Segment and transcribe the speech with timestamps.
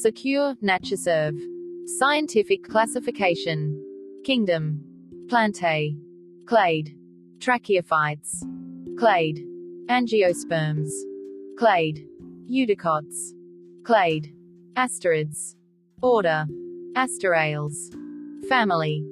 [0.00, 1.38] Secure, Natureserve.
[1.98, 3.82] Scientific classification.
[4.24, 4.80] Kingdom.
[5.28, 5.96] Plantae.
[6.46, 6.94] Clade.
[7.38, 8.44] Tracheophytes.
[8.98, 9.40] Clade.
[9.88, 10.90] Angiosperms.
[11.58, 12.06] Clade.
[12.46, 13.32] Eudicots.
[13.84, 14.34] Clade.
[14.76, 15.56] Asterids.
[16.02, 16.44] Order.
[16.94, 17.74] Asterales.
[18.50, 19.02] Family.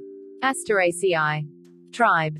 [0.43, 1.47] Asteraceae.
[1.93, 2.39] Tribe.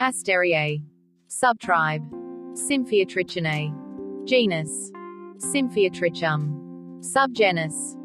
[0.00, 0.82] Astereae.
[1.28, 2.06] Subtribe.
[2.52, 3.72] Symphyotrichinae.
[4.26, 4.92] Genus.
[5.38, 6.65] Symphyotrichum.
[7.00, 7.96] Subgenus.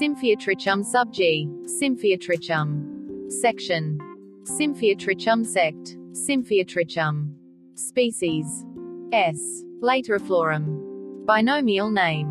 [0.00, 1.48] Symphyotrichum subg.
[1.66, 3.30] Symphyotrichum.
[3.30, 3.98] Section.
[4.44, 5.96] Symphyotrichum sect.
[6.12, 7.32] Symphyotrichum.
[7.74, 8.64] Species.
[9.12, 9.64] S.
[9.82, 11.26] Lateriflorum.
[11.26, 12.28] Binomial name.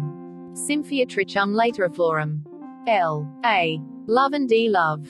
[0.53, 2.41] Symphyotrichum lateriflorum.
[2.87, 3.27] L.
[3.45, 3.79] A.
[4.07, 4.69] Love and D.
[4.69, 5.07] Love.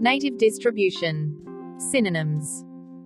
[0.00, 1.76] Native distribution.
[1.78, 2.64] Synonyms.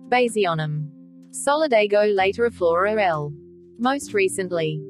[0.09, 0.89] Basionym.
[1.31, 3.33] Solidago lateriflora L.
[3.79, 4.81] Most recently.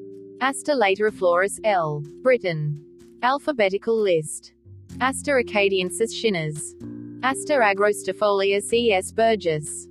[0.43, 2.03] Aster lateriflorus L.
[2.21, 2.77] Britton.
[3.21, 4.51] Alphabetical list.
[4.99, 6.75] Aster acadiensis Shinners.
[7.23, 9.13] Aster agrostifolius E.S.
[9.13, 9.87] Burgess.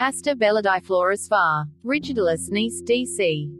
[0.00, 1.66] Aster belladiflorus var.
[1.84, 3.50] Rigidolus Nees D.C.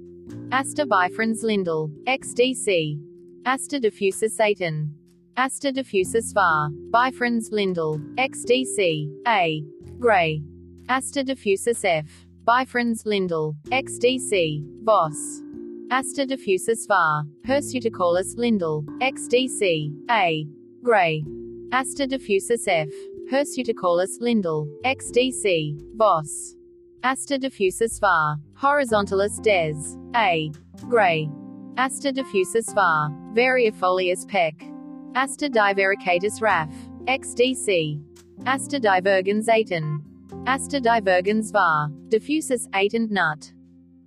[0.50, 1.90] Aster bifrons Lindell.
[2.06, 2.98] X.D.C.
[3.44, 4.88] Aster diffusus Aiton.
[5.36, 6.70] Aster diffusus var.
[6.90, 8.00] Bifrons Lindell.
[8.16, 9.06] X.D.C.
[9.28, 9.62] A.
[9.98, 10.42] Gray.
[10.88, 12.26] Aster diffusus F.
[12.48, 13.54] Bifrons Lindell.
[13.70, 14.64] X.D.C.
[14.82, 15.41] Voss.
[15.92, 17.24] Aster diffusus var.
[17.46, 18.82] Hirsuticaulis Lindell.
[19.02, 19.92] X.D.C.
[20.08, 20.46] A.
[20.82, 21.22] Gray.
[21.70, 22.88] Aster diffusus F.
[23.30, 24.66] Hirsuticaulis Lindell.
[24.84, 25.76] X.D.C.
[25.96, 26.56] Voss.
[27.04, 28.38] Aster diffusus var.
[28.54, 29.98] Horizontalis des.
[30.14, 30.50] A.
[30.88, 31.28] Gray.
[31.76, 33.10] Aster diffusus var.
[33.34, 34.64] Variifolius Peck.
[35.14, 36.72] Aster divaricatus Raff.
[37.06, 38.00] XDC.
[38.46, 40.02] Aster divergens Aiton.
[40.46, 41.90] Aster divergens var.
[42.08, 43.52] Diffusus Aiton nut.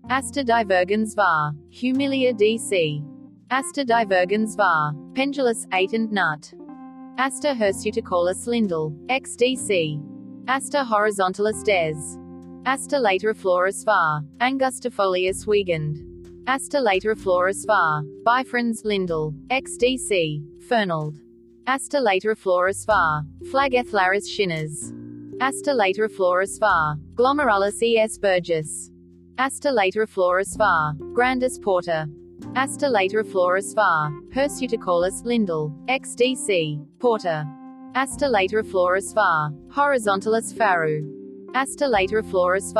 [0.07, 1.53] Aster divergens var.
[1.71, 3.01] Humilia DC.
[3.49, 4.93] Aster divergens var.
[5.15, 6.53] Pendulus Aiton nut.
[7.17, 8.93] Aster hirsuticaulis Lindell.
[9.09, 9.97] XDC.
[10.47, 12.19] Aster horizontalis des.
[12.67, 14.21] Aster lateriflorus var.
[14.39, 15.97] Angustifolius Wiegand.
[16.45, 18.03] Aster lateriflorus var.
[18.23, 19.33] Bifrons Lindell.
[19.49, 20.39] XDC.
[20.69, 21.15] Fernald.
[21.65, 23.23] Aster lateriflorus var.
[23.49, 24.93] Flagellaris Shinners.
[25.41, 26.95] Aster lateriflorus var.
[27.15, 28.19] Glomerulus E.S.
[28.19, 28.91] Burgess.
[29.37, 30.57] Aster lateriflorus.
[31.13, 32.05] Grandis Porter.
[32.55, 34.09] Aster lateriflorus var.
[34.33, 35.73] Hirsuticaulis Lindell.
[35.89, 36.79] XDC.
[36.99, 37.43] Porter.
[37.95, 39.51] Aster lateriflorus var.
[39.69, 41.03] Horizontalis Faru.
[41.53, 42.73] Aster lateriflorus.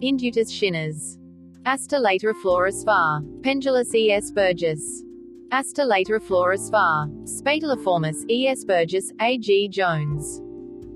[0.00, 1.18] Indutus Shinners.
[1.66, 3.20] Aster lateriflorus var.
[3.42, 4.30] Pendulus E.S.
[4.32, 5.04] Burgess.
[5.52, 7.06] Aster lateriflorus var.
[8.30, 8.64] E.S.
[8.64, 9.68] Burgess, A.G.
[9.68, 10.40] Jones.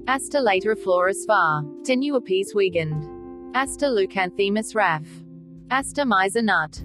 [0.08, 1.62] Aster lateriflorus var.
[1.84, 3.11] Tenuipes Wiegand.
[3.54, 5.06] Aster leucanthemus Raff.
[5.70, 6.82] Aster miser nut.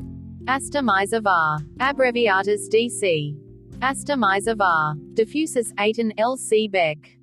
[0.48, 1.60] Aster miser var.
[1.80, 3.34] Abbreviatus DC.
[3.82, 4.96] Aster miser var.
[5.14, 6.68] Diffusus Aiton L.C.
[6.68, 7.18] Beck.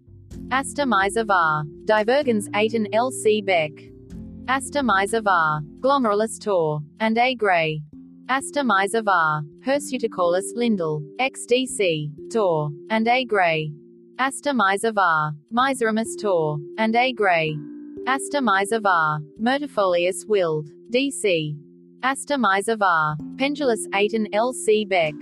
[0.51, 1.65] Aster miser var.
[1.85, 3.43] Divergens Aiton L.C.
[3.43, 3.73] Beck.
[4.49, 5.61] Aster miser var.
[5.81, 6.81] Glomerulus Tor.
[7.01, 7.35] And A.
[7.35, 7.81] Gray.
[8.31, 9.43] Aster miser var.
[9.67, 11.03] Hirsuticaulis Lindell.
[11.21, 12.09] XDC.
[12.33, 12.71] Tor.
[12.89, 13.27] And A.
[13.27, 13.69] Gray.
[14.19, 15.33] Aster miser var.
[15.53, 16.57] Miseramus Tor.
[16.79, 17.13] And A.
[17.13, 17.59] Gray.
[18.07, 19.21] Aster var.
[19.41, 20.71] Myrtifolius Wild.
[20.91, 21.55] DC.
[22.03, 23.17] Aster miser var.
[23.39, 24.85] Pendulus Aiton L.C.
[24.85, 25.15] Beck.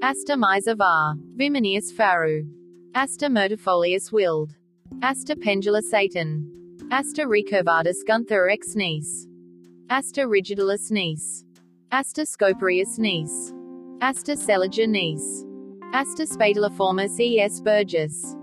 [0.00, 0.36] Aster
[0.76, 1.16] var.
[1.36, 2.44] Viminius Faru.
[2.94, 4.54] Aster myrtifolius Wild.
[5.02, 6.46] Aster pendulus Aiton.
[6.92, 9.26] Aster recurvatus Gunther ex Nees.
[9.90, 11.44] Aster rigidolus Nees.
[11.90, 13.52] Aster scoparius Nees.
[14.00, 15.44] Aster seliger Nees.
[15.92, 17.60] Aster spataliformis E.S.
[17.60, 18.36] Burgess.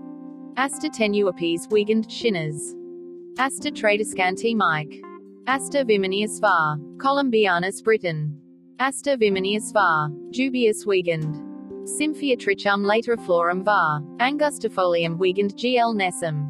[0.58, 2.74] Aster tenuipes Wiegand Shinners.
[3.38, 5.02] Aster tradescanti Mike.
[5.46, 6.76] Aster viminius var.
[6.98, 8.38] Columbianus Britton.
[8.78, 10.10] Aster viminius var.
[10.30, 11.34] Dubius Wiegand.
[11.88, 14.00] Symphyotrichum lateriflorum var.
[14.18, 16.46] Angustifolium Wiegand GL Nesom.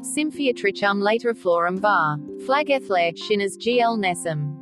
[0.00, 2.16] Symphyotrichum lateriflorum var.
[2.46, 4.56] Flagellare Shinners GL Nesom.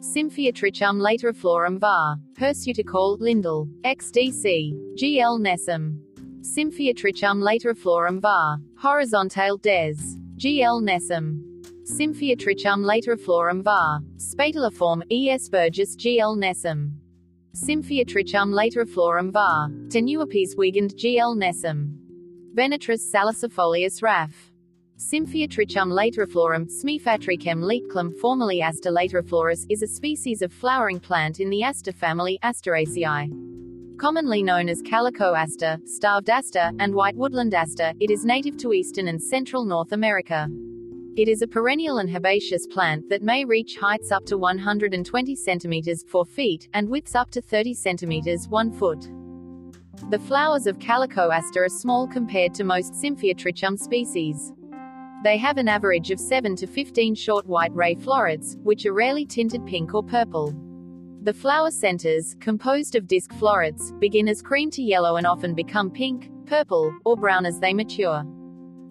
[0.00, 2.16] Symphyotrichum lateriflorum var.
[2.38, 3.68] Hirsuticaule Lindell.
[3.84, 4.72] XDC.
[4.96, 5.98] GL Nesom.
[6.40, 8.58] Symphyotrichum lateriflorum var.
[8.82, 10.16] Horizontale des.
[10.42, 11.40] GL Nesom.
[11.84, 14.00] Symphyotrichum lateriflorum var.
[14.16, 15.48] Spataliform E.S.
[15.48, 16.90] Burgess GL Nesom.
[17.54, 19.68] Symphyotrichum lateriflorum var.
[19.86, 21.96] Tenuipes Wiegand GL Nesom.
[22.56, 24.34] Venatris salicifolius Raff.
[24.96, 31.62] Symphyotrichum lateriflorum, Smifatrichem leetclum formerly Aster lateriflorus, is a species of flowering plant in the
[31.62, 33.30] aster family, Asteraceae.
[34.02, 38.72] Commonly known as calico aster, starved aster, and white woodland aster, it is native to
[38.72, 40.48] eastern and central North America.
[41.16, 46.04] It is a perennial and herbaceous plant that may reach heights up to 120 centimeters
[46.08, 49.08] 4 feet, and widths up to 30 centimeters 1 foot.
[50.10, 54.52] The flowers of calico aster are small compared to most Trichum species.
[55.22, 59.26] They have an average of 7 to 15 short white ray florets, which are rarely
[59.26, 60.52] tinted pink or purple.
[61.24, 65.88] The flower centers, composed of disc florets, begin as cream to yellow and often become
[65.88, 68.24] pink, purple, or brown as they mature.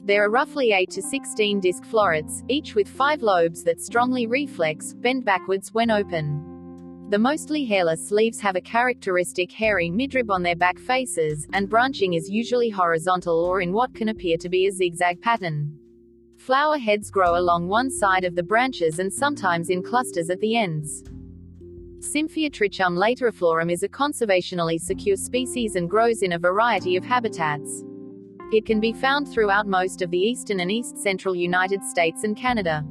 [0.05, 4.93] There are roughly 8 to 16 disc florets, each with 5 lobes that strongly reflex,
[4.93, 7.09] bend backwards when open.
[7.09, 12.13] The mostly hairless leaves have a characteristic hairy midrib on their back faces, and branching
[12.13, 15.77] is usually horizontal or in what can appear to be a zigzag pattern.
[16.37, 20.55] Flower heads grow along one side of the branches and sometimes in clusters at the
[20.55, 21.03] ends.
[22.01, 27.83] Trichum lateriflorum is a conservationally secure species and grows in a variety of habitats.
[28.51, 32.83] It can be found throughout most of the eastern and east-central United States and Canada.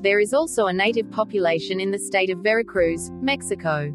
[0.00, 3.92] There is also a native population in the state of Veracruz, Mexico.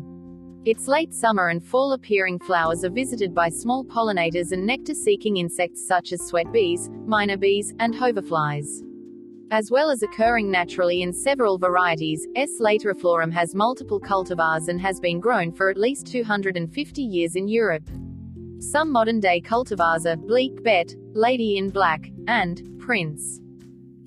[0.66, 5.86] Its late summer and fall appearing flowers are visited by small pollinators and nectar-seeking insects
[5.86, 8.84] such as sweat bees, miner bees, and hoverflies.
[9.52, 12.50] As well as occurring naturally in several varieties, S.
[12.60, 17.88] lateriflorum has multiple cultivars and has been grown for at least 250 years in Europe.
[18.60, 23.42] Some modern-day cultivars are Bleke Bet, Lady in Black, and Prince.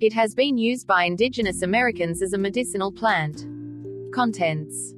[0.00, 3.46] It has been used by indigenous Americans as a medicinal plant.
[4.12, 4.94] Contents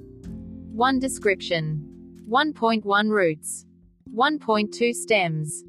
[0.73, 1.85] 1 Description
[2.29, 3.67] 1.1 Roots
[4.15, 5.65] 1.2 Stems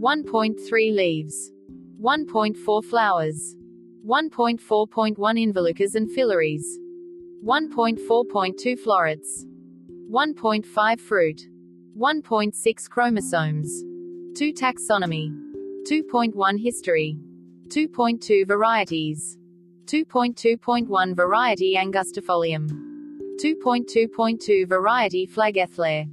[0.00, 1.52] 1.3 Leaves
[2.00, 3.56] 1.4 Flowers
[4.04, 6.64] 1.4.1 involucres and phyllaries.
[7.42, 9.46] 1.4.2 florets.
[10.10, 11.48] 1.5 fruit.
[11.96, 13.82] 1.6 chromosomes.
[14.36, 15.32] 2 taxonomy.
[15.88, 17.18] 2.1 history.
[17.68, 19.38] 2.2 varieties.
[19.86, 22.68] 2.2.1 variety Angustifolium.
[23.42, 26.10] 2.2.2 variety Flagellare.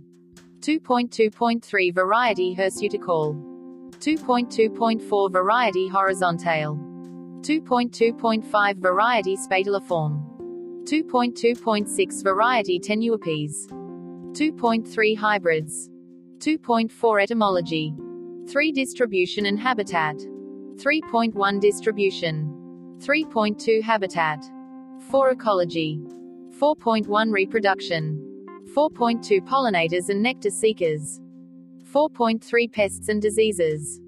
[0.62, 3.36] 2.2.3 variety Hirsuticaule.
[4.00, 6.91] 2.2.4 variety Horizontale.
[7.42, 10.22] 2.2.5 variety Spatuliforme.
[10.84, 13.68] 2.2.6 variety Tenuipes.
[14.34, 15.90] 2.3 hybrids.
[16.38, 17.96] 2.4 etymology.
[18.48, 20.18] 3 distribution and habitat.
[20.18, 22.98] 3.1 distribution.
[23.00, 24.44] 3.2 habitat.
[25.10, 26.00] 4 ecology.
[26.60, 28.22] 4.1 reproduction.
[28.76, 31.20] 4.2 pollinators and nectar seekers.
[31.92, 34.00] 4.3 pests and diseases.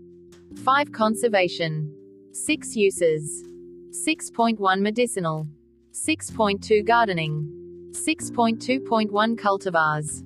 [0.63, 1.91] 5 conservation.
[2.33, 3.43] 6 uses.
[3.91, 5.47] 6.1 medicinal.
[5.91, 7.91] 6.2 gardening.
[7.91, 10.23] 6.2.1 cultivars.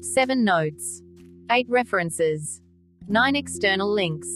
[0.00, 1.02] 7 notes.
[1.50, 2.62] 8 references.
[3.08, 4.28] 9 external links.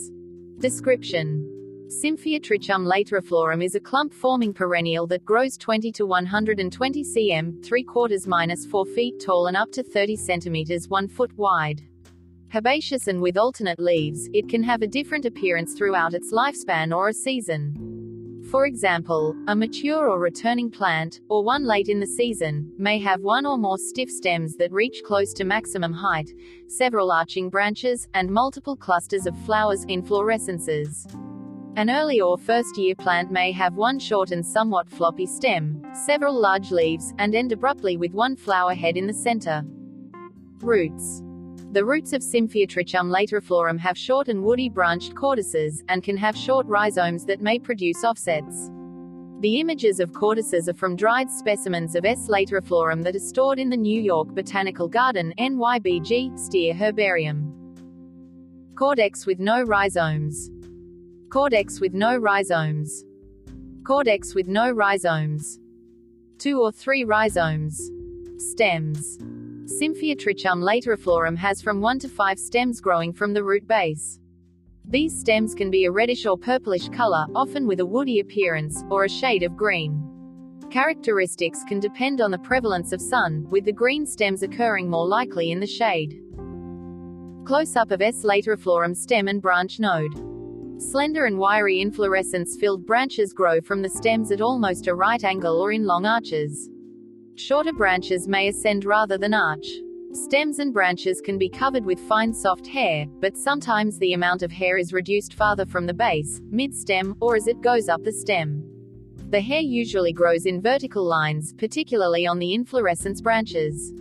[0.58, 1.48] Description.
[1.86, 8.66] Trichum lateriflorum is a clump-forming perennial that grows 20 to 120 cm, 3 quarters minus
[8.66, 11.80] 4 feet tall and up to 30 centimeters 1 foot wide.
[12.54, 17.08] Herbaceous and with alternate leaves, it can have a different appearance throughout its lifespan or
[17.08, 18.44] a season.
[18.48, 23.22] For example, a mature or returning plant, or one late in the season, may have
[23.22, 26.30] one or more stiff stems that reach close to maximum height,
[26.68, 31.12] several arching branches, and multiple clusters of flowers inflorescences.
[31.74, 36.40] An early or first year plant may have one short and somewhat floppy stem, several
[36.40, 39.64] large leaves, and end abruptly with one flower head in the center.
[40.60, 41.23] Roots
[41.74, 46.66] the roots of Trichum lateriflorum have short and woody branched caudices, and can have short
[46.66, 48.70] rhizomes that may produce offsets.
[49.40, 52.28] The images of caudices are from dried specimens of S.
[52.28, 57.52] lateriflorum that are stored in the New York Botanical Garden NYBG, Steere Herbarium.
[58.74, 60.50] Caudex with no rhizomes.
[61.28, 63.04] Caudex with no rhizomes.
[63.82, 65.58] Caudex with no rhizomes.
[66.38, 67.90] Two or three rhizomes.
[68.38, 69.18] Stems.
[69.66, 74.20] Trichum lateriflorum has from 1 to 5 stems growing from the root base.
[74.86, 79.04] These stems can be a reddish or purplish color, often with a woody appearance, or
[79.04, 80.02] a shade of green.
[80.70, 85.50] Characteristics can depend on the prevalence of sun, with the green stems occurring more likely
[85.50, 86.20] in the shade.
[87.46, 88.24] Close-up of S.
[88.24, 90.12] lateriflorum stem and branch node.
[90.78, 95.72] Slender and wiry inflorescence-filled branches grow from the stems at almost a right angle or
[95.72, 96.68] in long arches.
[97.36, 99.66] Shorter branches may ascend rather than arch.
[100.12, 104.52] Stems and branches can be covered with fine soft hair, but sometimes the amount of
[104.52, 108.62] hair is reduced farther from the base, mid-stem, or as it goes up the stem.
[109.30, 113.92] The hair usually grows in vertical lines, particularly on the inflorescence branches.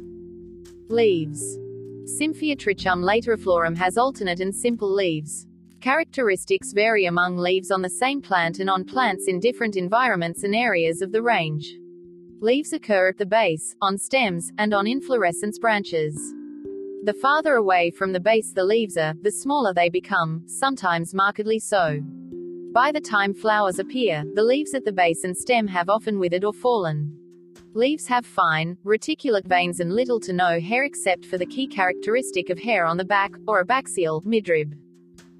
[0.89, 1.57] Leaves.
[2.05, 5.47] Trichum lateriflorum has alternate and simple leaves.
[5.81, 10.55] Characteristics vary among leaves on the same plant and on plants in different environments and
[10.55, 11.73] areas of the range.
[12.43, 16.13] Leaves occur at the base, on stems, and on inflorescence branches.
[17.05, 21.57] The farther away from the base the leaves are, the smaller they become, sometimes markedly
[21.57, 22.01] so.
[22.73, 26.43] By the time flowers appear, the leaves at the base and stem have often withered
[26.43, 27.17] or fallen.
[27.75, 32.49] Leaves have fine, reticulate veins and little to no hair except for the key characteristic
[32.49, 34.73] of hair on the back, or abaxial, midrib.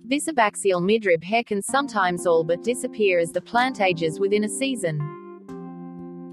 [0.05, 4.50] This abaxial midrib hair can sometimes all but disappear as the plant ages within a
[4.50, 5.22] season.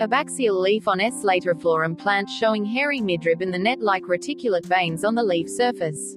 [0.00, 1.24] Abaxial leaf on S.
[1.24, 6.16] lateriflorum plant showing hairy midrib and the net-like reticulate veins on the leaf surface.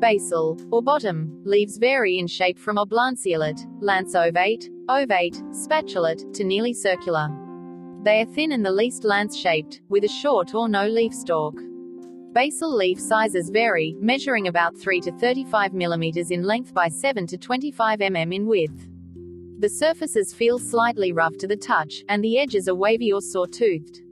[0.00, 7.30] Basal, or bottom, leaves vary in shape from oblanceolate, lance-ovate, ovate, spatulate, to nearly circular.
[8.02, 11.54] They are thin and the least lance-shaped, with a short or no leaf stalk.
[12.34, 17.38] Basal leaf sizes vary, measuring about 3 to 35 mm in length by 7 to
[17.38, 18.88] 25 mm in width.
[19.64, 24.02] The surfaces feel slightly rough to the touch, and the edges are wavy or saw-toothed.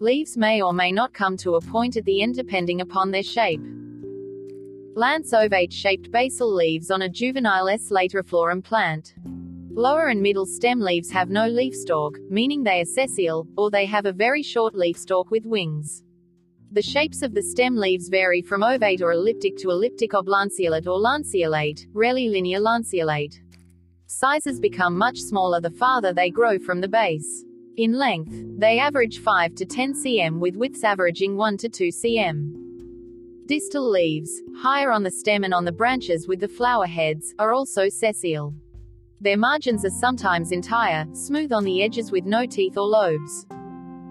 [0.00, 3.22] Leaves may or may not come to a point at the end depending upon their
[3.22, 3.60] shape.
[4.94, 7.90] Lance ovate shaped basal leaves on a juvenile S.
[7.90, 9.12] lateriflorum plant.
[9.68, 13.84] Lower and middle stem leaves have no leaf stalk, meaning they are sessile, or they
[13.84, 16.04] have a very short leaf stalk with wings.
[16.72, 20.98] The shapes of the stem leaves vary from ovate or elliptic to elliptic oblanceolate or
[20.98, 23.42] lanceolate, rarely linear lanceolate.
[24.08, 27.44] Sizes become much smaller the farther they grow from the base.
[27.76, 32.52] In length, they average 5 to 10 cm with widths averaging 1 to 2 cm.
[33.46, 37.52] Distal leaves, higher on the stem and on the branches with the flower heads, are
[37.52, 38.54] also sessile.
[39.20, 43.44] Their margins are sometimes entire, smooth on the edges with no teeth or lobes.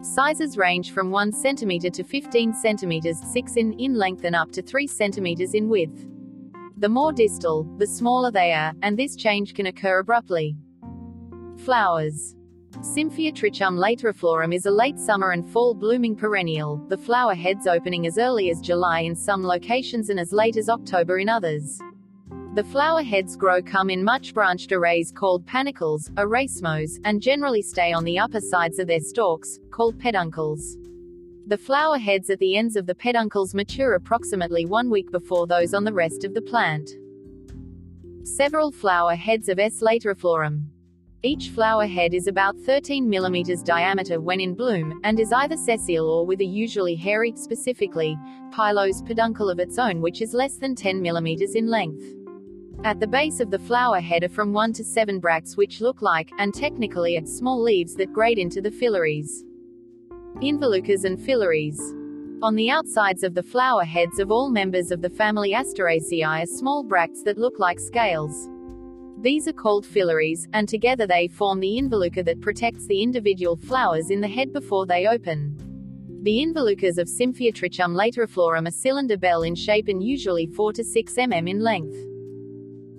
[0.02, 4.62] Sizes range from 1 cm to 15 cm 6 in, in length and up to
[4.62, 6.06] 3 cm in width.
[6.78, 10.58] The more distal, the smaller they are, and this change can occur abruptly.
[11.60, 12.36] Flowers.
[12.82, 18.18] Symphyotrichum lateriflorum is a late summer and fall blooming perennial, the flower heads opening as
[18.18, 21.80] early as July in some locations and as late as October in others.
[22.56, 27.62] The flower heads grow come in much branched arrays called panicles, or racemose, and generally
[27.62, 30.78] stay on the upper sides of their stalks, called peduncles.
[31.48, 35.76] The flower heads at the ends of the peduncles mature approximately one week before those
[35.76, 36.90] on the rest of the plant.
[38.24, 39.80] Several flower heads of S.
[39.80, 40.64] lateriflorum.
[41.22, 46.10] Each flower head is about 13 mm diameter when in bloom, and is either sessile
[46.10, 48.18] or with a usually hairy, specifically,
[48.52, 52.04] pilose peduncle of its own which is less than 10 mm in length.
[52.84, 56.02] At the base of the flower head are from 1 to 7 bracts which look
[56.02, 59.44] like, and technically are, small leaves that grade into the phyllaries.
[60.42, 61.80] Involucres and phyllaries.
[62.44, 66.46] On the outsides of the flower heads of all members of the family Asteraceae are
[66.46, 68.50] small bracts that look like scales.
[69.22, 74.10] These are called phyllaries, and together they form the involucre that protects the individual flowers
[74.10, 75.56] in the head before they open.
[76.24, 81.14] The involucres of Symphyotrichum lateriflorum are cylinder bell in shape and usually 4 to 6
[81.14, 81.96] mm in length.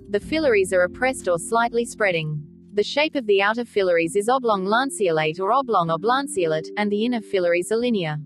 [0.09, 2.46] The phyllaries are appressed or slightly spreading.
[2.77, 7.21] The shape of the outer phyllaries is oblong lanceolate or oblong oblanceolate, and the inner
[7.21, 8.17] phyllaries are linear.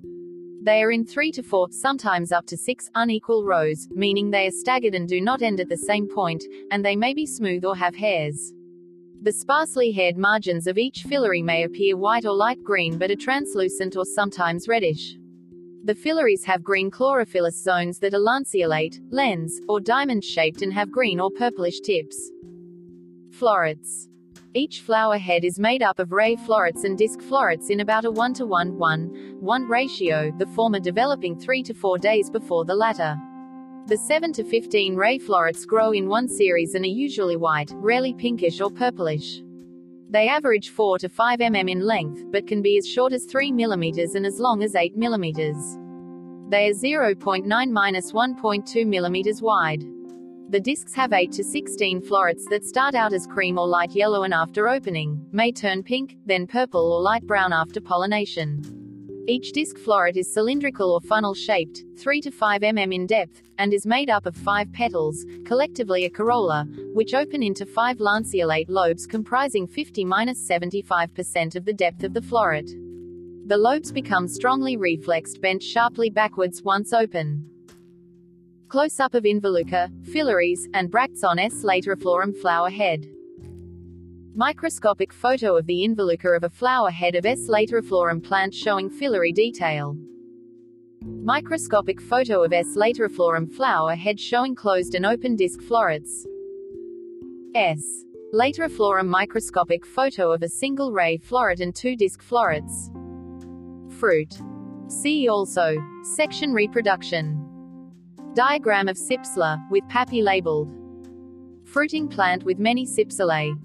[0.62, 4.51] They are in three to four, sometimes up to six, unequal rows, meaning they are
[4.51, 7.77] staggered and do not end at the same point, and they may be smooth or
[7.77, 8.51] have hairs.
[9.22, 13.15] The sparsely haired margins of each phyllary may appear white or light green but are
[13.15, 15.15] translucent or sometimes reddish.
[15.86, 21.22] The phyllaries have green chlorophyllous zones that are lanceolate, lens, or diamond-shaped and have green
[21.22, 22.31] or purplish tips.
[23.29, 24.10] Florets.
[24.53, 28.12] Each flower head is made up of ray florets and disc florets in about a
[28.12, 32.75] 1 to 1 1 1 ratio, the former developing 3 to 4 days before the
[32.75, 33.15] latter.
[33.88, 38.13] The 7 to 15 ray florets grow in one series and are usually white, rarely
[38.13, 39.41] pinkish or purplish.
[40.10, 43.53] They average 4 to 5 mm in length, but can be as short as 3
[43.53, 46.50] mm and as long as 8 mm.
[46.50, 50.00] They are 0.9 1.2 mm wide.
[50.51, 54.24] The discs have 8 to 16 florets that start out as cream or light yellow
[54.24, 58.62] and after opening, may turn pink, then purple or light brown after pollination.
[59.29, 63.86] Each disc floret is cylindrical or funnel-shaped, 3 to 5 mm in depth, and is
[63.86, 69.65] made up of five petals, collectively a corolla, which open into five lanceolate lobes comprising
[69.65, 72.67] 50-75% of the depth of the floret.
[73.48, 77.50] The lobes become strongly reflexed bent sharply backwards once open.
[78.71, 81.55] Close-up of involucre, phyllaries, and bracts on S.
[81.65, 83.05] lateriflorum flower head.
[84.33, 87.49] Microscopic photo of the involucre of a flower head of S.
[87.49, 89.97] lateriflorum plant showing phyllary detail.
[91.01, 92.77] Microscopic photo of S.
[92.77, 96.25] lateriflorum flower head showing closed and open disc florets.
[97.53, 98.05] S.
[98.33, 102.89] Lateriflorum microscopic photo of a single ray floret and two disc florets.
[103.99, 104.33] Fruit.
[104.87, 105.75] See also.
[106.15, 107.50] Section reproduction.
[108.33, 110.69] Diagram of cypsela, with pappi labeled.
[111.65, 113.59] Fruiting plant with many cypselae.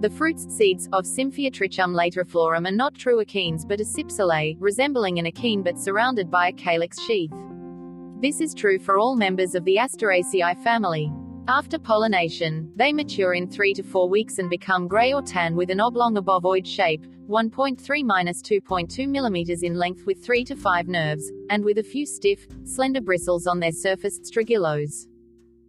[0.00, 5.26] The fruits, seeds, of Trichum lateriflorum are not true achenes but a cypselae, resembling an
[5.26, 7.34] achene but surrounded by a calyx sheath.
[8.22, 11.12] This is true for all members of the Asteraceae family.
[11.46, 15.68] After pollination, they mature in 3 to 4 weeks and become gray or tan with
[15.68, 21.62] an oblong obovoid shape, 1.3 2.2 mm in length with 3 to 5 nerves, and
[21.62, 25.06] with a few stiff, slender bristles on their surface, strongylos.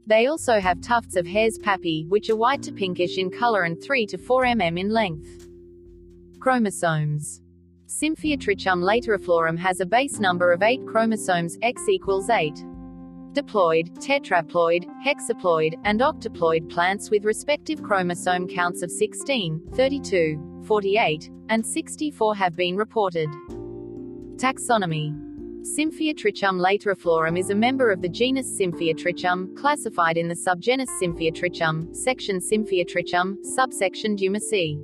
[0.07, 3.83] They also have tufts of hairs pappi, which are white to pinkish in color and
[3.83, 5.47] 3 to 4 mm in length.
[6.39, 7.41] Chromosomes.
[7.89, 12.53] Trichum lateriflorum has a base number of 8 chromosomes, X equals 8
[13.33, 21.65] diploid, tetraploid, hexaploid, and octoploid plants with respective chromosome counts of 16, 32, 48, and
[21.65, 23.27] 64 have been reported.
[24.35, 25.11] Taxonomy
[26.13, 30.87] Trichum lateriflorum is a member of the genus Trichum, classified in the subgenus
[31.33, 34.77] Trichum, section Trichum, subsection Dumaceae.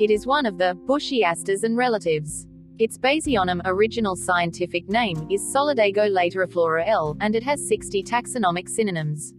[0.00, 2.48] It is one of the bushy asters and relatives.
[2.80, 9.34] Its basionym original scientific name is Solidago lateriflora L, and it has 60 taxonomic synonyms.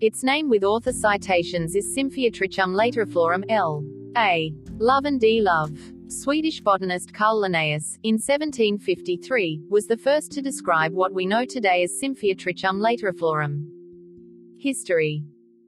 [0.00, 1.94] Its name with author citations is
[2.32, 3.84] Trichum lateriflorum L.
[4.16, 4.52] A.
[4.78, 5.40] Love and D.
[5.40, 5.78] Love.
[6.08, 11.82] Swedish botanist Carl Linnaeus, in 1753, was the first to describe what we know today
[11.82, 13.64] as Trichum lateriflorum.
[14.58, 15.22] History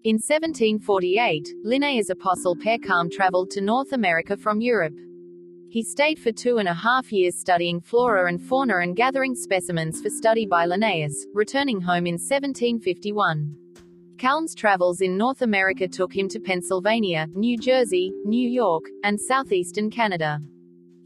[0.04, 4.98] In 1748, Linnaeus' apostle Per Kalm traveled to North America from Europe.
[5.70, 10.02] He stayed for two and a half years studying flora and fauna and gathering specimens
[10.02, 13.63] for study by Linnaeus, returning home in 1751.
[14.18, 19.90] Kalm's travels in North America took him to Pennsylvania, New Jersey, New York, and southeastern
[19.90, 20.38] Canada.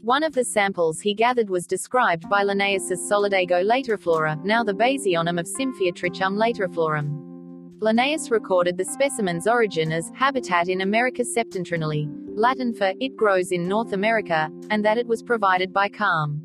[0.01, 5.39] One of the samples he gathered was described by Linnaeus Solidago lateriflora, now the basionym
[5.39, 7.81] of Trichum lateriflorum.
[7.81, 13.67] Linnaeus recorded the specimen's origin as habitat in America septentrionali, Latin for it grows in
[13.67, 16.41] North America, and that it was provided by Kalm.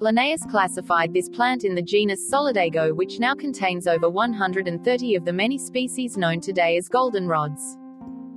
[0.00, 5.32] Linnaeus classified this plant in the genus Solidago, which now contains over 130 of the
[5.32, 7.76] many species known today as goldenrods.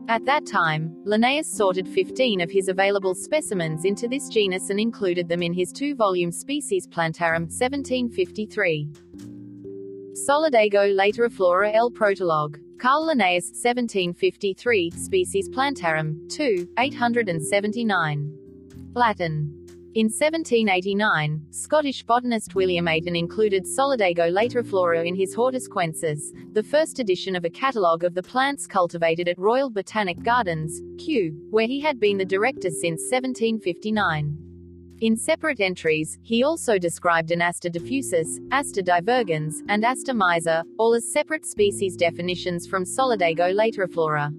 [0.08, 5.28] At that time, Linnaeus sorted 15 of his available specimens into this genus and included
[5.28, 8.90] them in his two volume Species Plantarum, 1753.
[10.14, 11.90] Solidago lateriflora L.
[11.92, 12.58] Protologue.
[12.80, 18.38] Carl Linnaeus, 1753, Species Plantarum, 2, 879.
[18.94, 19.57] Latin.
[19.98, 26.20] In 1789, Scottish botanist William Aiton included Solidago lateriflora in his Hortus Kewensis,
[26.54, 31.36] the first edition of a catalogue of the plants cultivated at Royal Botanic Gardens, Kew,
[31.50, 34.38] where he had been the director since 1759.
[35.02, 40.94] In separate entries, he also described an Aster diffusus, Aster divergens, and Aster miser, all
[40.94, 44.32] as separate species definitions from Solidago lateriflora.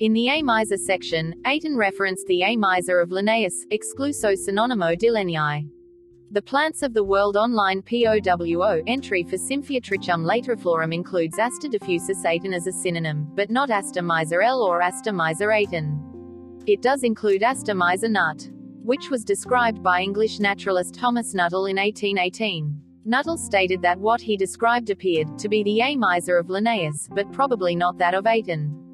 [0.00, 0.42] In the A.
[0.42, 2.56] miser section, Aiton referenced the A.
[2.56, 5.68] miser of Linnaeus, excluso synonimo Linnei.
[6.30, 12.54] The Plants of the World Online POWO entry for Trichum lateriflorum includes Aster diffusus Aiton
[12.54, 15.98] as a synonym, but not Aster miser L or Aster miser Aiton.
[16.68, 18.48] It does include Aster miser nut
[18.88, 22.74] which was described by English naturalist Thomas Nuttall in 1818.
[23.04, 25.94] Nuttall stated that what he described appeared to be the A.
[25.94, 28.87] miser of Linnaeus, but probably not that of Aiton.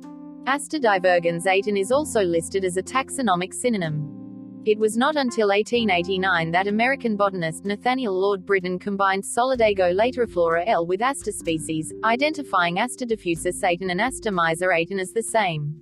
[0.47, 4.63] Aster divergens Aiton is also listed as a taxonomic synonym.
[4.67, 10.87] It was not until 1889 that American botanist Nathaniel Lord Britton combined Solidago lateriflora L
[10.87, 15.81] with Aster species, identifying Aster diffusus Aiton and Aster miser Aiton as the same.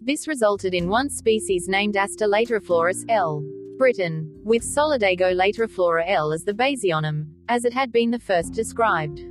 [0.00, 3.42] This resulted in one species named Aster lateriflorus L.
[3.76, 9.24] Britton, with Solidago lateriflora L as the basionym, as it had been the first described.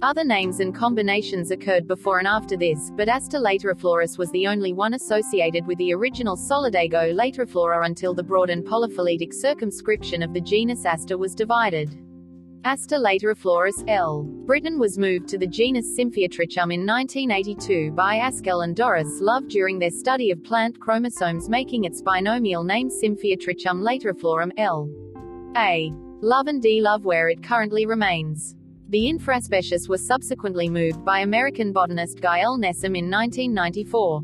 [0.00, 4.72] Other names and combinations occurred before and after this, but Aster lateriflorus was the only
[4.72, 10.40] one associated with the original Solidago lateriflora until the broad and polyphyletic circumscription of the
[10.40, 11.98] genus Aster was divided.
[12.62, 14.22] Aster lateriflorus L.
[14.22, 19.80] Britton was moved to the genus Trichum in 1982 by Askell and Doris Love during
[19.80, 24.88] their study of plant chromosomes making its binomial name Trichum lateriflorum L.
[25.56, 25.92] A.
[26.20, 26.80] Love and D.
[26.80, 28.54] Love where it currently remains.
[28.90, 32.56] The infraspecies was subsequently moved by American botanist Guy L.
[32.56, 34.22] Nesom in 1994.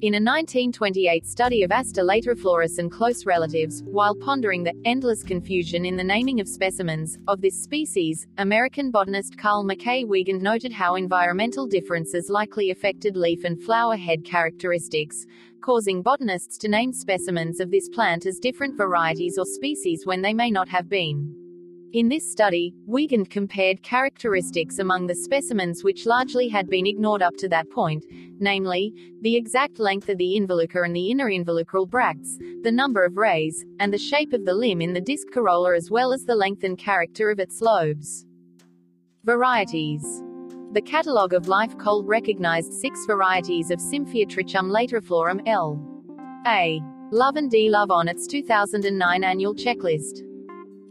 [0.00, 5.84] In a 1928 study of Aster lateriflorus and close relatives, while pondering the endless confusion
[5.84, 10.96] in the naming of specimens of this species, American botanist Carl McKay Wiegand noted how
[10.96, 15.26] environmental differences likely affected leaf and flower head characteristics,
[15.60, 20.34] causing botanists to name specimens of this plant as different varieties or species when they
[20.34, 21.49] may not have been.
[21.92, 27.34] In this study, Wiegand compared characteristics among the specimens which largely had been ignored up
[27.38, 28.04] to that point,
[28.38, 33.16] namely, the exact length of the involucre and the inner involucral bracts, the number of
[33.16, 36.34] rays, and the shape of the limb in the disc corolla as well as the
[36.36, 38.24] length and character of its lobes.
[39.24, 40.22] Varieties
[40.70, 45.84] The Catalogue of Life Cole recognized six varieties of Symphyotrichum lateriflorum L.
[46.46, 46.80] A.
[47.10, 47.68] Love and D.
[47.68, 50.29] Love on its 2009 annual checklist.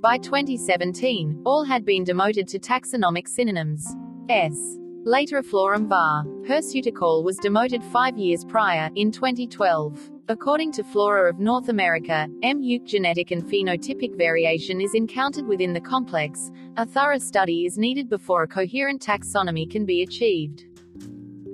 [0.02, 3.86] By 2017, all had been demoted to taxonomic synonyms.
[4.30, 4.78] S.
[5.06, 6.24] Lateriflorum var.
[6.48, 10.10] Hirsuticaule was demoted five years prior, in 2012.
[10.30, 12.62] According to Flora of North America, M.
[12.86, 16.50] genetic and phenotypic variation is encountered within the complex.
[16.78, 20.64] A thorough study is needed before a coherent taxonomy can be achieved.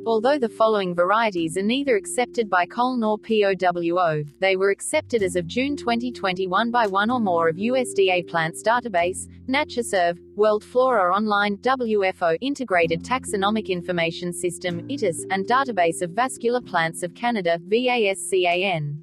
[0.07, 5.35] Although the following varieties are neither accepted by Cole nor POWO, they were accepted as
[5.35, 11.57] of June 2021 by one or more of USDA Plants Database, NatureServe, World Flora Online,
[11.57, 18.97] WFO Integrated Taxonomic Information System, ITIS, and Database of Vascular Plants of Canada, VASCAN.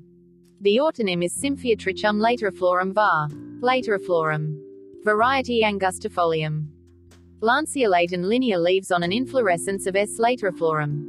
[0.61, 3.29] The autonym is Symphyotrichum lateriflorum var.
[3.61, 4.57] Lateriflorum.
[5.03, 6.69] Variety Angustifolium.
[7.43, 10.21] Lanceolate and linear leaves on an inflorescence of S.
[10.21, 11.05] lateriflorum.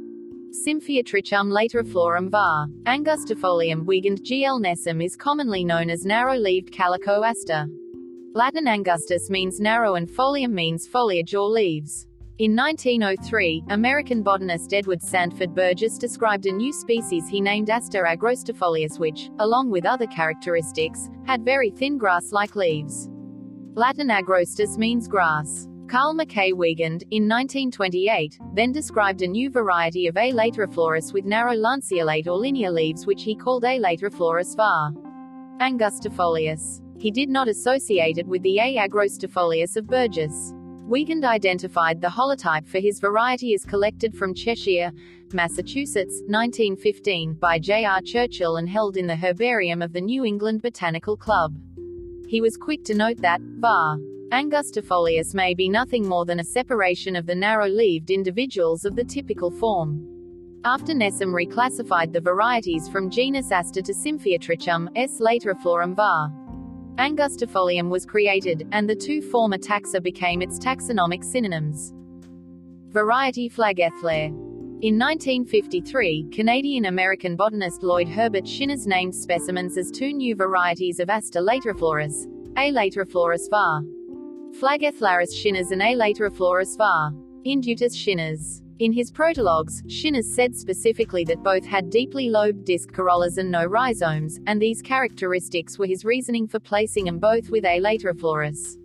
[0.66, 2.66] Symphyotrichum lateriflorum var.
[2.86, 7.68] Angustifolium Wiegand GL Nesom is commonly known as narrow-leaved calico aster.
[8.34, 12.08] Latin angustus means narrow and folium means foliage or leaves.
[12.38, 18.98] In 1903, American botanist Edward Sanford Burgess described a new species he named Aster agrostifolius
[18.98, 23.08] which, along with other characteristics, had very thin grass-like leaves.
[23.76, 25.68] Latin agrostis means grass.
[25.86, 30.32] Carl Mackay Wiegand, in 1928, then described a new variety of A.
[30.32, 33.78] lateriflorus with narrow lanceolate or linear leaves which he called A.
[33.78, 34.92] lateriflorus var.
[35.60, 36.80] Angustifolius.
[36.98, 38.76] He did not associate it with the A.
[38.76, 40.54] agrostifolius of Burgess.
[40.86, 44.90] Wiegand identified the holotype for his variety as collected from Cheshire,
[45.32, 47.84] Massachusetts, 1915, by J.
[47.84, 48.00] R.
[48.00, 51.56] Churchill and held in the herbarium of the New England Botanical Club.
[52.26, 53.98] He was quick to note that, var.
[54.34, 59.48] Angustifolius may be nothing more than a separation of the narrow-leaved individuals of the typical
[59.48, 60.04] form.
[60.64, 65.20] After Nesom reclassified the varieties from genus Aster to Symphyotrichum, S.
[65.20, 66.32] lateriflorum var.
[66.96, 71.94] Angustifolium was created, and the two former taxa became its taxonomic synonyms.
[72.88, 74.30] Variety Flagellare.
[74.82, 81.40] In 1953, Canadian-American botanist Lloyd Herbert Shinners named specimens as two new varieties of Aster
[81.40, 82.72] lateriflorus, A.
[82.72, 83.84] lateriflorus var.
[84.60, 85.96] Flagellaris Shinners and A.
[85.96, 87.10] lateriflorus var.
[87.44, 88.62] Indutus Shinners.
[88.78, 93.64] In his protologues, Shinners said specifically that both had deeply lobed disc corollas and no
[93.64, 97.80] rhizomes, and these characteristics were his reasoning for placing them both with A.
[97.80, 98.76] lateriflorus.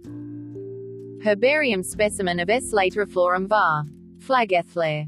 [1.23, 2.73] Herbarium specimen of S.
[2.73, 3.83] lateriflorum var.
[4.17, 5.07] Flagellare.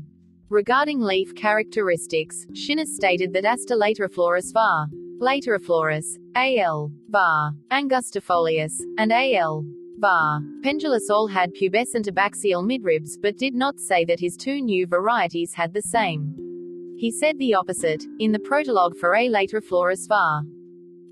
[0.49, 4.87] Regarding leaf characteristics, Shinners stated that Aster lateriflorus var.
[5.19, 7.53] Lateriflorus, AL, var.
[7.71, 9.65] Angustifolius, and AL,
[10.01, 10.41] var.
[10.63, 15.53] Pendulus all had pubescent abaxial midribs but did not say that his two new varieties
[15.53, 16.35] had the same.
[16.97, 19.29] He said the opposite, in the protologue for A.
[19.29, 20.43] lateriflorus var.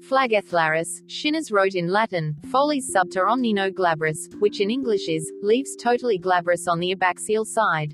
[0.01, 6.17] Flagellaris, Shinners wrote in Latin, folies subter omnino glabrous, which in English is, leaves totally
[6.17, 7.93] glabrous on the abaxial side.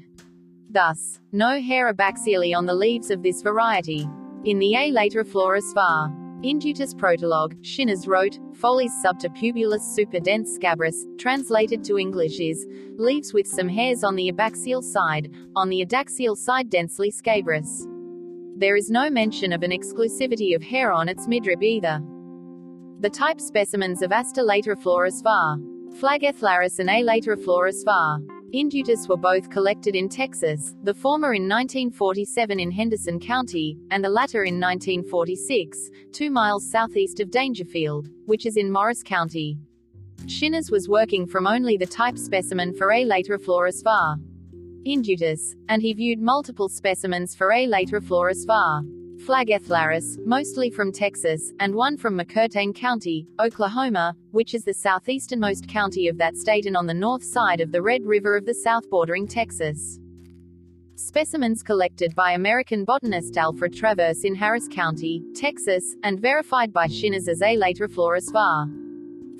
[0.70, 4.08] Thus, no hair abaxially on the leaves of this variety.
[4.46, 4.92] In the A.
[4.92, 6.25] lateriflorus var.
[6.44, 12.66] Indutus protologue, Shinners wrote, Folies subterpubulus super dense scabrous, translated to English is,
[12.98, 17.88] leaves with some hairs on the abaxial side, on the adaxial side densely scabrous.
[18.58, 22.02] There is no mention of an exclusivity of hair on its midrib either.
[23.00, 25.58] The type specimens of Aster lateriflorus var.
[26.00, 27.04] Flagellaris and A.
[27.04, 28.20] lateriflorus var.
[28.56, 34.08] Indutus were both collected in Texas, the former in 1947 in Henderson County, and the
[34.08, 39.58] latter in 1946, two miles southeast of Daingerfield, which is in Morris County.
[40.28, 43.04] Shinners was working from only the type specimen for A.
[43.04, 44.16] lateriflorus var.
[44.88, 47.68] Indutus, and he viewed multiple specimens for A.
[47.68, 48.84] lateriflorus var.
[49.26, 56.08] Flagellaris, mostly from Texas, and one from McCurtain County, Oklahoma, which is the southeasternmost county
[56.08, 58.88] of that state and on the north side of the Red River of the South
[58.92, 60.00] bordering Texas.
[60.94, 67.28] Specimens collected by American botanist Alfred Traverse in Harris County, Texas, and verified by Shinners
[67.28, 67.58] as A.
[67.58, 68.68] lateriflorus var.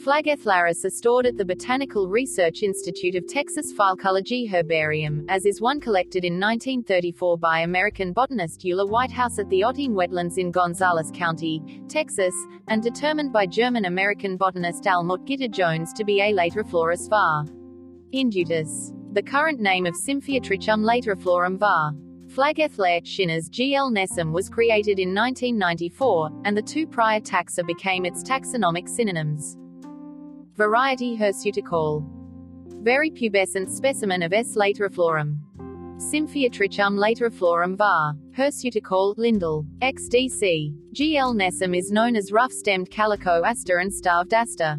[0.06, 5.80] Flagellaris are stored at the Botanical Research Institute of Texas Philecology Herbarium, as is one
[5.80, 11.84] collected in 1934 by American botanist Eula Whitehouse at the Ottine Wetlands in Gonzales County,
[11.88, 12.36] Texas,
[12.68, 16.32] and determined by German-American botanist Almut Gitter-Jones to be A.
[16.34, 17.46] lateriflorus var.
[18.14, 18.94] Indutus.
[19.14, 21.94] The current name of Symphyotrichum lateriflorum var.
[22.28, 23.90] Flagellare Shinners G.L.
[23.90, 29.58] Nesom was created in 1994, and the two prior taxa became its taxonomic synonyms.
[30.58, 32.02] Variety Hirsuticaule.
[32.82, 34.56] Very pubescent specimen of S.
[34.56, 35.38] lateriflorum.
[35.98, 38.14] Symphyotrichum lateriflorum var.
[38.32, 39.66] Hirsuticaule, Lindell.
[39.82, 40.74] XDC.
[40.94, 41.34] G.L.
[41.34, 44.78] Nesom is known as rough-stemmed calico aster and starved aster.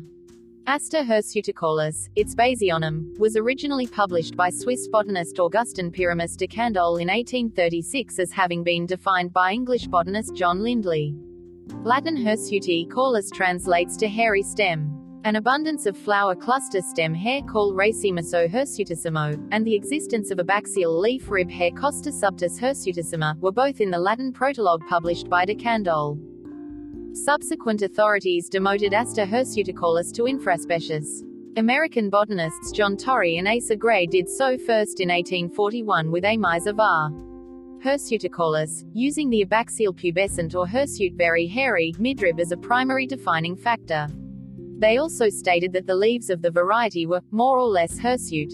[0.66, 7.08] Aster hirsuticaulis, its basionym, was originally published by Swiss botanist Augustin Pyramus de Candolle in
[7.08, 11.14] 1836 as having been defined by English botanist John Lindley.
[11.82, 15.05] Latin hirsuticaulis translates to hairy stem.
[15.26, 20.44] An abundance of flower cluster stem hair called Racemoso hirsutissimo, and the existence of a
[20.44, 25.44] baxial leaf rib hair Costa subtis hirsutissima, were both in the Latin protologue published by
[25.44, 26.16] de Candolle.
[27.12, 31.24] Subsequent authorities demoted Aster hirsuticaulis to infraspecies.
[31.56, 36.36] American botanists John Torrey and Asa Gray did so first in 1841 with A.
[36.36, 37.10] Miser var.
[37.82, 44.06] Hirsuticaulis, using the abaxial pubescent or hirsute very hairy midrib as a primary defining factor.
[44.78, 48.52] They also stated that the leaves of the variety were, more or less hirsute.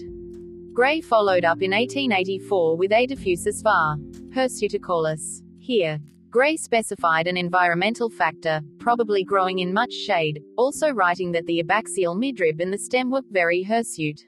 [0.73, 3.05] Gray followed up in 1884 with A.
[3.05, 3.97] diffusus var.
[4.33, 5.41] hirsuticaulis.
[5.59, 11.61] Here, Gray specified an environmental factor, probably growing in much shade, also writing that the
[11.61, 14.25] abaxial midrib and the stem were very hirsute.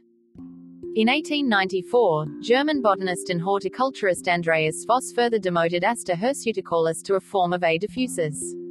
[0.96, 7.54] In 1894, German botanist and horticulturist Andreas Voss further demoted Aster hirsuticaulis to a form
[7.54, 7.80] of A.
[7.80, 8.65] diffusus.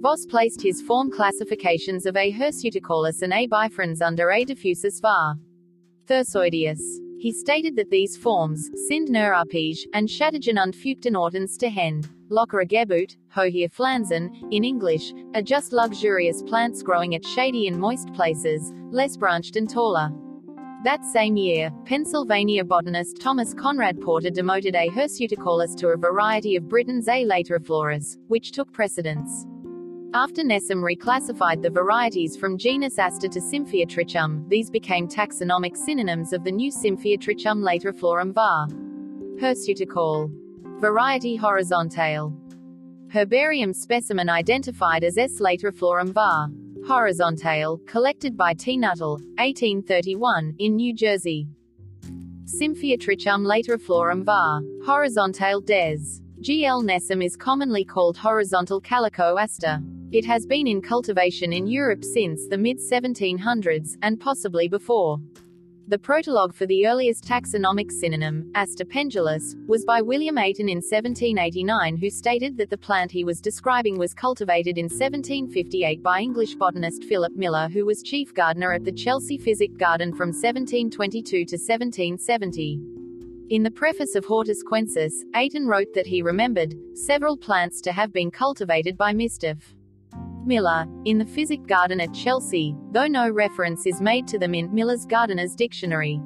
[0.00, 2.32] Voss placed his form classifications of A.
[2.32, 3.46] hirsuticaulis and A.
[3.46, 4.46] bifrons under A.
[4.46, 5.34] diffusus var.
[6.06, 6.80] Thyrsoideus.
[7.18, 12.08] He stated that these forms, sind nur abhängig, and Schattegen und Fuchten Ortens to Hend,
[12.30, 18.10] Lockera gebut, Hohir flansen, in English, are just luxurious plants growing at shady and moist
[18.14, 20.08] places, less branched and taller.
[20.82, 24.88] That same year, Pennsylvania botanist Thomas Conrad Porter demoted A.
[24.88, 27.26] hirsuticaulis to a variety of Britton's A.
[27.26, 29.44] lateriflorus, which took precedence.
[30.12, 36.42] After Nesom reclassified the varieties from genus Aster to Symphyotrichum, these became taxonomic synonyms of
[36.42, 38.66] the new Symphyotrichum lateriflorum var.
[39.40, 40.28] Hirsuticaule.
[40.80, 42.34] Variety horizontale.
[43.12, 45.40] Herbarium specimen identified as S.
[45.40, 46.48] lateriflorum var.
[46.88, 48.76] Horizontale, collected by T.
[48.76, 51.46] Nuttall, 1831, in New Jersey.
[52.46, 54.60] Symphyotrichum lateriflorum var.
[54.84, 56.20] Horizontale des.
[56.40, 56.64] G.
[56.64, 56.82] L.
[56.82, 59.80] Nesom is commonly called horizontal calico aster.
[60.12, 65.18] It has been in cultivation in Europe since the mid 1700s, and possibly before.
[65.86, 71.96] The protologue for the earliest taxonomic synonym, Aster pendulus, was by William Aiton in 1789,
[71.96, 77.04] who stated that the plant he was describing was cultivated in 1758 by English botanist
[77.04, 82.80] Philip Miller, who was chief gardener at the Chelsea Physic Garden from 1722 to 1770.
[83.50, 88.12] In the preface of Hortus Kewensis, Aiton wrote that he remembered several plants to have
[88.12, 89.56] been cultivated by Mr.
[90.46, 94.74] Miller, in the Physic Garden at Chelsea, though no reference is made to them in
[94.74, 96.20] Miller's Gardener's Dictionary.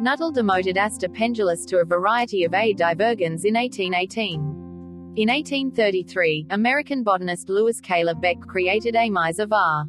[0.00, 2.74] Nuttall demoted Aster pendulus to a variety of A.
[2.74, 4.58] divergens in 1818.
[5.16, 9.10] In 1833, American botanist Louis Caleb Beck created A.
[9.10, 9.86] Var.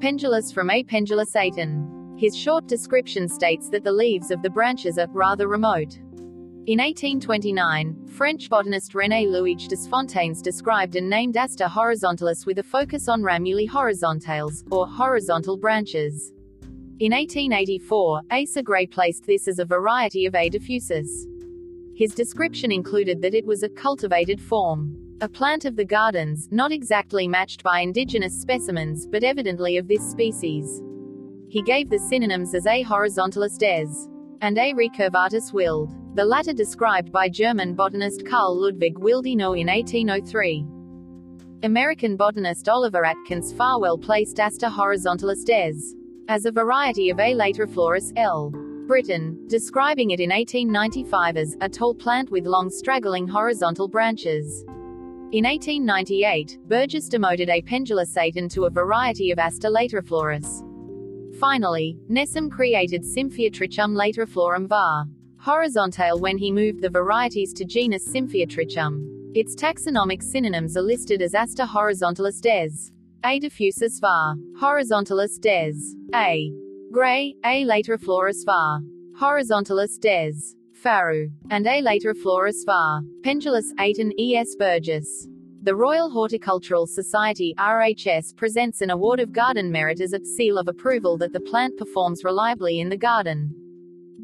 [0.00, 0.84] pendulus from A.
[0.84, 2.16] pendulus Aiton.
[2.16, 5.98] His short description states that the leaves of the branches are rather remote.
[6.64, 13.08] In 1829, French botanist René Louis Desfontaines described and named Aster horizontalis with a focus
[13.08, 16.32] on Ramuli horizontales, or horizontal branches.
[17.00, 20.48] In 1884, Asa Gray placed this as a variety of A.
[20.48, 21.26] diffusus.
[21.96, 24.96] His description included that it was a cultivated form.
[25.20, 30.08] A plant of the gardens, not exactly matched by indigenous specimens, but evidently of this
[30.08, 30.80] species.
[31.48, 32.84] He gave the synonyms as A.
[32.84, 33.88] horizontalis des
[34.40, 34.72] and A.
[34.74, 40.66] recurvatus wild, the latter described by German botanist Carl Ludwig Willdenow in 1803.
[41.62, 45.96] American botanist Oliver Atkins Farwell placed Aster horizontalis des
[46.28, 47.34] as a variety of A.
[47.34, 48.50] lateriflorus L.
[48.86, 54.64] Britton, describing it in 1895 as a tall plant with long straggling horizontal branches.
[55.32, 57.62] In 1898, Burgess demoted A.
[57.62, 60.62] pendulus Aiton to a variety of Aster lateriflorus.
[61.40, 65.06] Finally, Nesom created Symphyotrichum lateriflorum var.
[65.44, 69.02] Horizontale when he moved the varieties to genus Symphyotrichum.
[69.34, 72.92] Its taxonomic synonyms are listed as Aster horizontalis des.
[73.24, 73.40] A.
[73.40, 74.36] diffusus var.
[74.60, 75.72] Horizontalis des.
[76.14, 76.52] A.
[76.92, 77.64] Gray, A.
[77.64, 78.82] Lateriflorus var.
[79.18, 80.54] Horizontalis des.
[80.74, 81.28] Faru.
[81.50, 81.82] And A.
[81.82, 83.00] Lateriflorus var.
[83.24, 84.36] Pendulus Aiton E.
[84.36, 84.54] S.
[84.56, 85.26] Burgess.
[85.64, 90.68] The Royal Horticultural Society RHS presents an award of garden merit as a seal of
[90.68, 93.52] approval that the plant performs reliably in the garden.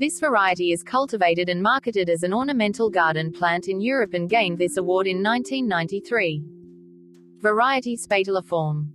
[0.00, 4.56] This variety is cultivated and marketed as an ornamental garden plant in Europe and gained
[4.56, 6.40] this award in 1993.
[7.40, 8.86] Variety Spatiliform.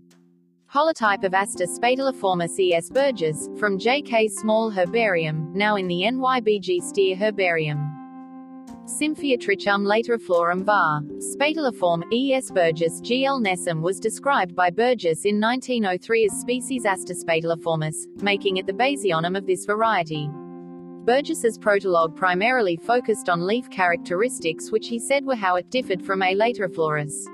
[0.74, 2.90] Holotype of Aster spatiliformis C.S.
[2.90, 4.30] Burgess, from J.K.
[4.30, 7.82] Small Herbarium, now in the NYBG Steere Herbarium.
[8.86, 11.02] Symphyotrichum lateriflorum var.
[11.36, 12.34] Spatiliform, E.
[12.34, 12.50] S.
[12.50, 13.26] Burgess G.
[13.26, 13.42] L.
[13.42, 19.38] Nesom was described by Burgess in 1903 as species Aster spatiliformis, making it the basionym
[19.38, 20.30] of this variety.
[21.06, 26.22] Burgess's protologue primarily focused on leaf characteristics which he said were how it differed from
[26.22, 26.34] A.
[26.34, 27.26] lateriflorus.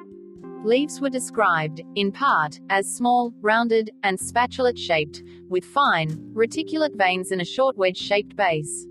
[0.63, 7.31] Leaves were described, in part, as small, rounded, and spatulate shaped, with fine, reticulate veins
[7.31, 8.87] and a short wedge shaped base.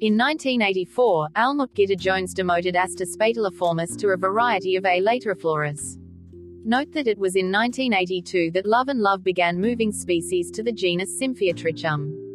[0.00, 5.00] In 1984, Almut Gitter Jones demoted Aster spatiliformis to a variety of A.
[5.00, 5.96] lateriflorus.
[6.64, 10.72] Note that it was in 1982 that Love and Love began moving species to the
[10.72, 12.25] genus Symphyotrichum.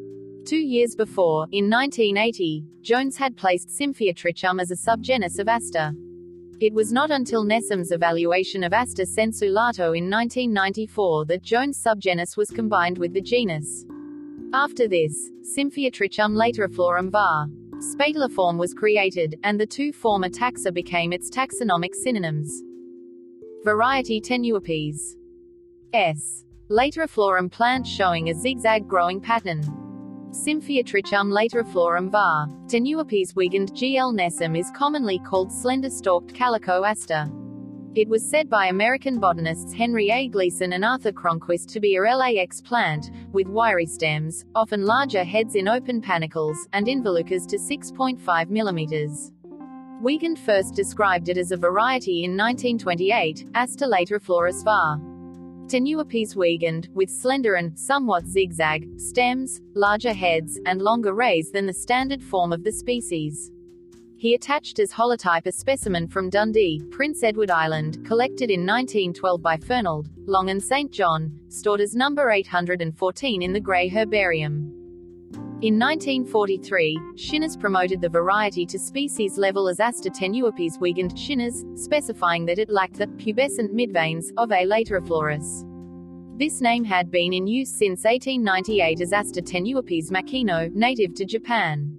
[0.46, 5.94] Two years before, in 1980, Jones had placed Symphyotrichum as a subgenus of Aster.
[6.60, 12.38] It was not until Nesom's evaluation of Aster sensu lato in 1994 that Jones' subgenus
[12.38, 13.86] was combined with the genus.
[14.54, 17.48] After this, Symphyotrichum lateriflorum var.
[17.78, 22.64] Spatiliform was created, and the two former taxa became its taxonomic synonyms.
[23.64, 25.16] Variety Tenuipes.
[25.94, 26.46] S.
[26.70, 29.81] Lateriflorum plant showing a zigzag growing pattern.
[30.32, 32.48] Symphyotrichum lateriflorum var.
[32.68, 37.30] Tenuipes wiegand GL Nesom is commonly called slender-stalked calico aster.
[37.96, 40.30] It was said by American botanists Henry A.
[40.30, 45.56] Gleason and Arthur Cronquist to be a LAX plant, with wiry stems, often larger heads
[45.56, 49.32] in open panicles, and involucres to 6.5 mm.
[50.02, 55.11] Wiegand first described it as a variety in 1928, Aster lateriflorus var.
[55.72, 61.72] Tenuipes wiegand, with slender and, somewhat zigzag, stems, larger heads, and longer rays than the
[61.72, 63.54] standard form of the species.
[64.18, 69.56] He attached as holotype a specimen from Dundee, Prince Edward Island, collected in 1912 by
[69.56, 70.92] Fernald, Long and St.
[70.92, 74.81] John, stored as number 814 in the Gray Herbarium.
[75.62, 82.48] In 1943, Shinners promoted the variety to species level as Aster tenuipes wiegand Shinners, specifying
[82.48, 84.66] that it lacked the pubescent midveins of A.
[84.66, 85.64] lateriflorus.
[86.40, 91.96] This name had been in use since 1898 as Aster tenuipes makino, native to Japan.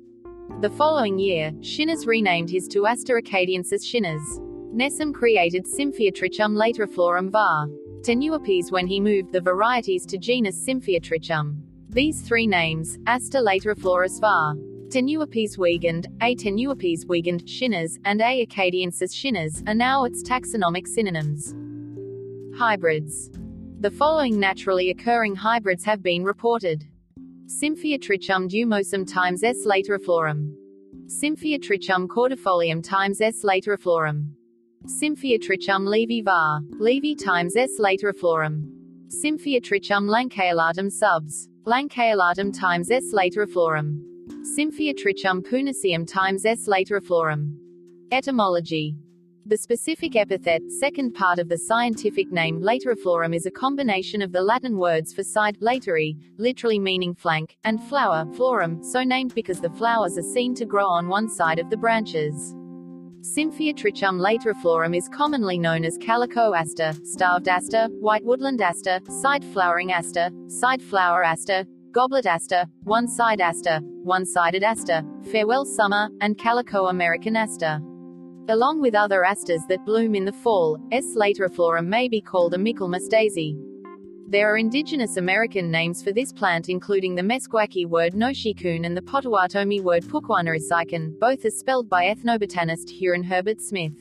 [0.61, 4.41] The following year, Shinners renamed his to Aster acadiensis Shinners.
[4.75, 7.69] Nesom created Symphyotrichum lateriflorum var.
[8.01, 11.63] Tenuipes when he moved the varieties to genus Symphyotrichum.
[11.95, 14.55] These three names, Aster lateriflorus var.
[14.89, 16.35] Tenuipes wiegand, A.
[16.35, 18.47] tenuipes wiegand, Shinners, and A.
[18.47, 21.55] acadiensis Shinners, are now its taxonomic synonyms.
[22.59, 23.31] Hybrids.
[23.81, 26.83] The following naturally occurring hybrids have been reported.
[27.45, 29.67] Symphyotrichum dumosum times S.
[29.67, 30.55] lateriflorum.
[31.09, 33.45] Symphyotrichum cordifolium times S.
[33.45, 34.31] lateriflorum.
[34.87, 36.63] Symphyotrichum laeve var.
[36.81, 37.79] laeve times S.
[37.79, 38.67] lateriflorum.
[39.09, 41.51] Symphyotrichum lanceolatum subs.
[41.65, 43.15] Lanceolatum times S.
[43.15, 44.01] lateriflorum.
[44.59, 46.67] Symphyotrichum puniceum times S.
[46.67, 47.55] lateriflorum.
[48.11, 48.97] Etymology
[49.45, 54.41] the specific epithet, second part of the scientific name lateriflorum is a combination of the
[54.41, 59.71] Latin words for side, lateri, literally meaning flank, and flower, florum, so named because the
[59.71, 62.55] flowers are seen to grow on one side of the branches.
[63.23, 69.93] Symphyotrichum lateriflorum is commonly known as calico aster, starved aster, white woodland aster, side flowering
[69.93, 77.37] aster, side flower aster, goblet aster, one-side aster, one-sided aster, farewell summer, and calico American
[77.37, 77.81] aster.
[78.49, 81.15] Along with other asters that bloom in the fall, S.
[81.17, 83.57] lateriflorum may be called a Michaelmas daisy.
[84.29, 89.03] There are indigenous American names for this plant including the Meskwaki word noshikun and the
[89.03, 93.93] Potawatomi word pukwanarisikan, both as spelled by ethnobotanist Huron Herbert Smith.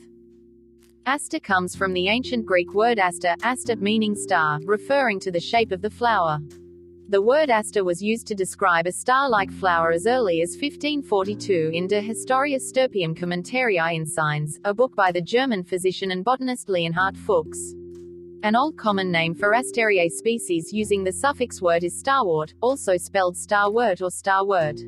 [1.04, 5.72] Aster comes from the ancient Greek word aster, aster meaning star, referring to the shape
[5.72, 6.38] of the flower.
[7.08, 11.88] The word aster was used to describe a star-like flower as early as 1542 in
[11.88, 17.74] De Historia Stirpium Commentarii Insignes, a book by the German physician and botanist Leonhard Fuchs.
[18.44, 23.36] An old common name for Astereae species using the suffix word is starwort, also spelled
[23.36, 24.80] starwort or starwort.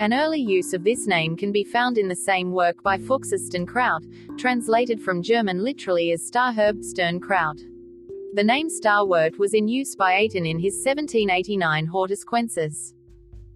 [0.00, 3.34] An early use of this name can be found in the same work by Fuchs
[3.34, 7.60] Sternkraut, translated from German literally as starherb, Sternkraut.
[8.32, 12.94] The name starwort was in use by Aiton in his 1789 Hortus Kewensis.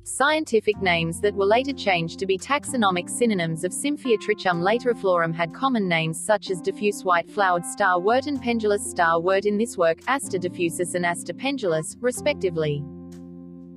[0.05, 5.87] Scientific names that were later changed to be taxonomic synonyms of Trichum lateriflorum had common
[5.87, 11.07] names such as diffuse white-flowered starwort and pendulous starwort in this work, Aster diffusus and
[11.07, 12.83] Aster pendulus, respectively.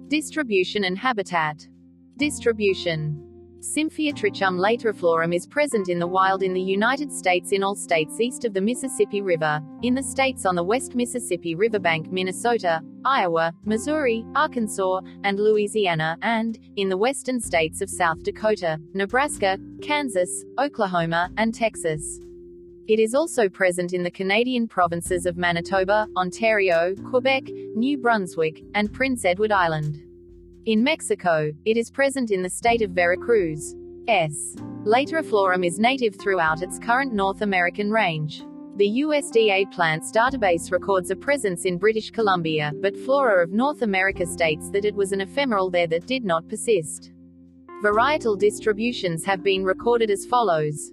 [0.07, 1.67] Distribution and habitat.
[2.17, 3.34] Distribution
[3.73, 8.45] Trichum lateriflorum is present in the wild in the United States in all states east
[8.45, 14.23] of the Mississippi River, in the states on the West Mississippi Riverbank, Minnesota, Iowa, Missouri,
[14.35, 21.53] Arkansas, and Louisiana, and, in the western states of South Dakota, Nebraska, Kansas, Oklahoma, and
[21.53, 22.19] Texas.
[22.87, 28.93] It is also present in the Canadian provinces of Manitoba, Ontario, Quebec, New Brunswick, and
[28.93, 30.03] Prince Edward Island.
[30.65, 33.75] In Mexico, it is present in the state of Veracruz.
[34.07, 34.55] S.
[34.83, 38.41] Lateriflorum is native throughout its current North American range.
[38.77, 44.25] The USDA Plants Database records a presence in British Columbia, but Flora of North America
[44.25, 47.11] states that it was an ephemeral there that did not persist.
[47.83, 50.91] Varietal distributions have been recorded as follows.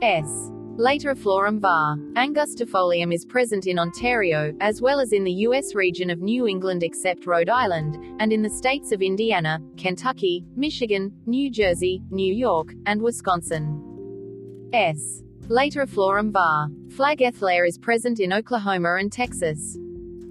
[0.00, 0.50] S.
[0.78, 1.96] Lateriflorum var.
[2.14, 5.74] angustifolium is present in Ontario, as well as in the U.S.
[5.74, 11.12] region of New England except Rhode Island, and in the states of Indiana, Kentucky, Michigan,
[11.26, 14.70] New Jersey, New York, and Wisconsin.
[14.72, 15.22] S.
[15.42, 16.68] Lateriflorum var.
[16.88, 19.76] flagellare is present in Oklahoma and Texas.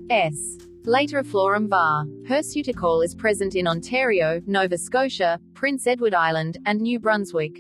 [0.10, 0.58] S.
[0.88, 2.06] Lateriflorum var.
[2.28, 7.60] hirsuticaule is present in Ontario, Nova Scotia, Prince Edward Island, and New Brunswick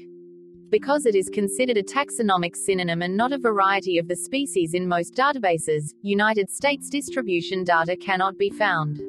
[0.72, 4.88] because it is considered a taxonomic synonym and not a variety of the species in
[4.88, 9.02] most databases, United States distribution data cannot be found.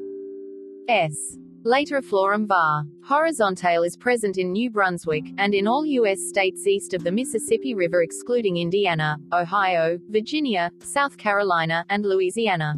[0.88, 1.38] S.
[1.64, 2.84] Lateriflorum var.
[3.08, 6.18] horizontale is present in New Brunswick, and in all U.S.
[6.28, 12.74] states east of the Mississippi River excluding Indiana, Ohio, Virginia, South Carolina, and Louisiana.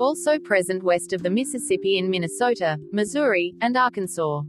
[0.00, 4.42] Also present west of the Mississippi in Minnesota, Missouri, and Arkansas.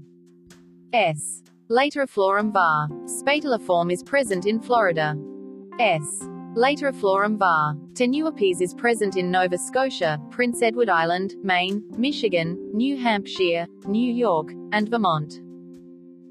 [0.91, 1.43] S.
[1.71, 2.87] Lateriflorum var.
[3.05, 5.15] Spatuliform is present in Florida.
[5.79, 6.01] S.
[6.55, 7.75] Lateriflorum var.
[7.93, 14.51] tenuipes is present in Nova Scotia, Prince Edward Island, Maine, Michigan, New Hampshire, New York,
[14.71, 15.41] and Vermont.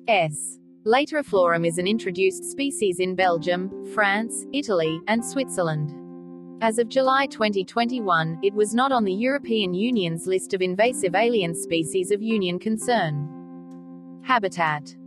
[0.08, 0.58] S.
[0.84, 5.94] Lateriflorum is an introduced species in Belgium, France, Italy, and Switzerland.
[6.62, 11.54] As of July 2021, it was not on the European Union's list of invasive alien
[11.54, 13.28] species of union concern.
[14.24, 14.97] Habitat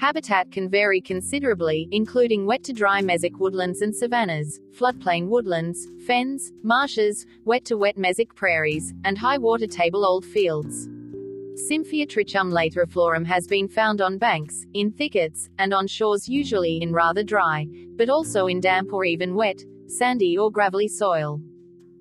[0.00, 6.52] Habitat can vary considerably, including wet to dry mesic woodlands and savannas, floodplain woodlands, fens,
[6.62, 10.88] marshes, wet to wet mesic prairies, and high water table old fields.
[11.68, 17.22] Trichum lateriflorum has been found on banks, in thickets, and on shores usually in rather
[17.22, 17.66] dry,
[17.98, 21.42] but also in damp or even wet, sandy or gravelly soil.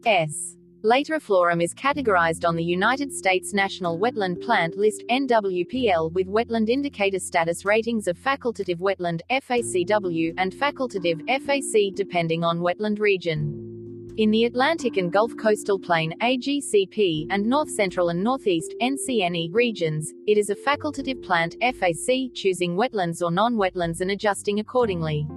[0.06, 0.56] S.
[0.84, 7.20] Lateriflorum is categorized on the United States National Wetland Plant List NWPL with wetland indicator
[7.20, 14.14] status ratings of facultative wetland FACW and facultative FAC depending on wetland region.
[14.16, 20.14] In the Atlantic and Gulf Coastal Plain AGCP and North Central and Northeast NCNE regions,
[20.28, 25.28] it is a facultative plant FAC choosing wetlands or non-wetlands and adjusting accordingly.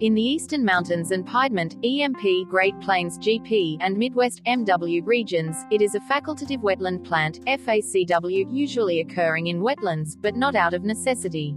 [0.00, 5.80] In the Eastern Mountains and Piedmont, EMP, Great Plains GP, and Midwest MW regions, it
[5.80, 11.54] is a facultative wetland plant, FACW, usually occurring in wetlands, but not out of necessity.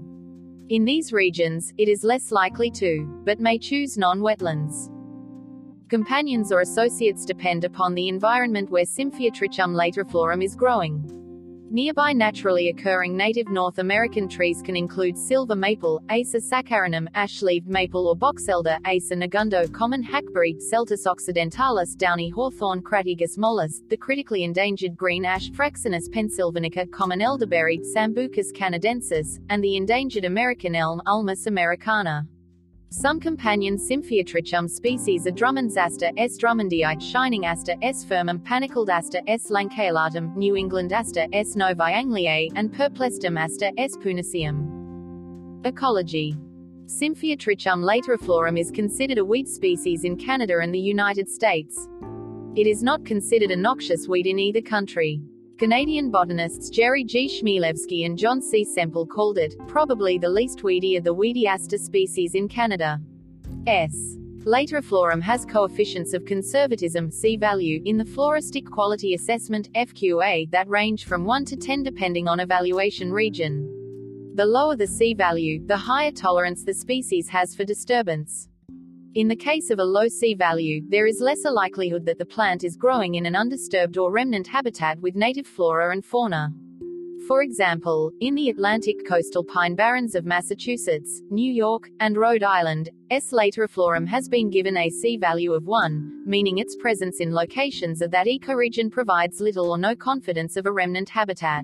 [0.70, 4.92] In these regions, it is less likely to, but may choose non-wetlands.
[5.90, 11.25] Companions or associates depend upon the environment where Trichum lateriflorum is growing.
[11.72, 18.08] Nearby naturally occurring native North American trees can include silver maple, Acer saccharinum, ash-leaved maple
[18.08, 24.44] or box elder, Acer negundo, common hackberry, Celtis occidentalis, downy hawthorn, Crataegus mollis, the critically
[24.44, 31.48] endangered green ash, Fraxinus pennsylvanica, common elderberry, Sambucus canadensis, and the endangered American elm, Ulmus
[31.48, 32.28] americana.
[32.98, 36.38] Some companion Symphyotrichum species are Drummond's aster S.
[36.38, 38.06] drummondii, shining aster S.
[38.06, 39.52] firmum, panicled aster S.
[39.52, 41.58] lanceolatum, New England aster S.
[41.58, 43.98] novae Angliae, and purplestem aster S.
[43.98, 45.66] puniceum.
[45.66, 46.38] Ecology
[46.86, 51.90] Symphyotrichum lateriflorum is considered a weed species in Canada and the United States.
[52.56, 55.20] It is not considered a noxious weed in either country.
[55.58, 57.30] Canadian botanists Jerry G.
[57.30, 58.66] Chmielewski and John C.
[58.66, 63.00] Semple called it, probably the least weedy of the weedy aster species in Canada.
[63.66, 64.18] S.
[64.44, 71.06] Lateriflorum has coefficients of conservatism C value in the Floristic Quality Assessment FQA that range
[71.06, 74.34] from 1 to 10 depending on evaluation region.
[74.36, 78.50] The lower the C value, the higher tolerance the species has for disturbance.
[79.16, 82.66] In the case of a low C value, there is lesser likelihood that the plant
[82.66, 86.52] is growing in an undisturbed or remnant habitat with native flora and fauna.
[87.26, 92.90] For example, in the Atlantic coastal pine barrens of Massachusetts, New York, and Rhode Island,
[93.10, 93.32] S.
[93.32, 98.12] lateriflorum has been given a C value of 1, meaning its presence in locations of
[98.12, 101.64] that ecoregion provides little or no confidence of a remnant habitat.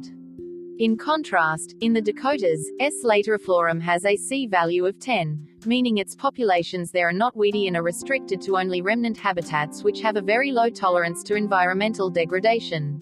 [0.82, 3.06] In contrast, in the Dakotas, S.
[3.06, 7.78] lateriflorum has a C value of 10, meaning its populations there are not weedy and
[7.78, 13.00] are restricted to only remnant habitats which have a very low tolerance to environmental degradation.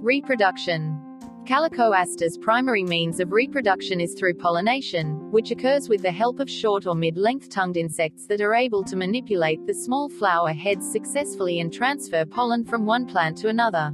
[0.00, 0.98] Reproduction
[1.46, 6.48] Calico aster's primary means of reproduction is through pollination, which occurs with the help of
[6.48, 11.60] short or mid-length tongued insects that are able to manipulate the small flower heads successfully
[11.60, 13.92] and transfer pollen from one plant to another.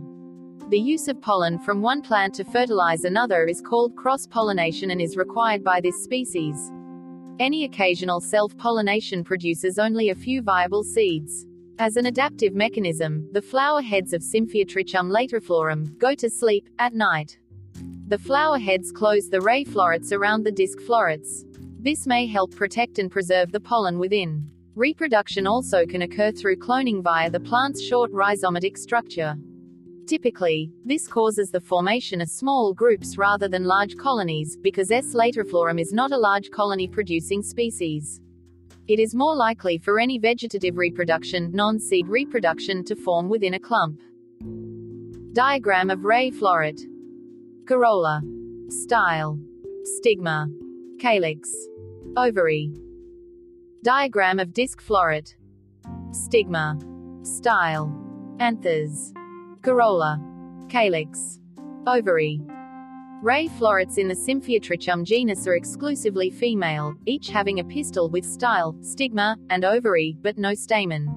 [0.71, 5.15] The use of pollen from one plant to fertilize another is called cross-pollination and is
[5.15, 6.73] required by this species.
[7.39, 11.47] Any occasional self-pollination produces only a few viable seeds.
[11.79, 17.39] As an adaptive mechanism, the flower heads of Symphyotrichum lateriflorum go to sleep at night.
[18.09, 21.45] The flower heads close the ray florets around the disc florets.
[21.79, 24.49] This may help protect and preserve the pollen within.
[24.77, 29.37] Reproduction also can occur through cloning via the plant's short rhizomatic structure.
[30.07, 35.15] Typically, this causes the formation of small groups rather than large colonies, because S.
[35.15, 38.21] lateriflorum is not a large colony producing species.
[38.87, 44.03] It is more likely for any vegetative reproduction, non-seed reproduction to form within a clump.
[45.33, 46.81] Diagram of ray floret.
[47.67, 48.21] Corolla.
[48.69, 49.39] Style.
[49.85, 50.49] Stigma.
[51.01, 51.51] Calyx.
[52.17, 52.71] Ovary.
[53.83, 55.35] Diagram of disc floret.
[56.13, 56.79] Stigma.
[57.23, 57.91] Style.
[58.39, 59.15] Anthers.
[59.65, 60.21] Corolla.
[60.69, 61.41] Calyx.
[61.87, 62.43] Ovary.
[63.23, 68.77] Ray florets in the Symphyotrichum genus are exclusively female, each having a pistil with style,
[68.83, 71.09] stigma, and ovary, but no stamen.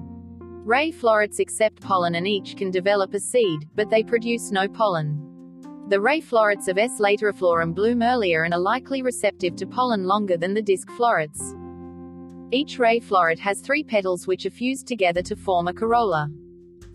[0.64, 5.20] Ray florets accept pollen and each can develop a seed, but they produce no pollen.
[5.90, 6.98] The ray florets of S.
[6.98, 11.54] lateriflorum bloom earlier and are likely receptive to pollen longer than the disc florets.
[12.50, 16.30] Each ray floret has three petals which are fused together to form a corolla.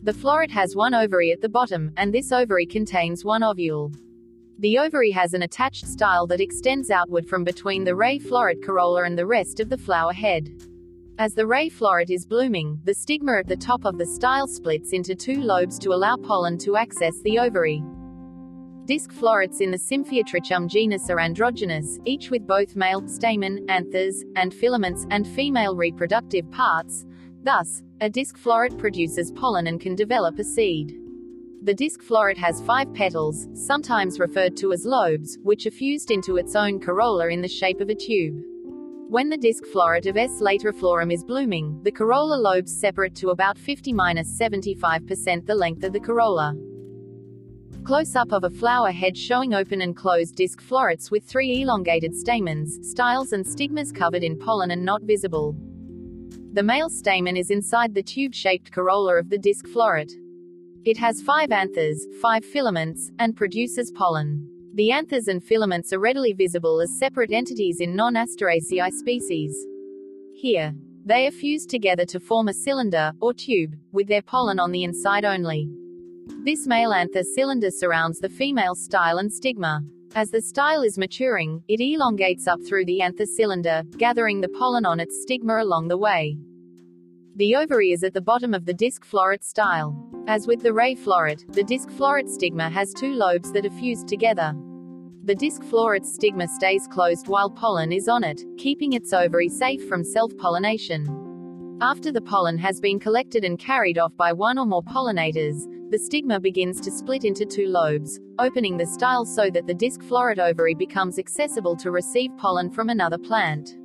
[0.04, 3.94] The floret has one ovary at the bottom, and this ovary contains one ovule.
[4.60, 9.04] The ovary has an attached style that extends outward from between the ray floret corolla
[9.04, 10.50] and the rest of the flower head.
[11.20, 14.92] As the ray floret is blooming, the stigma at the top of the style splits
[14.92, 17.82] into two lobes to allow pollen to access the ovary.
[18.84, 24.54] Disc florets in the Symphyotrichum genus are androgynous, each with both male stamen, anthers, and
[24.54, 27.06] filaments, and female reproductive parts.
[27.44, 31.00] Thus, a disc floret produces pollen and can develop a seed.
[31.62, 36.36] The disc floret has five petals, sometimes referred to as lobes, which are fused into
[36.36, 38.44] its own corolla in the shape of a tube.
[39.08, 40.42] When the disc floret of S.
[40.42, 46.58] lateriflorum is blooming, the corolla lobes separate to about 50-75% the length of the corolla.
[47.86, 52.80] Close-up of a flower head showing open and closed disc florets with three elongated stamens,
[52.82, 55.56] styles and stigmas covered in pollen and not visible.
[56.54, 60.12] The male stamen is inside the tube-shaped corolla of the disc floret.
[60.86, 64.48] It has five anthers, five filaments, and produces pollen.
[64.76, 69.66] The anthers and filaments are readily visible as separate entities in non-Asteraceae species.
[70.36, 74.72] Here, they are fused together to form a cylinder, or tube, with their pollen on
[74.72, 75.68] the inside only.
[76.46, 79.82] This male anther cylinder surrounds the female style and stigma.
[80.16, 84.86] As the style is maturing, it elongates up through the anther cylinder, gathering the pollen
[84.86, 86.38] on its stigma along the way.
[87.36, 89.98] The ovary is at the bottom of the disc floret style.
[90.28, 94.08] As with the ray floret, the disc floret stigma has two lobes that are fused
[94.08, 94.54] together.
[95.24, 99.88] The disc floret's stigma stays closed while pollen is on it, keeping its ovary safe
[99.90, 101.78] from self-pollination.
[101.82, 105.64] After the pollen has been collected and carried off by one or more pollinators,
[105.94, 110.02] the stigma begins to split into two lobes, opening the style so that the disc
[110.02, 113.78] floret ovary becomes accessible to receive pollen from another plant.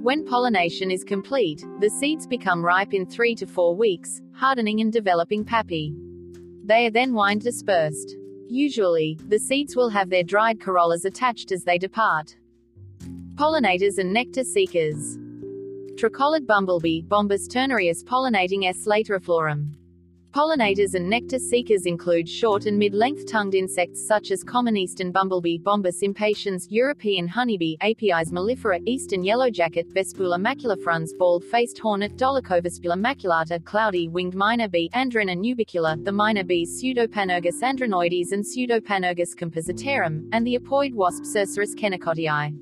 [0.00, 4.90] When pollination is complete, the seeds become ripe in three to four weeks, hardening and
[4.90, 5.94] developing pappi.
[6.64, 8.16] They are then wind dispersed.
[8.48, 12.34] Usually, the seeds will have their dried corollas attached as they depart.
[13.34, 15.18] Pollinators and nectar seekers.
[15.98, 18.86] Tricolored bumblebee, Bombus ternarius pollinating S.
[18.86, 19.74] lateriflorum.
[20.32, 25.58] Pollinators and nectar seekers include short and mid-length tongued insects such as common eastern bumblebee
[25.58, 34.06] Bombus impatiens, European honeybee, Apis mellifera, eastern yellowjacket, Vespula maculifrons, bald-faced hornet, Dolichovespula maculata, cloudy
[34.06, 40.56] winged miner bee, Andrena nubecula, the miner bees Pseudopanurgus andrenoides and Pseudopanurgus compositarum, and the
[40.56, 42.56] apoid wasp Cerceris kennicottii.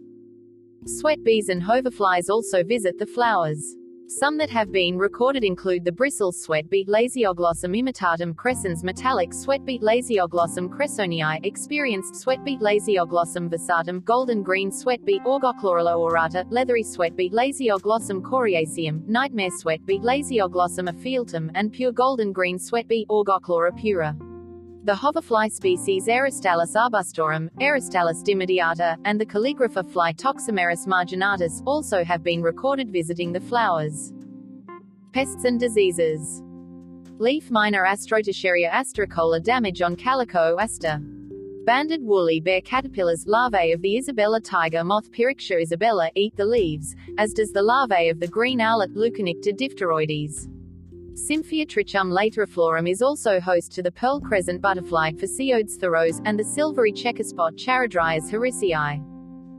[0.86, 3.77] Sweat bees and hoverflies also visit the flowers.
[4.10, 10.70] Some that have been recorded include the bristle sweatbeet Lasioglossum imitatum crescens metallic sweatbeet Lasioglossum
[10.70, 19.50] cressonii experienced sweatbeet Lasioglossum versatum golden green sweatbeet Augochlorella aurata leathery sweatbeet Lasioglossum coriaceum nightmare
[19.50, 24.16] sweatbeet Lasioglossum ophioltum and pure golden green sweatbeet Augochlora pura.
[24.84, 32.22] The hoverfly species Eristalis arbustorum, Eristalis dimidiata, and the calligrapher fly Toxomerus marginatus also have
[32.22, 34.12] been recorded visiting the flowers.
[35.12, 36.42] Pests and diseases.
[37.18, 41.00] Leaf miner Astrotischeria astericola damage on calico aster.
[41.66, 46.94] Banded woolly bear caterpillars, larvae of the Isabella tiger moth Pyrrharctia isabella, eat the leaves,
[47.18, 50.48] as does the larvae of the green owlet Leuconycta diphteroides.
[51.18, 56.92] Symphyotrichum lateriflorum is also host to the pearl crescent butterfly Phyciodes tharos, and the silvery
[56.92, 59.04] checkerspot Charadrius harrisii.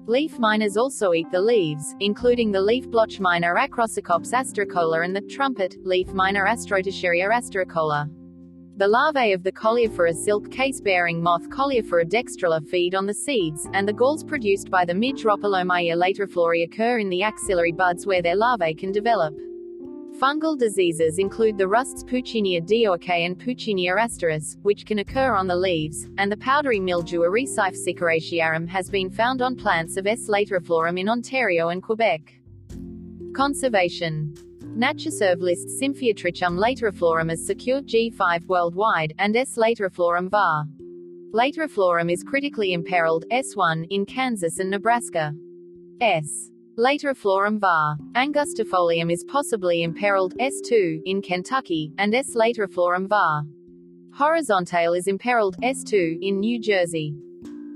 [0.08, 5.22] Leaf miners also eat the leaves, including the leaf blotch miner Acrocercops astericola and the
[5.22, 8.10] trumpet, leaf miner Astrotischeria astericola.
[8.78, 13.86] The larvae of the Coleophora silk case-bearing moth Coleophora dextrella feed on the seeds, and
[13.86, 18.38] the galls produced by the midge Rhopalomyia lateriflori occur in the axillary buds where their
[18.38, 19.36] larvae can develop.
[20.20, 25.56] Fungal diseases include the rusts Puccinia dioicae and Puccinia asteris, which can occur on the
[25.56, 30.28] leaves, and the powdery mildew cichoracearum has been found on plants of S.
[30.28, 32.34] lateriflorum in Ontario and Quebec.
[33.34, 34.34] Conservation
[34.78, 39.56] NatureServe lists Symphyotrichum lateriflorum as secure G5 worldwide, and S.
[39.56, 40.66] lateriflorum var.
[41.34, 45.34] Lateriflorum is critically imperiled S1 in Kansas and Nebraska.
[46.02, 46.52] S.
[46.80, 47.98] Lateriflorum var.
[48.14, 52.38] Angustifolium is possibly imperiled S2 in Kentucky, and S.
[52.38, 53.44] lateriflorum var.
[54.18, 57.14] Horizontale is imperiled S2 in New Jersey.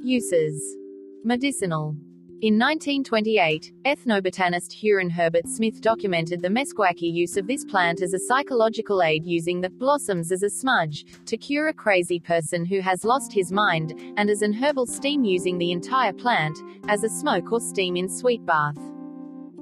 [0.02, 0.78] Uses.
[1.26, 1.98] Medicinal.
[2.42, 8.20] In 1928, ethnobotanist Huron Herbert Smith documented the meskwaki use of this plant as a
[8.20, 13.04] psychological aid using the blossoms as a smudge to cure a crazy person who has
[13.04, 17.52] lost his mind, and as an herbal steam using the entire plant as a smoke
[17.52, 18.78] or steam in sweet bath.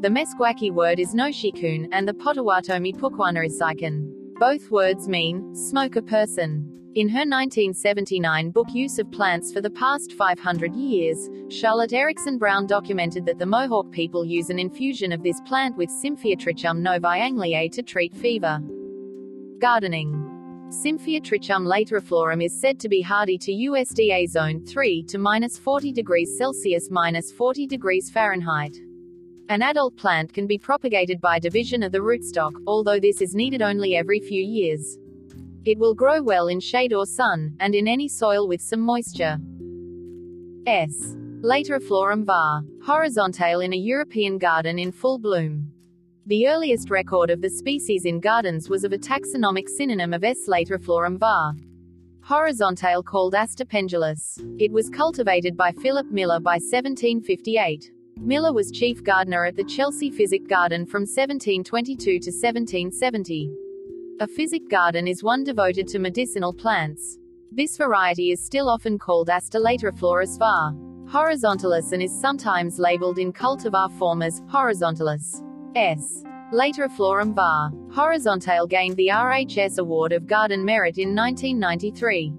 [0.01, 4.11] The Meskwaki word is Noshikun, and the Potawatomi Pukwana is Saikan.
[4.39, 6.67] Both words mean, smoke a person.
[6.95, 13.27] In her 1979 book Use of Plants for the Past 500 Years, Charlotte Erichsen-Brown documented
[13.27, 17.83] that the Mohawk people use an infusion of this plant with Symphyotrichum novae angliae to
[17.83, 18.59] treat fever.
[19.59, 20.13] Gardening.
[20.83, 26.35] Symphyotrichum lateriflorum is said to be hardy to USDA zone 3 to minus 40 degrees
[26.39, 28.75] Celsius minus 40 degrees Fahrenheit.
[29.51, 33.61] An adult plant can be propagated by division of the rootstock, although this is needed
[33.61, 34.97] only every few years.
[35.65, 39.37] It will grow well in shade or sun, and in any soil with some moisture.
[40.65, 41.17] S.
[41.41, 42.61] Lateriflorum var.
[42.85, 45.69] Horizontale in a European garden in full bloom.
[46.27, 50.47] The earliest record of the species in gardens was of a taxonomic synonym of S.
[50.47, 51.55] lateriflorum var.
[52.21, 54.39] Horizontale called Aster pendulus.
[54.59, 57.91] It was cultivated by Philip Miller by 1758.
[58.17, 63.51] Miller was chief gardener at the Chelsea Physic Garden from 1722 to 1770.
[64.19, 67.17] A physic garden is one devoted to medicinal plants.
[67.51, 70.73] This variety is still often called Aster lateriflorus var.
[71.07, 75.41] horizontalis and is sometimes labeled in cultivar form as horizontalis.
[75.75, 76.23] S.
[76.53, 77.71] Lateriflorum var.
[77.91, 82.33] Horizontale gained the RHS Award of Garden Merit in 1993.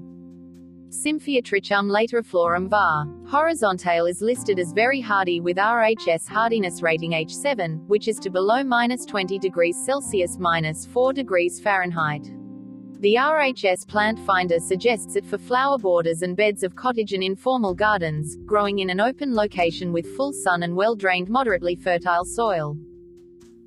[0.93, 3.07] Symphyotrichum lateriflorum var.
[3.25, 8.63] Horizontale is listed as very hardy with RHS hardiness rating H7, which is to below
[8.63, 12.31] minus 20 degrees Celsius minus 4 degrees Fahrenheit.
[13.01, 17.73] The RHS plant finder suggests it for flower borders and beds of cottage and informal
[17.73, 22.77] gardens, growing in an open location with full sun and well-drained moderately fertile soil.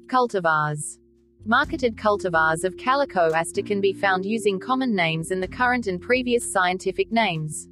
[0.06, 1.00] Cultivars
[1.48, 6.02] Marketed cultivars of calico aster can be found using common names and the current and
[6.02, 7.70] previous scientific names.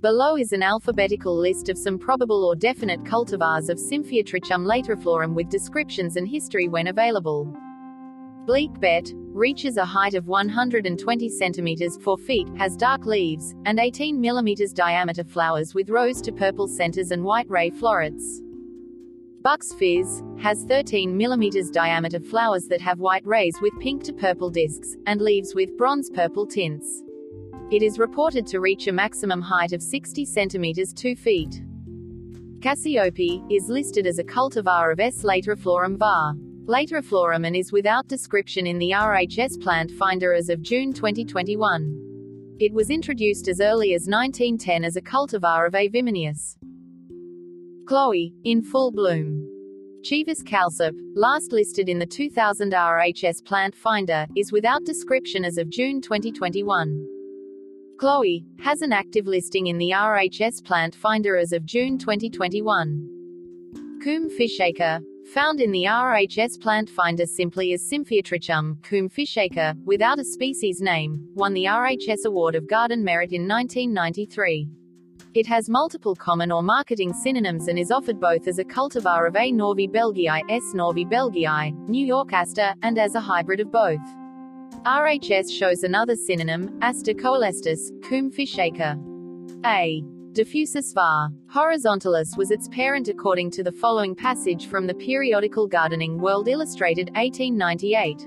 [0.00, 5.48] Below is an alphabetical list of some probable or definite cultivars of Symphyotrichum lateriflorum with
[5.48, 7.52] descriptions and history when available.
[8.46, 14.20] Bleke Bet reaches a height of 120 centimeters 4 feet, has dark leaves, and 18
[14.20, 18.40] millimeters diameter flowers with rose to purple centers and white ray florets.
[19.42, 24.50] Buck's Fizz has 13 mm diameter flowers that have white rays with pink to purple
[24.50, 27.02] discs, and leaves with bronze purple tints.
[27.70, 31.62] It is reported to reach a maximum height of 60 cm 2 feet.
[32.60, 35.22] Cassiope is listed as a cultivar of S.
[35.22, 36.34] lateriflorum var.
[36.66, 42.56] Lateriflorum and is without description in the RHS plant finder as of June 2021.
[42.58, 45.88] It was introduced as early as 1910 as a cultivar of A.
[47.90, 49.48] Chloe, in full bloom.
[50.04, 55.68] Chivas calceps, last listed in the 2000 RHS Plant Finder, is without description as of
[55.68, 57.04] June 2021.
[57.98, 63.98] Chloe has an active listing in the RHS Plant Finder as of June 2021.
[64.04, 65.00] Coombe fishacre,
[65.34, 71.26] found in the RHS Plant Finder simply as Symphyotrichum, Coombe fishacre, without a species name,
[71.34, 74.68] won the RHS Award of Garden Merit in 1993.
[75.32, 79.36] It has multiple common or marketing synonyms and is offered both as a cultivar of
[79.36, 79.52] A.
[79.52, 80.74] novi-belgii, S.
[80.74, 84.00] novi-belgii, New York aster, and as a hybrid of both.
[84.84, 88.98] RHS shows another synonym, Aster coelestis, Coombe fishacre.
[89.64, 90.02] A.
[90.32, 91.28] Diffusus var.
[91.54, 97.08] Horizontalis was its parent according to the following passage from the periodical Gardening World Illustrated,
[97.14, 98.26] 1898.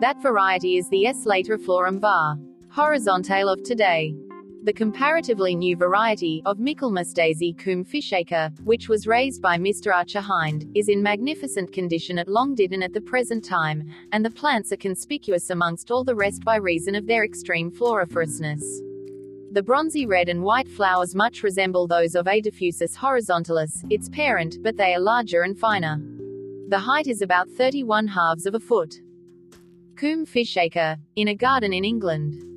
[0.00, 1.24] That variety is the S.
[1.26, 2.36] lateriflorum var.
[2.68, 4.14] horizontale of today
[4.62, 9.94] the comparatively new variety of Michaelmas daisy Coombe fishacre, which was raised by Mr.
[9.94, 14.30] Archer Hind, is in magnificent condition at Long Ditton at the present time, and the
[14.30, 18.60] plants are conspicuous amongst all the rest by reason of their extreme floriferousness.
[19.52, 22.42] The bronzy red and white flowers much resemble those of A.
[22.42, 25.98] diffusus horizontalis, its parent, but they are larger and finer.
[26.68, 28.94] The height is about 31 halves of a foot.
[29.96, 32.49] Coombe fishacre, in a garden in England.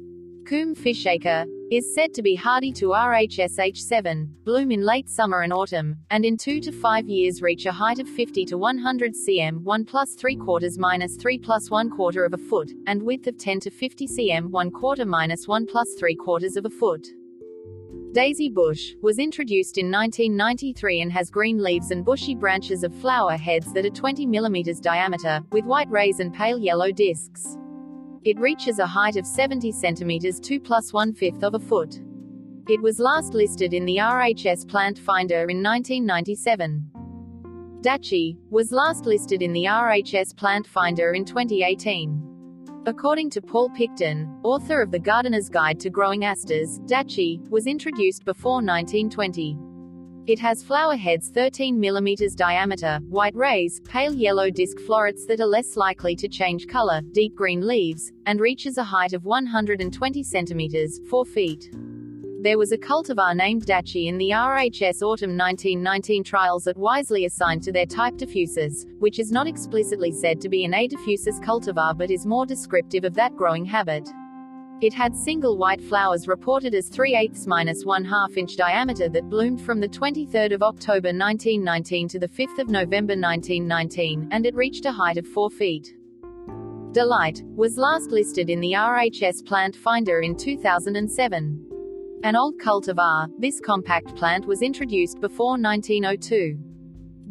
[0.45, 5.95] Coombe fishacre, is said to be hardy to RHSH7, bloom in late summer and autumn,
[6.11, 9.85] and in 2 to 5 years reach a height of 50 to 100 cm 1
[9.85, 13.61] plus 3 quarters minus 3 plus 1 quarter of a foot, and width of 10
[13.61, 17.07] to 50 cm 1 quarter minus 1 plus 3 quarters of a foot.
[18.11, 23.37] Daisy bush was introduced in 1993 and has green leaves and bushy branches of flower
[23.37, 27.57] heads that are 20 mm diameter, with white rays and pale yellow discs.
[28.25, 31.99] It reaches a height of 70 centimeters 2 plus 1 fifth of a foot.
[32.69, 36.89] It was last listed in the RHS Plant Finder in 1997.
[37.81, 42.83] Datschi was last listed in the RHS Plant Finder in 2018.
[42.85, 48.23] According to Paul Picton, author of The Gardener's Guide to Growing Asters, Datschi was introduced
[48.23, 49.57] before 1920.
[50.25, 55.45] It has flower heads 13 mm diameter, white rays, pale yellow disc florets that are
[55.45, 61.01] less likely to change color, deep green leaves, and reaches a height of 120 centimeters
[61.09, 61.69] 4 feet.
[62.41, 67.63] There was a cultivar named Datschi in the RHS Autumn 1919 trials that wisely assigned
[67.63, 71.97] to their type diffusus, which is not explicitly said to be an A diffusus cultivar
[71.97, 74.07] but is more descriptive of that growing habit.
[74.83, 79.29] It had single white flowers reported as 3 eighths minus 1 half inch diameter that
[79.29, 84.53] bloomed from the 23rd of October 1919 to the 5th of November 1919, and it
[84.53, 85.95] reached a height of 4 feet.
[86.91, 92.19] Delight was last listed in the RHS Plant Finder in 2007.
[92.25, 96.57] An old cultivar, this compact plant was introduced before 1902.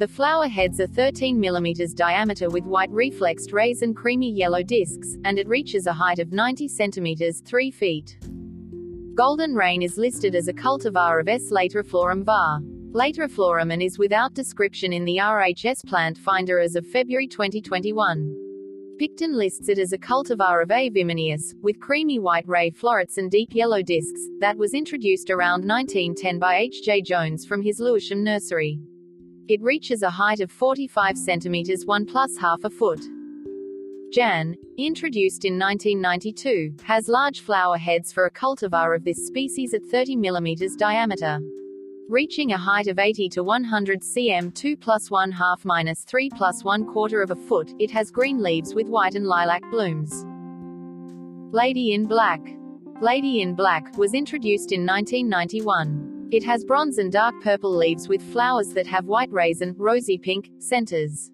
[0.03, 5.17] The flower heads are 13 mm diameter with white reflexed rays and creamy yellow discs,
[5.25, 8.19] and it reaches a height of 90 cm 3 feet.
[9.15, 11.53] Golden Rain is listed as a cultivar of S.
[11.53, 12.59] lateriflorum var.
[12.91, 18.97] Lateriflorum and is without description in the RHS plant finder as of February 2021.
[18.99, 20.91] Picton lists it as a cultivar of A.
[20.91, 26.41] vimineus, with creamy white ray florets and deep yellow discs, that was introduced around 1910
[26.41, 26.83] by H.
[26.83, 27.03] J.
[27.03, 28.81] Jones from his Lewisham nursery.
[29.49, 33.01] It reaches a height of 45 centimeters 1 plus half a foot.
[34.13, 39.83] Jan, introduced in 1992, has large flower heads for a cultivar of this species at
[39.83, 41.41] 30 mm diameter.
[42.09, 46.63] Reaching a height of 80 to 100 cm 2 plus 1 half minus 3 plus
[46.63, 50.25] 1 quarter of a foot, it has green leaves with white and lilac blooms.
[51.53, 52.41] Lady in Black.
[53.01, 56.12] Lady in Black was introduced in 1991.
[56.33, 60.17] It has bronze and dark purple leaves with flowers that have white rays and rosy
[60.17, 61.31] pink centers.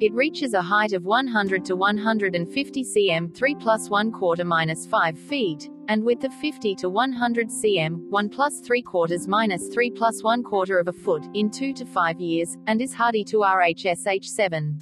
[0.00, 5.16] It reaches a height of 100 to 150 cm 3 plus 1 quarter minus 5
[5.16, 10.24] feet, and width of 50 to 100 cm 1 plus 3 quarters minus 3 plus
[10.24, 14.80] 1 quarter of a foot in 2 to 5 years, and is hardy to RHSH7.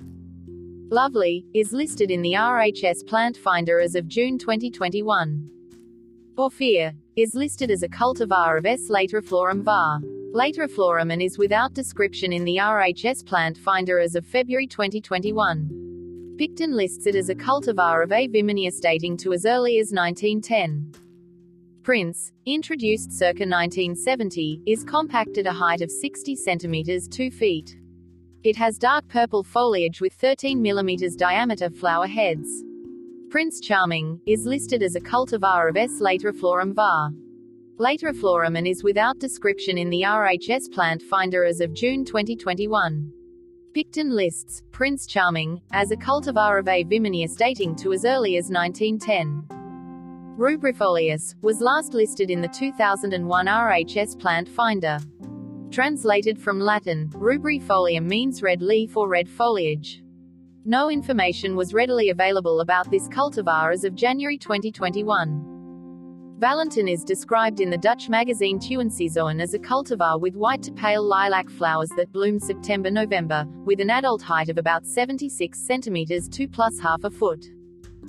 [0.91, 5.51] Lovely, is listed in the RHS Plant Finder as of June 2021.
[6.39, 8.89] Orphea is listed as a cultivar of S.
[8.89, 10.01] lateriflorum var.
[10.33, 16.37] Lateriflorum and is without description in the RHS plant finder as of February 2021.
[16.39, 18.29] Picton lists it as a cultivar of A.
[18.29, 20.95] vimineus dating to as early as 1910.
[21.83, 27.77] Prince, introduced circa 1970, is compact at a height of 60 centimeters 2 feet.
[28.43, 32.65] It has dark purple foliage with 13 mm diameter flower heads.
[33.33, 36.03] Prince Charming, is listed as a cultivar of S.
[36.03, 37.13] lateriflorum var.
[37.81, 43.11] Lateriflorum and is without description in the RHS plant finder as of June 2021.
[43.73, 46.85] Picton lists Prince Charming as a cultivar of A.
[46.85, 49.47] vimineus dating to as early as 1910.
[50.37, 54.99] Rubrifolius was last listed in the 2001 RHS Plant Finder.
[55.71, 60.03] Translated from Latin, rubrifolium means red leaf or red foliage.
[60.65, 66.37] No information was readily available about this cultivar as of January 2021.
[66.39, 71.03] Valentin is described in the Dutch magazine Tuinseizoen as a cultivar with white to pale
[71.03, 76.79] lilac flowers that bloom September-November, with an adult height of about 76 centimeters 2 plus
[76.79, 77.45] half a foot.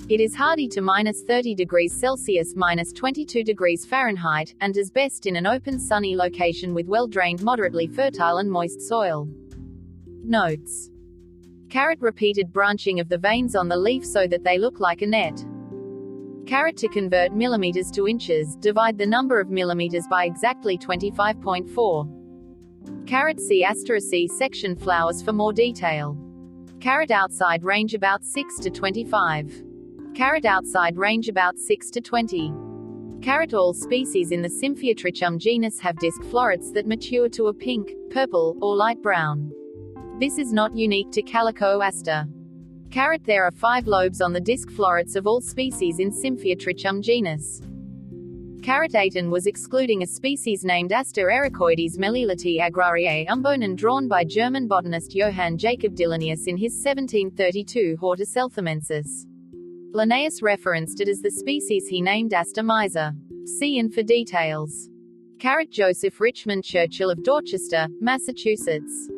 [0.08, 5.26] It is hardy to minus 30 degrees Celsius minus 22 degrees Fahrenheit, and is best
[5.26, 9.28] in an open sunny location with well-drained moderately fertile and moist soil.
[10.22, 10.92] Notes.
[11.74, 15.06] Caret repeated branching of the veins on the leaf so that they look like a
[15.08, 15.44] net.
[16.46, 23.08] Caret to convert millimeters to inches, divide the number of millimeters by exactly 25.4.
[23.08, 23.66] Caret C
[23.98, 26.16] C section flowers for more detail.
[26.78, 29.64] Caret outside range about 6 to 25.
[30.14, 32.52] Caret outside range about 6 to 20.
[33.20, 37.94] Caret all species in the Symphyotrichum genus have disc florets that mature to a pink,
[38.10, 39.50] purple, or light brown.
[40.20, 42.24] This is not unique to Calico aster.
[42.92, 47.60] Caret There are five lobes on the disc florets of all species in Symphyotrichum genus.
[48.62, 54.68] Caret Aiton was excluding a species named Aster ericoides meliloti agrariae umbonen drawn by German
[54.68, 59.26] botanist Johann Jacob Dillenius in his 1732 Hortus Elthamensis.
[59.92, 63.12] Linnaeus referenced it as the species he named Aster miser.
[63.58, 64.88] See in for details.
[65.40, 69.10] Caret Joseph Richmond Churchill of Dorchester, Massachusetts.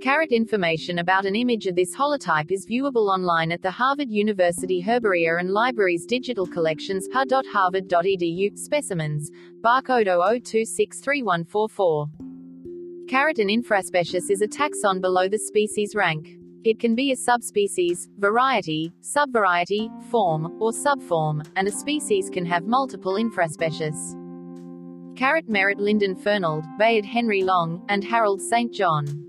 [0.00, 4.82] Caret information about an image of this holotype is viewable online at the Harvard University
[4.82, 9.30] Herbaria and Libraries Digital Collections ha.harvard.edu specimens,
[9.60, 12.08] barcode 00263144.
[13.10, 16.30] Caret an infraspecies is a taxon below the species rank.
[16.64, 22.64] It can be a subspecies, variety, subvariety, form, or subform, and a species can have
[22.64, 24.16] multiple infraspecies.
[25.14, 28.72] Caret Merritt Lyndon Fernald, Bayard Henry Long, and Harold St.
[28.72, 29.26] John.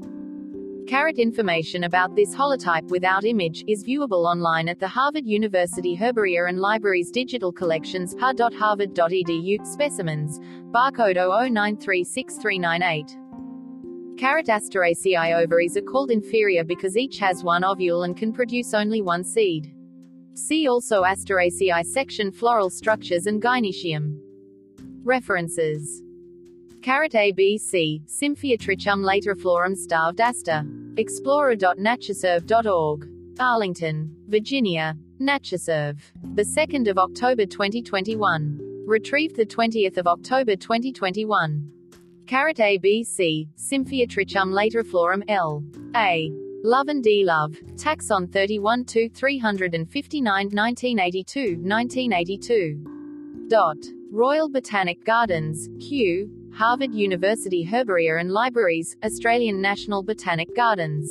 [0.88, 6.50] Caret information about this holotype without image is viewable online at the Harvard University Herbaria
[6.50, 10.40] and Libraries Digital Collections ha.harvard.edu specimens,
[10.72, 14.18] barcode 00936398.
[14.18, 19.02] Caret Asteraceae ovaries are called inferior because each has one ovule and can produce only
[19.02, 19.74] one seed.
[20.34, 24.18] See also Asteraceae section floral structures and gynoecium.
[25.04, 26.04] References
[26.82, 30.66] Caret ABC, Symphyotrichum lateriflorum starved aster.
[30.98, 33.08] Explorer.natureserve.org.
[33.40, 34.98] Arlington, Virginia.
[35.20, 36.00] Natureserve.
[36.34, 38.84] The 2nd of October 2021.
[38.88, 41.72] Retrieved the 20th of October 2021.
[42.26, 45.64] Caret ABC, Symphyotrichum lateriflorum L.
[45.96, 46.32] A.
[46.64, 47.24] Love and D.
[47.24, 47.52] Love.
[47.76, 53.46] Taxon 31 to 359 1982 1982.
[53.50, 53.78] Dot.
[54.12, 61.09] Royal Botanic Gardens, Kew, Harvard University Herbaria and Libraries, Australian National Botanic Gardens.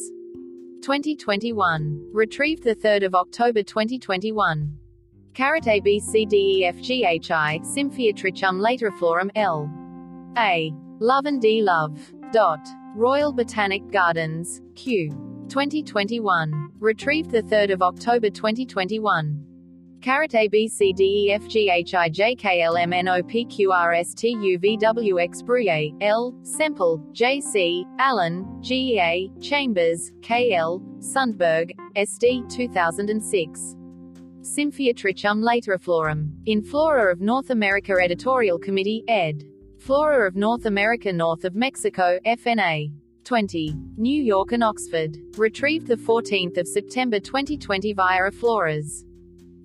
[0.80, 2.08] 2021.
[2.12, 4.72] Retrieved 3 October 2021.
[5.34, 9.68] Caret A B C D E F G H I, Symphyotrichum lateriflorum L.
[10.38, 10.72] A.
[11.00, 11.62] Love and D.
[11.62, 11.98] Love.
[12.30, 12.64] Dot.
[12.94, 15.08] Royal Botanic Gardens, Kew.
[15.48, 16.70] 2021.
[16.78, 19.49] Retrieved 3 October 2021.
[20.00, 23.06] Caret A B C D E F G H I J K L M N
[23.06, 27.84] O P Q R S T U V W X Brouillet, L, Semple, J C,
[27.98, 33.76] Allen, G A, Chambers, K L, Sundberg, S D 2006.
[34.40, 36.30] Symphyotrichum lateriflorum.
[36.46, 39.44] In Flora of North America Editorial Committee, ed.
[39.78, 42.90] Flora of North America North of Mexico, FNA.
[43.24, 43.74] 20.
[43.98, 45.18] New York and Oxford.
[45.36, 49.04] Retrieved 14 September 2020 via Floras.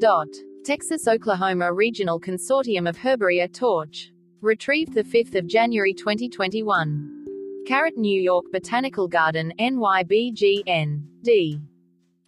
[0.00, 0.26] Dot.
[0.64, 4.10] Texas Oklahoma Regional Consortium of Herbaria Torch.
[4.40, 7.64] Retrieved 5 January 2021.
[7.68, 11.60] Caret New York Botanical Garden, NYBGN, D.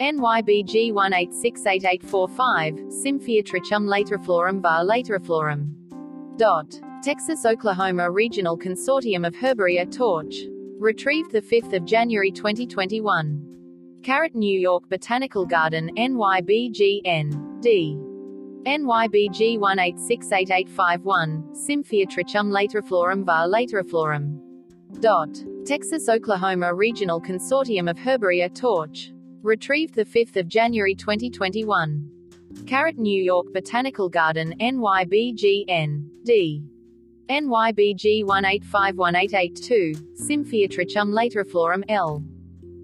[0.00, 5.74] NYBG 1868845, Symphyotrichum lateriflorum var lateriflorum.
[6.38, 6.80] Dot.
[7.02, 10.34] Texas Oklahoma Regional Consortium of Herbaria Torch.
[10.78, 14.00] Retrieved 5 January 2021.
[14.02, 17.96] Caret New York Botanical Garden, NYBGN, D.
[18.66, 24.38] NYBG 1868851, Symphyotrichum lateriflorum var lateriflorum.
[25.00, 25.42] Dot.
[25.64, 29.10] Texas Oklahoma Regional Consortium of Herbaria Torch.
[29.42, 32.10] Retrieved 5 January 2021.
[32.66, 36.62] Caret New York Botanical Garden, NYBGN, D.
[37.30, 42.24] NYBG 1851882, Symphyotrichum lateriflorum L.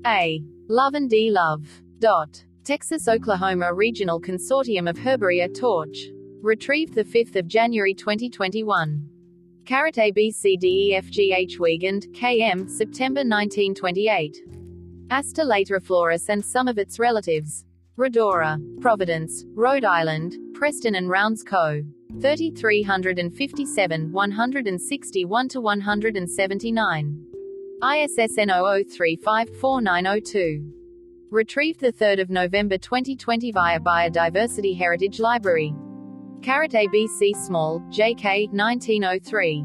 [0.06, 0.40] A.
[0.68, 1.32] Love and D.
[1.32, 1.66] Love.
[1.98, 2.44] Dot.
[2.62, 5.98] Texas Oklahoma Regional Consortium of Herbaria Torch.
[6.42, 9.08] Retrieved 5 January 2021.
[9.64, 14.36] Caret A B C D E F G H Wiegand, KM, September 1928.
[15.10, 17.65] Aster lateriflorus and some of its relatives.
[17.98, 21.82] Rhodora, Providence, Rhode Island, Preston and Rounds Co.
[22.20, 27.26] 3357 161 to 179.
[27.82, 30.70] ISSN 00354902.
[31.30, 35.72] Retrieved 3 November 2020 via Biodiversity Heritage Library.
[36.42, 39.64] Caret ABC Small, JK, 1903.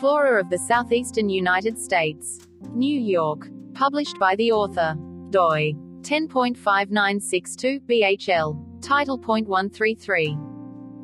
[0.00, 2.40] Flora of the Southeastern United States.
[2.72, 3.48] New York.
[3.74, 4.96] Published by the author.
[5.30, 5.72] doi.
[6.04, 8.82] 10.5962 BHL.
[8.82, 10.36] Title 133.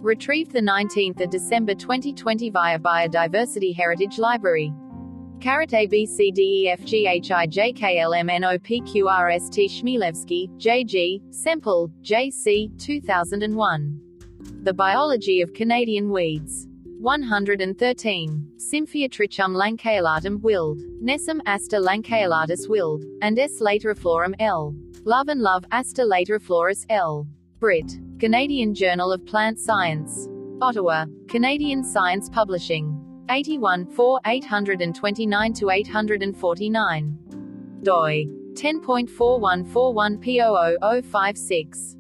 [0.03, 4.75] Retrieved 19 December 2020 via Biodiversity Heritage Library.
[5.41, 8.45] Caret A B C D E F G H I J K L M N
[8.45, 14.01] O P Q R S T Chmielewski, J G, Semple, J C, 2001.
[14.65, 16.67] The Biology of Canadian Weeds.
[17.01, 18.53] 113.
[18.59, 20.81] Symphyotrichum lanceolatum Wild.
[21.03, 23.03] Nesom Aster lanceolatus Wild.
[23.23, 23.63] And S.
[23.63, 24.75] lateriflorum L.
[25.05, 27.27] Love and Love Aster lateriflorus L.
[27.59, 27.99] Brit.
[28.19, 30.29] Canadian Journal of Plant Science.
[30.61, 31.07] Ottawa.
[31.27, 33.03] Canadian Science Publishing.
[33.31, 37.19] 81 4 829 to 849.
[37.83, 38.27] doi.
[38.53, 41.97] 10.4141 P00056.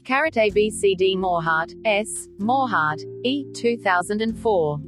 [0.04, 2.28] Caret ABCD Morhardt, S.
[2.28, 3.46] Oh Morhardt, E.
[3.54, 4.80] 2004.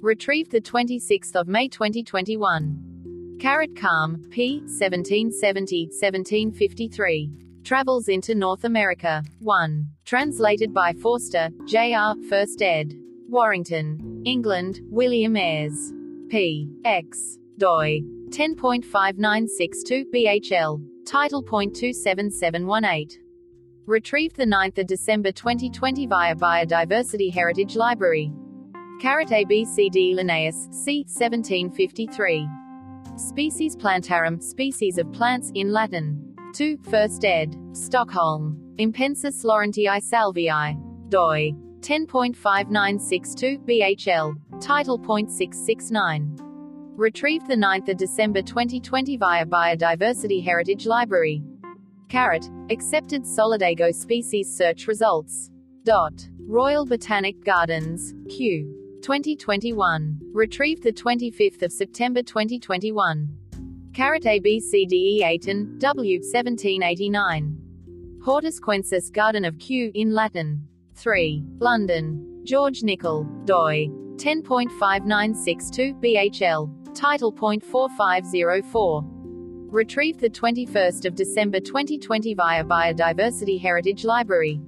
[0.00, 3.38] Retrieved the 26th of May 2021.
[3.40, 4.60] Caret Kalm, P.
[4.60, 7.45] 1770-1753.
[7.66, 9.24] Travels into North America.
[9.40, 9.88] 1.
[10.04, 12.94] Translated by Forster, J.R., First ed.
[13.28, 15.92] Warrington, England, William Eyres.
[16.28, 16.70] P.
[16.84, 17.38] X.
[17.58, 18.02] doi.
[18.28, 20.80] 10.5962 BHL.
[21.06, 23.18] Title.27718.
[23.86, 28.30] Retrieved the 9th of December 2020 via Biodiversity Heritage Library.
[29.00, 31.04] Caret ABCD Linnaeus, c.
[31.08, 32.48] 1753.
[33.16, 36.25] Species Plantarum, species of plants, in Latin.
[36.56, 36.78] 2.
[36.90, 37.54] First ed.
[37.72, 38.56] Stockholm.
[38.78, 41.10] Impensis Laurentii Salvii.
[41.10, 41.52] doi.
[41.80, 44.34] 10.5962 BHL.
[44.58, 44.98] Title.
[44.98, 46.40] 0.669.
[46.96, 51.42] Retrieved 9 December 2020 via Biodiversity Heritage Library.
[52.08, 52.48] Caret.
[52.70, 55.50] Accepted Solidago species search results.
[55.84, 56.26] Dot.
[56.38, 58.14] Royal Botanic Gardens.
[58.30, 58.72] Kew.
[59.02, 60.18] 2021.
[60.32, 63.28] Retrieved 25 September 2021.
[63.96, 67.56] Caret A B C D E Aiton, W 1789.
[68.22, 70.60] Hortus Kewensis Garden of Kew in Latin.
[70.96, 71.42] 3.
[71.60, 72.42] London.
[72.44, 73.24] George Nicol.
[73.46, 73.88] doi.
[74.16, 76.94] 10.5962 BHL.
[76.94, 79.02] title point four five zero four
[79.70, 84.60] Retrieved the 21st of December 2020 via Biodiversity Heritage Library.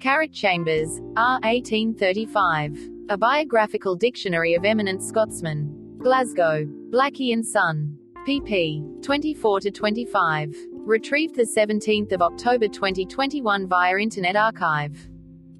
[0.00, 1.38] Caret Chambers, R.
[1.44, 2.90] 1835.
[3.10, 5.98] A Biographical Dictionary of Eminent Scotsmen.
[5.98, 6.64] Glasgow.
[6.90, 7.96] Blackie and Son
[8.26, 9.02] pp.
[9.02, 10.56] 24 to 25.
[10.72, 15.08] Retrieved the 17th of October 2021 via Internet Archive.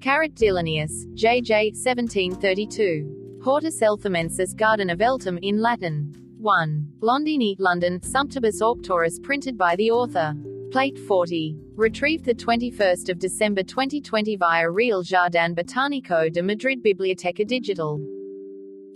[0.01, 1.71] Caret Dillenius, J.J.
[1.73, 3.39] 1732.
[3.43, 6.11] Hortus Elthamensis Garden of Eltham in Latin.
[6.39, 6.87] 1.
[7.01, 10.33] Londini, London, Sumptibus Auctorus printed by the author.
[10.71, 11.55] Plate 40.
[11.75, 17.99] Retrieved the 21st of December 2020 via Real Jardin Botanico de Madrid Biblioteca Digital.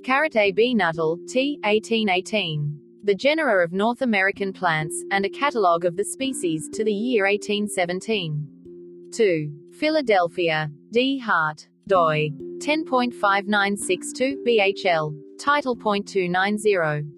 [0.03, 0.51] Caret A.
[0.51, 0.73] B.
[0.73, 1.59] Nuttall, T.
[1.63, 2.88] 1818.
[3.09, 7.25] The Genera of North American Plants, and a Catalogue of the Species, to the year
[7.25, 9.09] 1817.
[9.11, 9.51] 2.
[9.73, 10.69] Philadelphia.
[10.91, 11.17] D.
[11.17, 11.67] Hart.
[11.87, 12.29] doi.
[12.59, 15.15] 10.5962 BHL.
[15.39, 17.11] Title .290.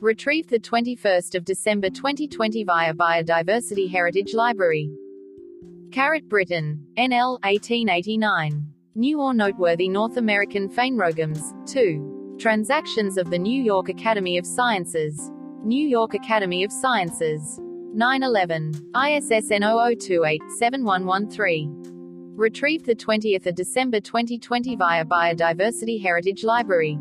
[0.00, 4.90] Retrieved the 21st of December 2020 via Biodiversity Heritage Library.
[5.92, 8.66] Caret Britton, NL 1889.
[8.96, 11.54] New or noteworthy North American phanerogams.
[11.68, 12.17] 2.
[12.38, 15.32] Transactions of the New York Academy of Sciences.
[15.64, 17.58] New York Academy of Sciences.
[17.94, 18.74] 911.
[18.94, 19.64] ISSN
[20.60, 21.82] 0028-7113.
[22.36, 26.96] Retrieved the 20th of December 2020 via Biodiversity Heritage Library.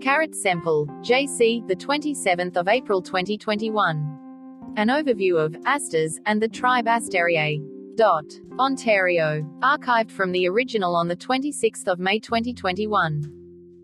[0.00, 4.72] Caret Semple, JC, the 27th of April 2021.
[4.78, 7.62] An overview of Asters and the tribe Astereae.
[7.96, 8.24] Dot.
[8.58, 9.42] Ontario.
[9.62, 13.41] Archived from the original on the 26th of May 2021.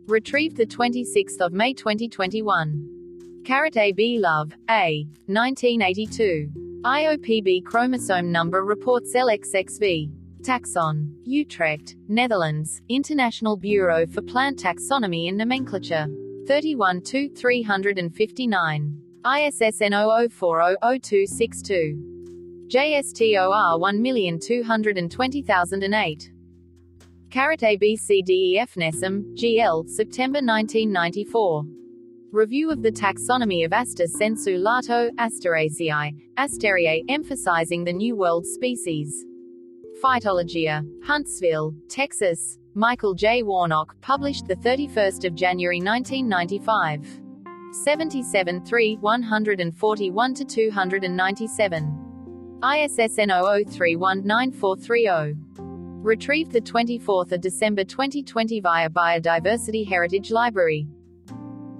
[0.08, 3.42] Retrieved the 26th of May 2021.
[3.44, 5.06] Caret AB Love, A.
[5.26, 6.50] 1982.
[6.82, 10.10] IOPB chromosome number reports LXXV.
[10.40, 11.12] Taxon.
[11.24, 16.06] Utrecht, Netherlands, International Bureau for Plant Taxonomy and Nomenclature.
[16.46, 19.02] 31 359.
[19.26, 21.98] ISSN 00400262.
[22.68, 26.30] JSTOR 1220008.
[27.30, 31.62] Caret ABCDEF Nesom, GL, September 1994.
[32.32, 39.26] Review of the taxonomy of Aster sensu lato, Asteraceae, Astereae, emphasizing the New World species.
[40.02, 40.82] Phytologia.
[41.04, 42.56] Huntsville, Texas.
[42.72, 43.42] Michael J.
[43.42, 47.20] Warnock, published the 31st of January 1995.
[47.84, 52.58] 77 3 141 to 297.
[52.62, 55.67] ISSN 00319430.
[56.02, 60.86] Retrieved the 24th of December 2020 via Biodiversity Heritage Library.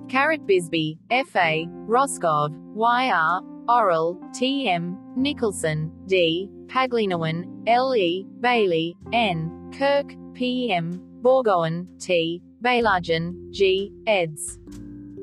[0.09, 11.01] Caret Bisby, F.A., Roskov, Y.R., Orrell, T.M., Nicholson, D., Paglinawan, L.E., Bailey, N., Kirk, P.M.,
[11.22, 14.59] Bourgoin, T., Baillargeon, G., eds.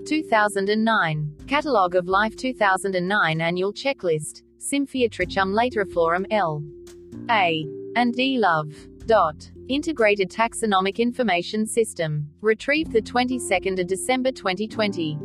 [0.07, 1.34] 2009.
[1.48, 4.44] Catalogue of Life 2009 Annual Checklist.
[4.60, 6.64] Symphyotrichum lateriflorum L.
[7.30, 7.65] A.
[7.95, 8.38] and D.
[8.38, 8.74] Love.
[9.06, 9.52] Dot.
[9.69, 12.27] Integrated Taxonomic Information System.
[12.41, 15.19] Retrieved the 22nd of December 2020.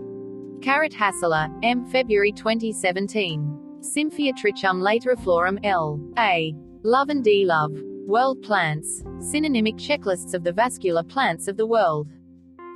[0.60, 1.86] Caret Hassler, M.
[1.86, 3.78] February 2017.
[3.80, 5.98] Symphyotrichum lateriflorum L.
[6.18, 6.54] A.
[6.82, 7.46] Love and D.
[7.46, 7.72] Love.
[8.06, 9.02] World plants.
[9.18, 12.06] Synonymic checklists of the vascular plants of the world.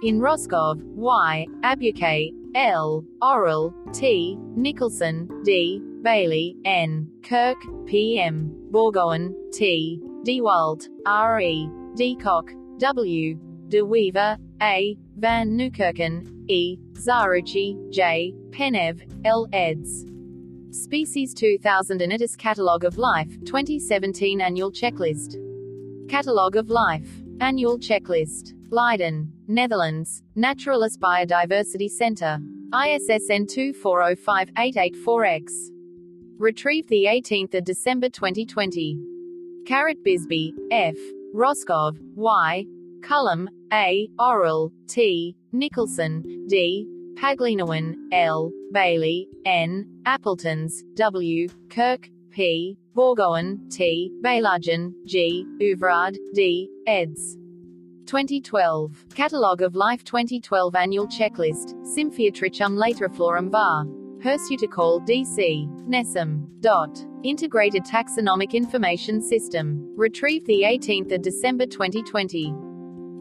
[0.03, 1.47] In Roskov, Y.
[1.63, 3.05] Abucay, L.
[3.23, 4.39] Orrell, T.
[4.57, 5.83] Nicholson, D.
[6.01, 7.11] Bailey, N.
[7.23, 8.19] Kirk, P.
[8.19, 8.55] M.
[8.71, 10.01] Bourgoin, T.
[10.25, 11.41] Dewalt, R.
[11.41, 11.69] E.
[11.97, 13.39] Decock, W.
[13.69, 14.97] De Wever, A.
[15.19, 16.79] Van Nieuwkerken, E.
[16.93, 18.33] Zarucchi, J.
[18.49, 19.47] Penev, L.
[19.53, 20.07] eds.
[20.71, 25.37] Species 2000 and ITIS Catalogue of Life, 2017 Annual Checklist.
[26.09, 27.21] Catalogue of Life.
[27.41, 28.55] Annual Checklist.
[28.71, 32.39] Leiden, Netherlands, Naturalis Biodiversity Center.
[32.73, 35.69] ISSN 2405-884X.
[36.39, 39.14] Retrieved the 18th of December 2020.
[39.67, 40.97] Caret Bisby, F.
[41.35, 42.67] Roskov, Y.
[43.01, 44.09] Culham, A.
[44.19, 45.35] Orrell, T.
[45.53, 46.87] Nicholson, D.
[47.15, 48.51] Paglinawan, L.
[48.73, 49.87] Bailey, N.
[50.05, 51.49] Appeltans, W.
[51.71, 52.77] Kirk, P.
[52.95, 54.11] Bourgoin, T.
[54.23, 55.47] Baillargeon, G.
[55.63, 56.69] Ouvrard, D.
[56.87, 57.37] eds.
[58.07, 59.07] 2012.
[59.15, 63.87] Catalogue of Life 2012 Annual Checklist, Symphyotrichum lateriflorum var.
[64.23, 65.67] Hirsuticaule DC.
[65.89, 66.47] Nesom.
[66.61, 67.14] Dot.
[67.25, 69.95] Integrated Taxonomic Information System.
[69.97, 72.55] Retrieved the 18th of December 2020.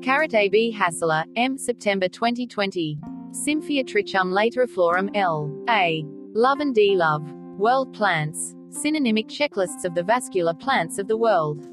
[0.02, 1.58] Caret AB Hassler, M.
[1.58, 3.00] September 2020.
[3.32, 5.50] Symphyotrichum lateriflorum L.
[5.70, 6.04] A.
[6.34, 6.98] Love and D.
[6.98, 7.24] Love.
[7.58, 8.56] World Plants.
[8.72, 11.66] Synonymic checklists of the vascular plants of the world.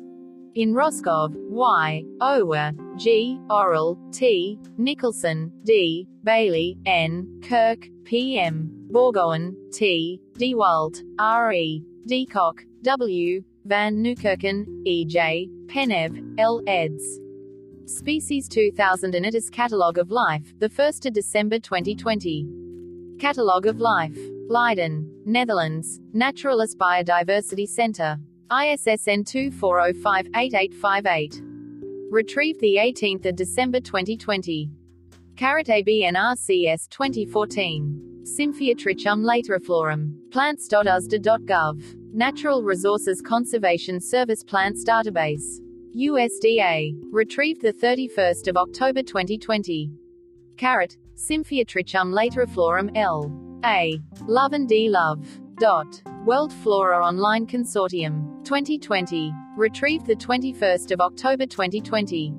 [0.54, 2.04] In Roskov, Y.
[2.20, 3.40] Ower, G.
[3.50, 4.56] Orrell, T.
[4.78, 6.06] Nicholson, D.
[6.22, 7.40] Bailey, N.
[7.42, 8.38] Kirk, P.
[8.38, 8.70] M.
[8.92, 10.20] Bourgoin, T.
[10.38, 11.52] Dewalt, R.
[11.52, 11.84] E.
[12.06, 13.42] Decock, W.
[13.66, 15.04] Van Nieuwkerken, E.
[15.04, 15.50] J.
[15.66, 16.62] Penev, L.
[16.66, 17.20] eds.
[17.84, 22.46] Species 2000 and ITIS Catalogue of Life, the 1st of December 2020.
[23.18, 24.16] Catalogue of Life.
[24.48, 28.18] Leiden, Netherlands, Naturalis Biodiversity Center.
[28.50, 31.42] ISSN 24058858.
[32.10, 34.70] Retrieved the 18th of December 2020.
[35.36, 38.09] Caret ABNRCS 2014.
[38.22, 40.12] Symphyotrichum lateriflorum.
[40.30, 41.96] Plants.usda.gov.
[42.12, 45.60] Natural Resources Conservation Service Plants Database.
[45.96, 46.92] USDA.
[47.10, 49.90] Retrieved the 31st of October 2020.
[50.58, 50.96] Caret.
[51.16, 53.32] Symphyotrichum lateriflorum L.
[53.64, 53.98] A.
[54.26, 54.90] Love and D.
[54.90, 55.26] Love.
[55.58, 56.02] Dot.
[56.26, 58.44] World Flora Online Consortium.
[58.44, 59.32] 2020.
[59.56, 62.34] Retrieved the 21st of October 2020.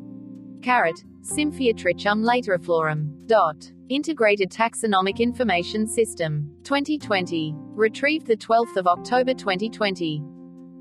[0.61, 1.03] Caret.
[1.21, 3.27] Symphyotrichum lateriflorum.
[3.27, 3.71] Dot.
[3.91, 6.49] Integrated Taxonomic Information System.
[6.63, 7.53] 2020.
[7.75, 10.23] Retrieved the 12th of October 2020.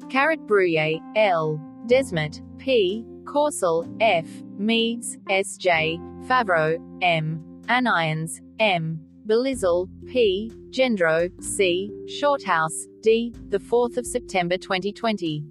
[0.09, 1.61] Caret Brouillet, L.
[1.89, 3.05] Desmet, P.
[3.27, 4.29] Coursol, F.
[4.57, 5.99] Meades, S.J.
[6.29, 7.43] Favreau, M.
[7.67, 9.01] Anions, M.
[9.27, 10.53] Belizal, P.
[10.71, 11.91] Gendreau, C.
[12.07, 13.35] Shorthouse, D.
[13.49, 15.43] The 4th of September 2020.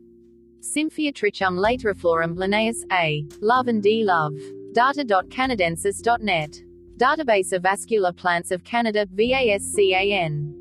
[0.62, 3.26] Symphyotrichum lateriflorum Linnaeus A.
[3.42, 4.06] Love and D.
[4.06, 4.32] Love.
[4.72, 6.62] Data.canadensys.net.
[7.00, 10.52] Database of Vascular Plants of Canada, VASCAN.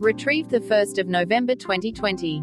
[0.00, 2.42] Retrieved 1 November 2020.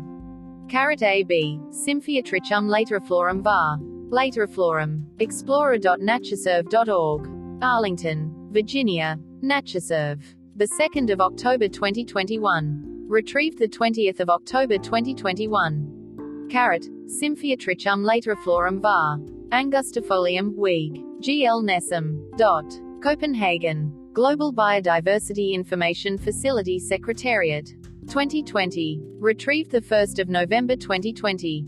[0.70, 3.80] Caret AB, Symphyotrichum lateriflorum var.
[4.10, 5.04] Lateriflorum.
[5.20, 7.30] Explorer.natureserve.org.
[7.62, 9.20] Arlington, Virginia.
[9.44, 10.24] Natureserve.
[10.56, 13.08] The 2nd of October 2021.
[13.10, 16.48] Retrieved the 20th of October 2021.
[16.50, 16.88] Caret,
[17.22, 19.18] Symphyotrichum lateriflorum var.
[19.50, 21.04] Angustifolium, Weig.
[21.20, 21.46] G.
[21.46, 21.62] L.
[21.62, 22.22] Nesom.
[22.38, 22.80] Dot.
[23.04, 23.92] Copenhagen.
[24.14, 27.68] Global Biodiversity Information Facility Secretariat.
[28.08, 29.02] 2020.
[29.20, 31.66] Retrieved 1 November 2020.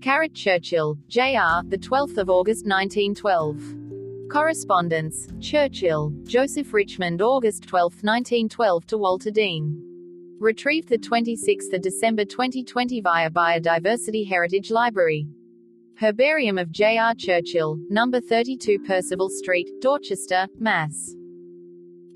[0.00, 4.30] Caret Churchill, J.R., the 12th of August 1912.
[4.30, 9.78] Correspondence, Churchill, Joseph Richmond August 12, 1912 to Walter Dean.
[10.40, 15.26] Retrieved 26 December 2020 via Biodiversity Heritage Library.
[16.02, 17.14] Herbarium of J.R.
[17.14, 21.14] Churchill, number 32 Percival Street, Dorchester, Mass.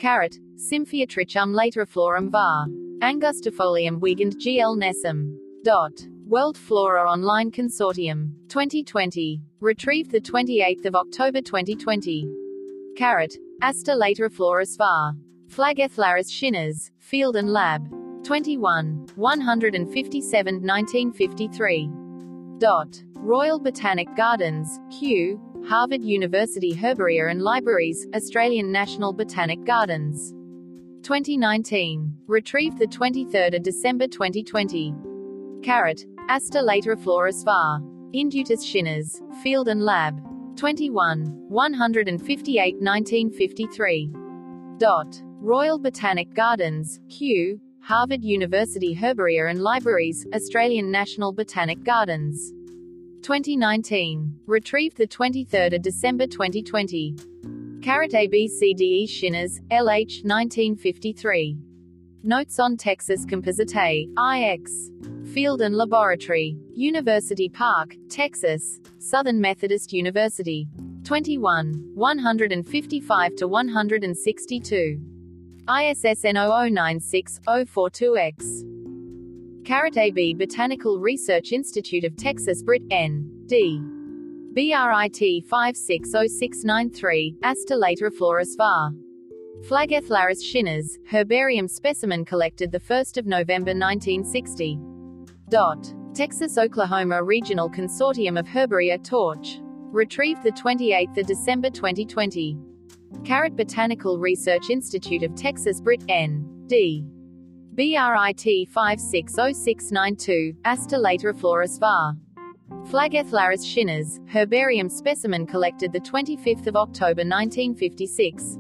[0.00, 2.66] Caret, Symphyotrichum lateriflorum var.
[3.00, 4.58] Angustifolium Wiegand G.
[4.58, 4.76] L.
[4.76, 5.36] Nesom.
[5.62, 5.92] Dot.
[6.26, 8.32] World Flora Online Consortium.
[8.48, 9.40] 2020.
[9.60, 12.26] Retrieved 28 October 2020.
[12.96, 13.36] Caret.
[13.62, 15.14] Aster lateriflorus var.
[15.46, 17.88] Flagellaris Shinners, Field and Lab.
[18.24, 19.06] 21.
[19.14, 21.90] 157 1953.
[22.58, 23.05] Dot.
[23.18, 30.32] Royal Botanic Gardens, Kew, Harvard University Herbaria and Libraries, Australian National Botanic Gardens.
[31.02, 32.12] 2019.
[32.26, 34.94] Retrieved 23 December 2020.
[35.62, 36.04] Caret.
[36.28, 37.80] Aster lateriflorus var.
[38.14, 40.20] Indutus Shinners, Field and Lab.
[40.56, 41.48] 21.
[41.48, 44.10] 158 1953.
[44.78, 45.22] Dot.
[45.40, 52.52] Royal Botanic Gardens, Kew, Harvard University Herbaria and Libraries, Australian National Botanic Gardens.
[53.26, 54.38] 2019.
[54.46, 57.16] Retrieved 23 December 2020.
[57.82, 61.58] Caret ABCDE Shinners, LH 1953.
[62.22, 64.92] Notes on Texas Compositae, IX.
[65.34, 66.56] Field and Laboratory.
[66.72, 68.78] University Park, Texas.
[69.00, 70.68] Southern Methodist University.
[71.02, 71.90] 21.
[71.96, 75.00] 155 to 162.
[75.66, 77.40] ISSN 0096
[79.66, 79.96] 042X.
[79.96, 82.82] AB Botanical Research Institute of Texas Brit.
[82.90, 83.28] N.
[83.46, 83.80] D.
[84.52, 88.92] BRIT 560693, Aster lateriflorus var.
[89.68, 94.78] Flagellaris Shinners, herbarium specimen collected 1 November 1960.
[95.48, 95.92] Dot.
[96.14, 99.58] Texas Oklahoma Regional Consortium of Herbaria Torch.
[99.90, 102.56] Retrieved the 28th of December 2020.
[103.24, 106.64] Caret Botanical Research Institute of Texas Brit N.
[106.68, 107.04] D.
[107.76, 112.16] BRIT 560692, Aster Lateriflorus var.
[112.90, 118.56] Flagellaris shinners, herbarium specimen collected the 25th of October 1956.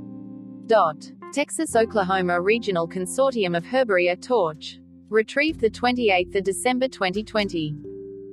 [0.66, 1.10] Dot.
[1.32, 4.80] Texas Oklahoma Regional Consortium of Herbaria Torch.
[5.08, 7.74] Retrieved the 28th of December 2020.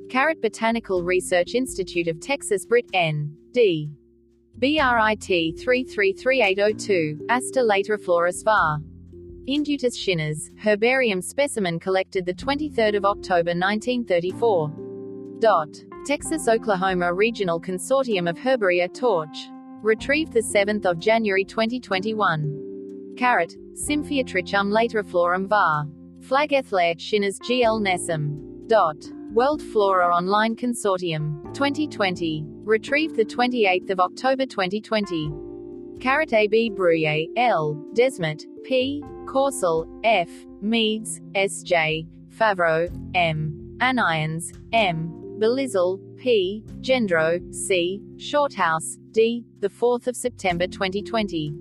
[0.09, 3.33] Caret Botanical Research Institute of Texas Brit N.
[3.53, 3.89] D.
[4.57, 8.81] BRIT 333802, Aster Lateriflorus var.
[9.47, 14.71] Indutus shinners, herbarium specimen collected the 23rd of October 1934.
[15.39, 15.83] Dot.
[16.05, 19.49] Texas Oklahoma Regional Consortium of Herbaria Torch.
[19.81, 23.15] Retrieved the 7th of January 2021.
[23.17, 25.87] Caret, Symphyotrichum lateriflorum var.
[26.21, 28.69] Flagellare, Shinners GL Nesom.
[28.69, 29.11] Dot.
[29.33, 31.53] World Flora Online Consortium.
[31.53, 32.45] 2020.
[32.63, 35.33] Retrieved the 28th of October 2020.
[35.99, 37.75] Caret AB Brouillet, L.
[37.93, 39.03] Desmet, P.
[39.25, 40.29] Coursol, F.
[40.61, 42.07] Meades, S.J.
[42.29, 43.77] Favreau, M.
[43.79, 45.11] Anions, M.
[45.39, 46.63] Belizal, P.
[46.81, 48.01] Gendreau, C.
[48.17, 49.45] Shorthouse, D.
[49.59, 51.53] The 4th of September 2020.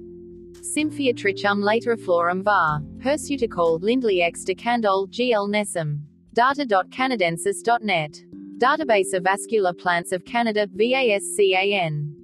[0.60, 2.80] Symphyotrichum lateriflorum var.
[2.98, 6.00] Hirsuticaule Lindley X decandol GL Nesom.
[6.34, 8.22] Data.canadensys.net.
[8.58, 12.14] Database of Vascular Plants of Canada, VASCAN.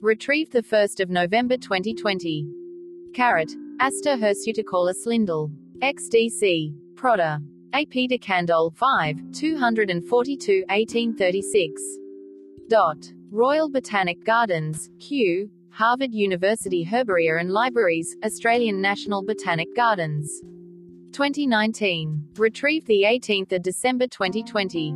[0.00, 2.46] Retrieved 1 November 2020.
[3.12, 3.50] Caret.
[3.82, 5.50] Aster hirsuticaulis lindl.
[5.80, 6.74] XDC.
[6.96, 7.42] Proda.
[7.72, 11.82] AP decandol 5, 242 1836.
[12.68, 13.10] Dot.
[13.30, 20.30] Royal Botanic Gardens, Kew, Harvard University Herbaria and Libraries, Australian National Botanic Gardens.
[21.12, 22.22] 2019.
[22.36, 24.94] Retrieved the 18th of December 2020.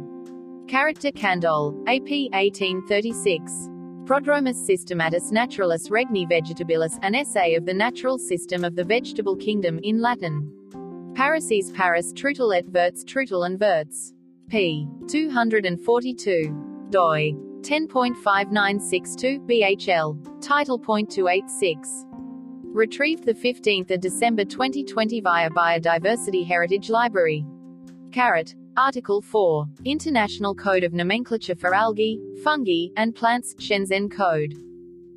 [0.69, 3.70] Character Candol, AP 1836.
[4.05, 9.81] Prodromus systematis naturalis regni vegetabilis, an essay of the natural system of the vegetable kingdom
[9.82, 10.52] in Latin.
[11.14, 14.12] Parises Paris Treuttel et Verts Treuttel and Verts.
[14.51, 14.86] p.
[15.09, 16.86] 242.
[16.90, 17.32] doi.
[17.62, 20.43] 10.5962 BHL.
[20.43, 22.05] Title point 286.
[22.74, 27.47] Retrieved 15 December 2020 via Biodiversity Heritage Library.
[28.12, 28.55] Caret.
[28.77, 29.67] Article 4.
[29.85, 34.55] International Code of Nomenclature for Algae, Fungi, and Plants, Shenzhen Code.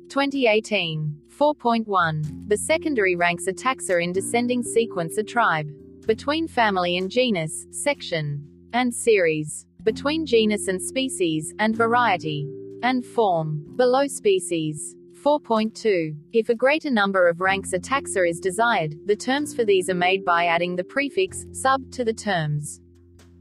[0.08, 1.12] 2018.
[1.36, 2.48] 4.1.
[2.48, 5.68] The secondary ranks a taxa in descending sequence a tribe.
[6.06, 8.44] Between family and genus, section.
[8.74, 9.66] And series.
[9.82, 12.46] Between genus and species, and variety.
[12.84, 13.74] And form.
[13.74, 14.94] Below species.
[15.20, 16.14] 4.2.
[16.32, 19.94] If a greater number of ranks a taxa is desired, the terms for these are
[19.94, 22.80] made by adding the prefix, sub, to the terms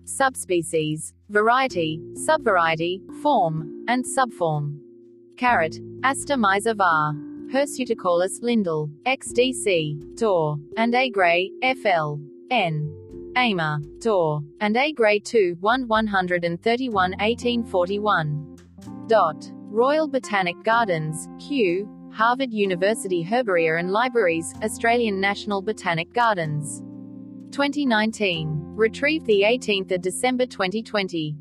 [0.07, 4.79] subspecies, variety, subvariety, form, and subform.
[5.37, 7.13] Caret, Aster miser var.
[7.51, 11.09] Hirsuticaulis lindl, XDC, Tor, and A.
[11.09, 11.51] Gray,
[11.81, 12.19] FL,
[12.51, 12.93] N.
[13.35, 14.91] AMA, Tor, and A.
[14.91, 18.57] Gray 2, 1 131 1841.
[19.07, 19.51] Dot.
[19.69, 26.81] Royal Botanic Gardens, Kew, Harvard University Herbaria and Libraries, Australian National Botanic Gardens.
[27.51, 28.75] 2019.
[28.75, 31.35] Retrieved the 18th of December 2020.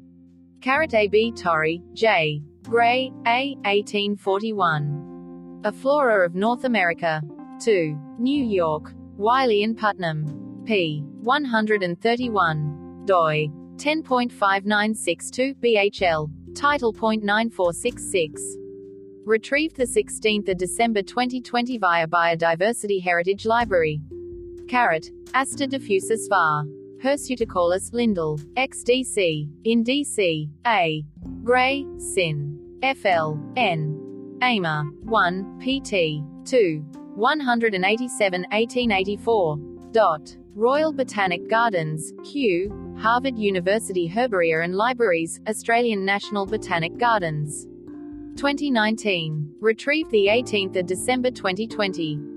[0.60, 2.42] Caret AB Torrey, J.
[2.62, 3.54] Gray, A.
[3.64, 5.60] 1841.
[5.64, 7.22] A Flora of North America.
[7.60, 7.96] 2.
[8.18, 8.94] New York.
[9.16, 10.62] Wiley and Putnam.
[10.64, 11.02] p.
[11.22, 13.02] 131.
[13.04, 13.48] doi.
[13.76, 16.30] 10.5962 BHL.
[16.54, 18.56] Title point 9466.
[19.24, 24.00] Retrieved the 16th of December 2020 via Biodiversity Heritage Library.
[24.68, 25.10] Caret.
[25.34, 26.64] Aster diffusus var.
[27.02, 28.38] Hirsuticaulis lindl.
[28.56, 29.48] XDC.
[29.64, 30.48] In DC.
[30.66, 31.04] A.
[31.44, 31.86] Gray.
[31.98, 32.58] Sin.
[32.82, 33.38] FL.
[33.56, 34.38] N.
[34.42, 34.84] AMA.
[35.02, 35.60] 1.
[35.60, 36.22] PT.
[36.44, 36.84] 2.
[37.14, 39.58] 187 1884.
[39.92, 40.36] Dot.
[40.54, 47.66] Royal Botanic Gardens, Kew, Harvard University Herbaria and Libraries, Australian National Botanic Gardens.
[48.36, 49.54] 2019.
[49.60, 52.35] Retrieved the 18th of December 2020.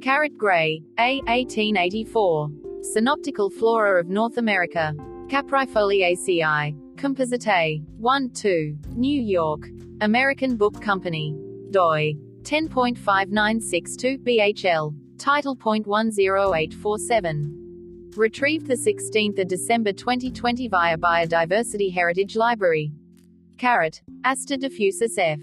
[0.00, 1.20] Caret Gray, A.
[1.26, 2.48] 1884.
[2.80, 4.94] Synoptical Flora of North America.
[5.28, 6.74] Caprifoliaceae.
[6.96, 7.84] Compositae.
[7.98, 8.78] 1 2.
[8.96, 9.68] New York.
[10.00, 11.36] American Book Company.
[11.70, 12.14] doi.
[12.44, 14.94] 10.5962 BHL.
[15.18, 18.10] Title point 10847.
[18.16, 22.90] Retrieved the 16th of December 2020 via Biodiversity Heritage Library.
[23.58, 24.00] Caret.
[24.24, 25.40] Aster diffusus F.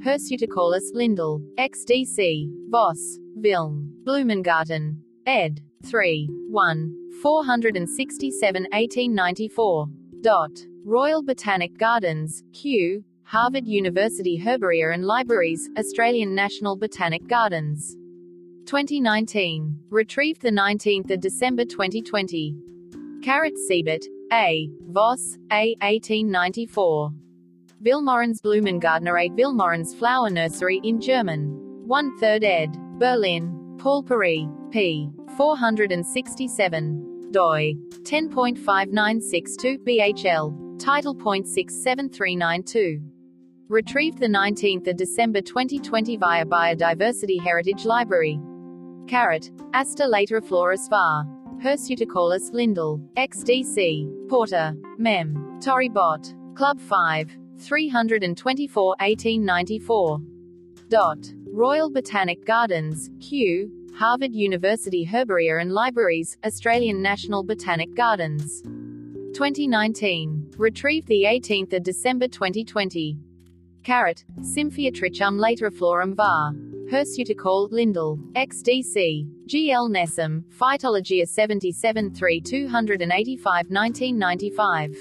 [0.00, 1.40] Hirsuticaulis lindl.
[1.58, 2.48] XDC.
[2.70, 3.18] Voss.
[3.40, 3.90] Vilm.
[4.04, 4.96] Blumengarten.
[5.26, 5.60] ed.
[5.84, 6.28] 3.
[6.50, 6.94] 1.
[7.22, 9.86] 467 1894.
[10.20, 10.50] Dot.
[10.84, 17.96] Royal Botanic Gardens, Kew, Harvard University Herbaria and Libraries, Australian National Botanic Gardens.
[18.66, 19.78] 2019.
[19.90, 22.54] Retrieved 19 December 2020.
[23.22, 24.68] Caret Siebert, A.
[24.88, 25.74] Voss, A.
[25.80, 27.10] 1894.
[27.80, 29.28] Vilmorin's Blumengärtner A.
[29.30, 31.50] Vilmorin's Flower Nursery in German.
[31.86, 32.76] 1 3rd ed.
[32.98, 33.76] Berlin.
[33.78, 35.08] Paul Parey, p.
[35.36, 37.30] 467.
[37.30, 37.74] doi.
[38.02, 40.78] 10.5962 BHL.
[40.80, 43.00] Title point 67392.
[43.68, 48.40] Retrieved 19 December 2020 via Biodiversity Heritage Library.
[49.06, 49.52] Caret.
[49.72, 51.24] Aster Lateriflorus var.
[51.62, 53.00] Hirsuticaulis Lindell.
[53.16, 54.28] XDC.
[54.28, 54.74] Porter.
[54.98, 55.60] Mem.
[55.60, 56.34] Torrey Bot.
[56.56, 57.38] Club 5.
[57.60, 60.20] 324 1894.
[60.88, 61.18] Dot.
[61.52, 68.62] Royal Botanic Gardens, Kew, Harvard University Herbaria and Libraries, Australian National Botanic Gardens.
[69.34, 70.52] 2019.
[70.56, 73.18] Retrieved 18 December 2020.
[73.82, 76.52] Caret, Symphyotrichum lateriflorum var.
[76.90, 84.96] Hirsuticaule, Lindell, XDC, GL Nesom, Phytologia 77 3 285 1995.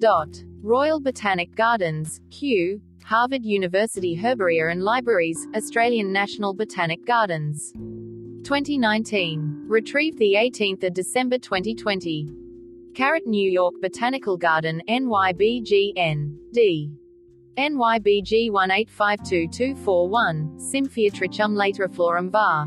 [0.00, 0.44] Dot.
[0.64, 7.70] Royal Botanic Gardens, Kew, Harvard University Herbaria and Libraries, Australian National Botanic Gardens.
[8.44, 9.66] 2019.
[9.68, 12.30] Retrieved 18 December 2020.
[12.94, 16.34] Caret New York Botanical Garden, NYBGN.
[16.54, 16.90] D.
[17.58, 22.64] NYBG 1852241, Symphyotrichum lateriflorum var.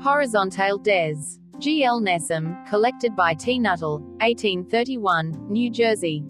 [0.00, 1.40] Horizontale des.
[1.58, 2.00] G.L.
[2.00, 3.58] Nesom, collected by T.
[3.58, 6.22] Nuttall, 1831, New Jersey.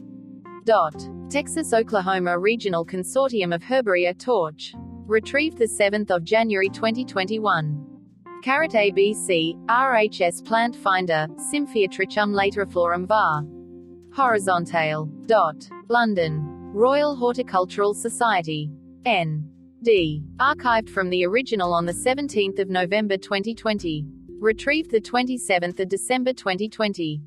[0.66, 1.08] Dot.
[1.30, 4.74] Texas-Oklahoma Regional Consortium of Herbaria Torch.
[5.06, 7.86] Retrieved 7 January 2021.
[8.42, 13.44] Caret ABC, RHS Plant Finder, Symphyotrichum lateriflorum var.
[14.10, 15.06] Horizontale.
[15.28, 15.68] Dot.
[15.88, 16.42] London.
[16.74, 18.68] Royal Horticultural Society.
[19.04, 19.48] N.
[19.84, 20.24] D.
[20.40, 24.04] Archived from the original on 17 November 2020.
[24.40, 27.22] Retrieved 27 December 2020.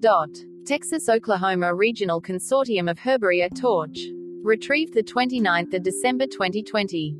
[0.00, 0.30] Dot.
[0.64, 3.98] Texas Oklahoma Regional Consortium of Herbaria Torch.
[4.44, 7.16] Retrieved 29 December 2020.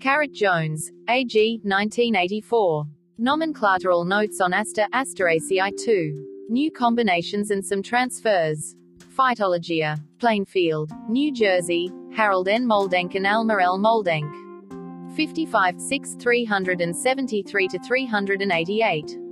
[0.00, 2.84] Caret Jones, AG, 1984.
[3.20, 6.46] Nomenclatural notes on Aster, Asteraceae 2.
[6.48, 8.76] New combinations and some transfers.
[9.14, 10.00] Phytologia.
[10.18, 12.66] Plainfield, New Jersey, Harold N.
[12.66, 13.78] Moldenke and Alma L.
[13.78, 15.16] Moldenke.
[15.16, 19.25] 55 6 373 to 388.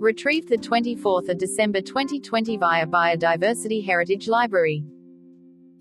[0.00, 4.82] Retrieved the 24th of December 2020 via Biodiversity Heritage Library.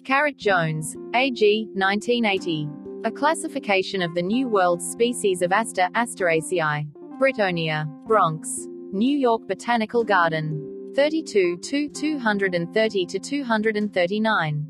[0.04, 2.68] Caret Jones, AG, 1980.
[3.06, 6.86] A classification of the New World species of Aster, Asteraceae.
[7.18, 8.68] Brittonia, Bronx.
[8.92, 10.92] New York Botanical Garden.
[10.98, 14.66] 32 2 230 to 239.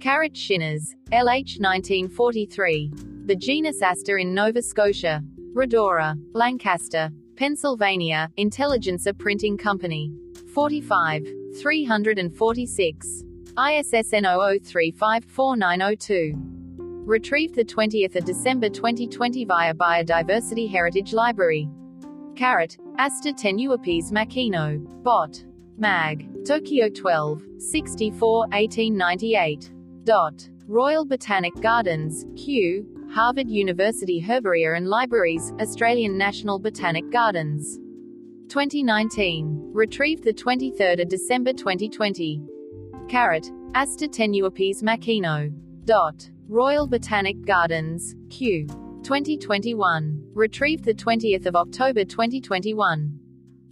[0.00, 2.90] Caret Shinners, LH 1943.
[3.26, 5.22] The genus Aster in Nova Scotia.
[5.52, 10.12] Rhodora, Lancaster, Pennsylvania, Intelligencer Printing Company.
[10.54, 11.26] 45.
[11.60, 13.24] 346.
[13.56, 14.24] ISSN
[14.60, 16.34] 00354902.
[17.06, 21.66] Retrieved 20 December 2020 via Biodiversity Heritage Library.
[22.34, 24.78] Caret, Aster tenuipes Makino.
[25.02, 25.42] Bot.
[25.78, 26.44] Mag.
[26.44, 29.70] Tokyo 12, 64, 1898.
[30.04, 30.48] Dot.
[30.66, 37.78] Royal Botanic Gardens, Kew, Harvard University Herbaria and Libraries, Australian National Botanic Gardens.
[38.48, 39.70] 2019.
[39.72, 42.42] Retrieved 23 December 2020.
[43.08, 43.50] Caret.
[43.74, 45.52] Aster tenuipes Makino.
[45.84, 46.30] Dot.
[46.48, 48.66] Royal Botanic Gardens, Kew.
[49.02, 50.30] 2021.
[50.34, 53.18] Retrieved the 20 October 2021.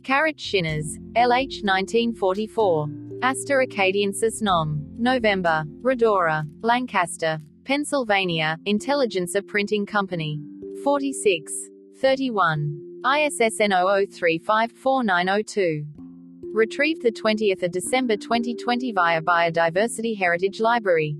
[0.04, 2.88] Caret Shinners, LH 1944.
[3.22, 4.86] Aster acadiensis nom.
[4.96, 5.64] November.
[5.82, 10.40] Rhodora, Lancaster, Pennsylvania, Intelligencer Printing Company.
[10.84, 11.52] 46.
[12.00, 13.00] 31.
[13.04, 15.84] ISSN 00354902.
[16.54, 21.16] Retrieved 20 December 2020 via Biodiversity Heritage Library.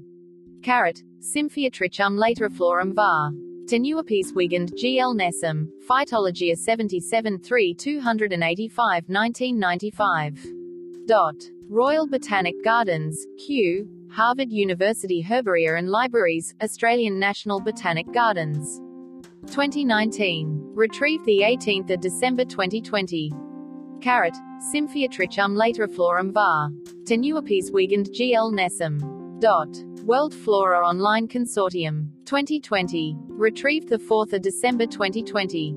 [0.63, 3.33] Caret, Symphyotrichum lateriflorum var.
[3.65, 5.01] Tenuipes Wiegand G.
[5.01, 5.13] L.
[5.13, 10.47] Nesom, Phytologia 77 3 285 1995.
[11.07, 11.35] Dot.
[11.69, 18.81] Royal Botanic Gardens, Kew, Harvard University Herbaria and Libraries, Australian National Botanic Gardens.
[19.49, 20.75] 2019.
[20.77, 23.33] Retrieved 18 December 2020.
[24.01, 24.35] Caret,
[24.73, 26.71] Symphyotrichum lateriflorum var.
[27.05, 28.35] Tenuipes Wiegand G.
[28.35, 28.53] L.
[28.53, 29.01] Nesom.
[29.41, 29.77] Dot.
[30.05, 32.09] World Flora Online Consortium.
[32.25, 33.17] 2020.
[33.29, 35.77] Retrieved 4 December 2020.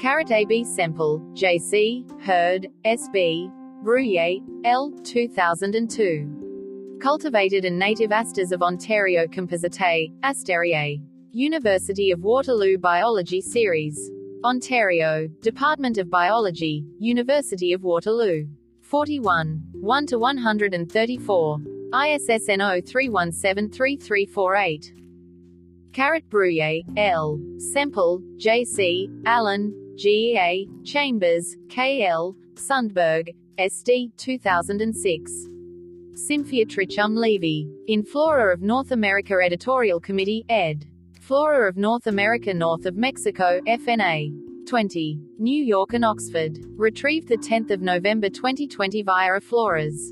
[0.00, 3.50] Caret AB Semple, JC, Hurd, SB,
[3.84, 4.90] Brouillet, L.
[5.04, 6.98] 2002.
[7.00, 11.00] Cultivated and native asters of Ontario Compositae, Astereae.
[11.32, 14.10] University of Waterloo Biology Series.
[14.42, 18.46] Ontario, Department of Biology, University of Waterloo.
[18.80, 19.62] 41.
[19.72, 21.58] 1 to 134.
[21.92, 24.92] ISSN 03173348.
[25.92, 27.38] Caret Brouillet, L.
[27.58, 35.32] Semple, J.C., Allen, G.A., Chambers, K.L., Sundberg, SD 2006.
[36.14, 37.68] Symphyotrichum laeve.
[37.88, 40.86] In Flora of North America Editorial Committee, ed.
[41.30, 44.32] Flora of North America North of Mexico, FNA.
[44.66, 45.20] 20.
[45.38, 46.58] New York and Oxford.
[46.76, 50.10] Retrieved 10 November 2020 via Floras.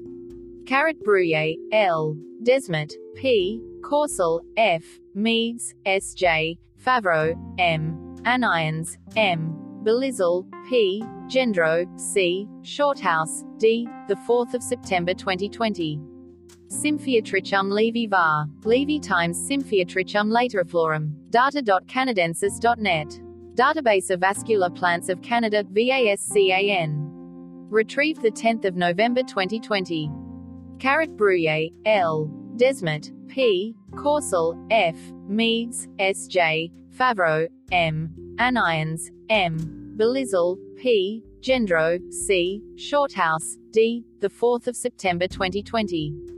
[0.64, 2.16] Caret Brouillet, L.
[2.44, 3.60] Desmet, P.
[3.80, 4.84] Corsell, F.
[5.16, 6.14] Meads, S.
[6.14, 6.56] J.
[6.80, 8.14] Favreau, M.
[8.22, 9.56] Anions, M.
[9.82, 11.02] Belizal, P.
[11.26, 12.46] Gendreau, C.
[12.62, 13.88] Shorthouse, D.
[14.06, 15.98] The 4th of September 2020.
[16.68, 18.46] Symphyotrichum laeve var.
[18.64, 21.12] Laeve times Symphyotrichum lateriflorum.
[21.30, 23.20] Data.canadensys.net.
[23.54, 27.10] Database of Vascular Plants of Canada, VASCAN.
[27.70, 30.10] Retrieved 10 November 2020.
[30.78, 32.30] Caret Brouillet, L.
[32.56, 33.74] Desmet, P.
[33.92, 34.96] Corsell, F.
[35.26, 36.28] Meads, S.
[36.28, 36.70] J.
[36.96, 38.14] Favreau, M.
[38.38, 39.94] Anions, M.
[39.96, 41.24] Belizal, P.
[41.40, 42.62] Gendreau, C.
[42.76, 44.04] Shorthouse, D.
[44.20, 46.37] The 4th of September 2020.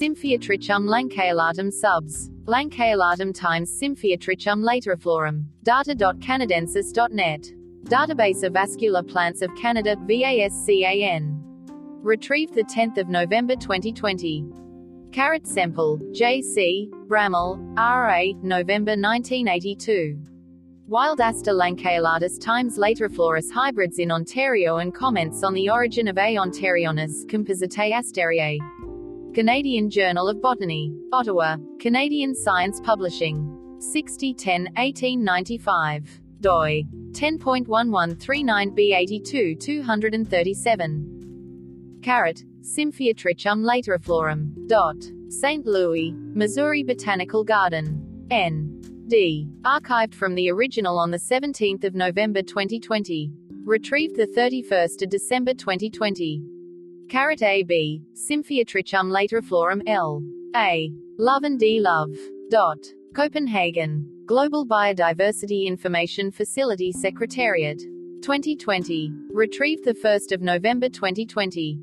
[0.00, 2.30] Symphyotrichum lanceolatum subs.
[2.44, 5.44] Lanceolatum times Symphyotrichum lateriflorum.
[5.64, 7.52] Data.canadensys.net.
[7.84, 11.40] Database of Vascular Plants of Canada, VASCAN.
[12.02, 14.46] Retrieved 10 November 2020.
[15.12, 20.18] Caret Semple, J.C., Bramall, R.A., November 1982.
[20.86, 26.36] Wild Aster lanceolatus times Lateriflorus hybrids in Ontario and comments on the origin of A.
[26.36, 28.58] ontarionis, Compositae Astereae.
[29.34, 30.92] Canadian Journal of Botany.
[31.10, 31.56] Ottawa.
[31.80, 33.48] Canadian Science Publishing.
[33.78, 36.20] 6010 1895.
[36.42, 36.82] doi.
[37.12, 41.98] 10.1139b82 237.
[42.02, 42.44] Caret.
[42.60, 44.52] Symphyotrichum lateriflorum.
[44.68, 45.02] Dot.
[45.30, 45.64] St.
[45.64, 48.26] Louis, Missouri Botanical Garden.
[48.30, 48.82] N.
[49.08, 49.48] D.
[49.62, 53.32] Archived from the original on the 17th of November 2020.
[53.64, 56.42] Retrieved the 31st of December 2020.
[57.12, 58.00] Caret AB.
[58.14, 60.22] Symphyotrichum lateriflorum L.
[60.56, 60.90] A.
[61.18, 61.78] Love and D.
[61.78, 62.08] Love.
[62.48, 62.78] Dot.
[63.14, 64.08] Copenhagen.
[64.24, 67.78] Global Biodiversity Information Facility Secretariat.
[68.22, 69.12] 2020.
[69.30, 71.78] Retrieved the 1st of November 2020.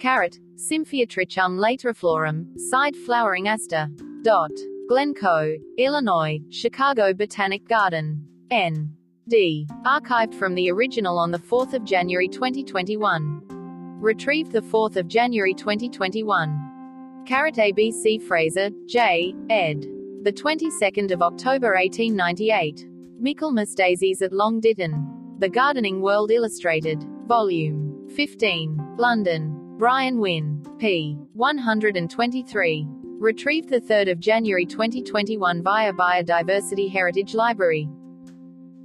[0.00, 0.40] Caret.
[0.56, 3.88] Symphyotrichum lateriflorum, side flowering aster.
[4.22, 4.50] Dot.
[4.88, 8.20] Glencoe, Illinois, Chicago Botanic Garden.
[8.50, 8.90] N.
[9.28, 9.68] D.
[9.84, 13.55] Archived from the original on the 4th of January 2021.
[14.00, 17.24] Retrieved the 4th of January 2021.
[17.26, 19.34] Caret ABC Fraser, J.
[19.48, 19.86] ed.
[20.22, 22.86] The 22nd of October 1898.
[23.18, 25.36] Michaelmas Daisies at Long Ditton.
[25.38, 27.06] The Gardening World Illustrated.
[27.26, 28.96] Volume 15.
[28.98, 29.76] London.
[29.78, 30.62] Brian Wynne.
[30.78, 31.16] p.
[31.32, 32.86] 123.
[33.18, 37.88] Retrieved 3 January 2021 via Biodiversity Heritage Library.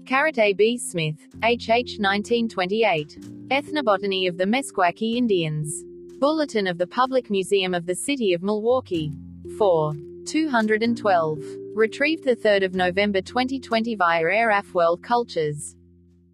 [0.05, 0.53] Caret A.
[0.53, 0.77] B.
[0.77, 1.69] Smith, H.
[1.69, 1.97] H.
[1.99, 3.40] 1928.
[3.52, 5.84] Ethnobotany of the Meskwaki Indians.
[6.22, 9.11] Bulletin of the Public Museum of the City of Milwaukee.
[9.57, 9.94] 4.
[10.26, 11.44] 212.
[11.76, 15.76] Retrieved 3 November 2020 via eHRAF World Cultures.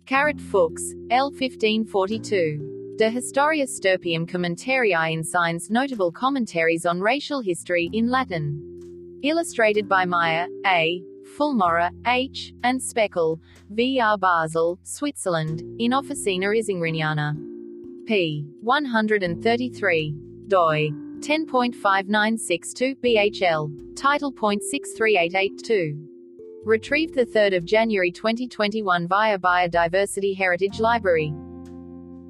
[0.05, 1.31] Caret Fuchs, L.
[1.31, 2.95] 1542.
[2.99, 9.19] De Historia Stirpium Commentarii Insignes Notable Commentaries on Racial History, in Latin.
[9.23, 11.01] Illustrated by Meyer, A.
[11.37, 13.99] Fulmora, H., and Speckle, V.
[13.99, 14.17] R.
[14.17, 17.35] Basel, Switzerland, in Officina Isingriana.
[18.05, 18.45] p.
[18.61, 20.15] 133.
[20.47, 20.89] doi.
[21.19, 23.69] 10.5962 BHL.
[23.95, 25.97] Title point 63882.
[26.63, 31.33] Retrieved 3 January 2021 via Biodiversity Heritage Library.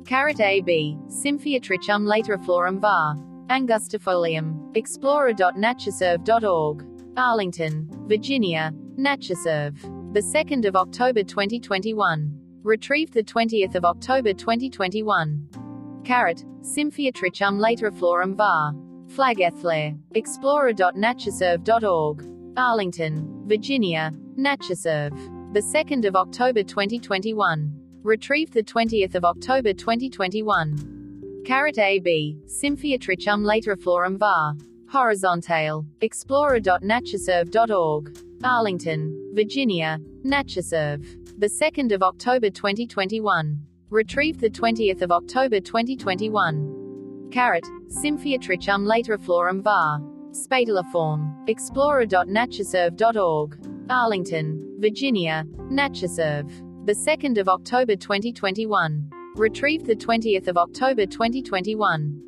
[0.06, 3.18] Caret AB, Symphyotrichum lateriflorum var.
[3.50, 4.74] Angustifolium.
[4.76, 6.97] Explorer.natureserve.org.
[7.18, 8.72] Arlington, Virginia.
[8.96, 9.82] Natureserve.
[10.14, 12.32] the 2nd of October 2021.
[12.64, 15.48] Retrieved the 20th of October 2021.
[16.06, 18.76] Caret, Symphyotrichum lateriflorum var.
[19.08, 19.98] Flagellare.
[20.14, 22.24] Explorer.natureserve.org.
[22.56, 24.12] Arlington, Virginia.
[24.38, 25.54] NatureServe.
[25.54, 27.74] The 2nd of October 2021.
[28.04, 31.42] Retrieved the 20th of October 2021.
[31.46, 34.54] Caret AB, Symphyotrichum lateriflorum var.
[34.92, 35.86] Horizontale.
[36.02, 38.18] Explorer.natureserve.org.
[38.44, 40.00] Arlington, Virginia.
[40.26, 41.40] NatureServe.
[41.40, 43.60] The 2nd of October 2021.
[43.90, 47.28] Retrieved the 20th of October 2021.
[47.32, 50.00] Caret, Symphyotrichum lateriflorum var.
[50.32, 51.48] Spataliform.
[51.48, 53.60] Explorer.natureserve.org.
[53.90, 55.44] Arlington, Virginia.
[55.72, 56.52] NatureServe.
[56.86, 59.10] The 2nd of October 2021.
[59.36, 62.27] Retrieved the 20th of October 2021.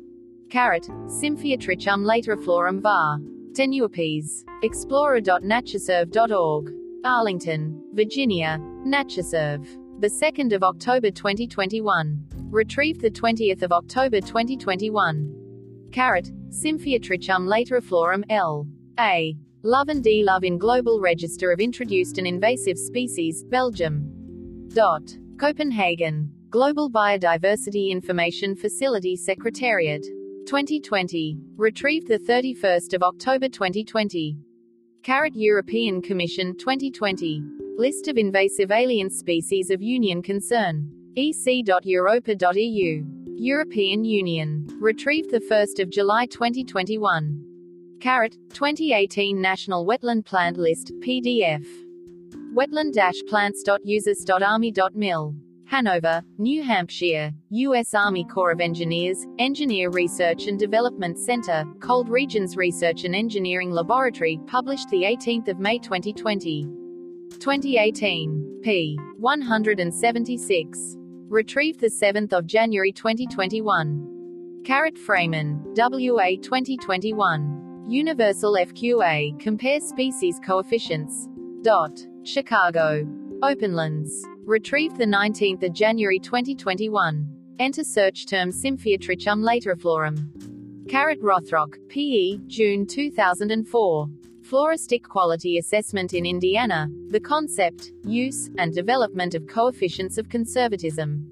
[0.50, 3.18] Caret, Symphyotrichum lateriflorum var.
[3.52, 4.44] Tenuipes.
[4.62, 6.72] Explorer.natureserve.org.
[7.04, 8.58] Arlington, Virginia.
[8.84, 9.64] NatureServe.
[10.00, 12.26] The 2nd of October 2021.
[12.50, 15.88] Retrieved the 20th of October 2021.
[15.92, 18.66] Caret, Symphyotrichum lateriflorum L.
[18.98, 19.36] A.
[19.62, 20.24] Love and D.
[20.24, 24.66] Love in Global Register of Introduced and Invasive Species, Belgium.
[24.68, 25.16] Dot.
[25.38, 26.28] Copenhagen.
[26.50, 30.04] Global Biodiversity Information Facility Secretariat.
[30.46, 31.38] 2020.
[31.56, 34.36] Retrieved the 31st of October 2020.
[35.02, 37.42] Caret European Commission 2020.
[37.76, 40.90] List of invasive alien species of Union concern.
[41.16, 43.04] ec.europa.eu.
[43.26, 44.66] European Union.
[44.80, 47.44] Retrieved the 1st of July 2021.
[48.00, 51.64] Caret 2018 National Wetland Plant List PDF.
[52.54, 55.34] Wetland-plants.users.army.mil.
[55.70, 57.94] Hanover, New Hampshire, U.S.
[57.94, 64.40] Army Corps of Engineers, Engineer Research and Development Center, Cold Regions Research and Engineering Laboratory,
[64.48, 66.64] published the 18th of May 2020.
[67.38, 68.60] 2018.
[68.64, 68.98] p.
[69.18, 70.96] 176.
[71.28, 74.62] Retrieved the 7th of January 2021.
[74.64, 77.86] Caret Freeman, WA 2021.
[77.88, 81.28] Universal FQA, compare species coefficients.
[81.62, 82.04] Dot.
[82.24, 83.06] Chicago.
[83.42, 84.10] Openlands.
[84.50, 87.54] Retrieved the 19th of January 2021.
[87.60, 90.26] Enter search term Symphyotrichum lateriflorum.
[90.88, 94.08] Caret Rothrock, PE, June 2004.
[94.42, 101.30] Floristic Quality Assessment in Indiana, the concept, use, and development of coefficients of conservatism.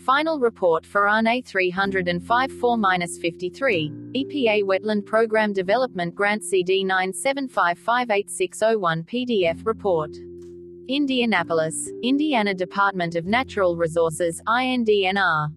[0.00, 10.10] Final report for RNA 305 4-53, EPA Wetland Program Development Grant CD 975586001 PDF report.
[10.88, 15.48] Indianapolis, Indiana Department of Natural Resources, INDNR.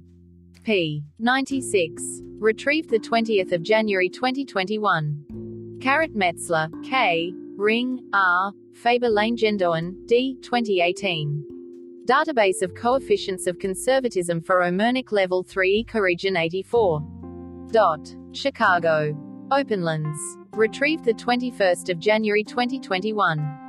[0.64, 1.04] p.
[1.20, 2.04] 96.
[2.38, 5.78] Retrieved the 20th of January 2021.
[5.80, 7.32] Caret Metzler, K.
[7.56, 8.52] Ring, R.
[8.74, 10.36] Faber Langendoen, D.
[10.42, 11.46] 2018.
[12.06, 17.02] Database of coefficients of conservatism for Omernik Level 3 Ecoregion 84.
[17.72, 18.14] Dot.
[18.34, 19.16] Chicago.
[19.50, 20.20] Openlands.
[20.52, 23.61] Retrieved the 21st of January 2021.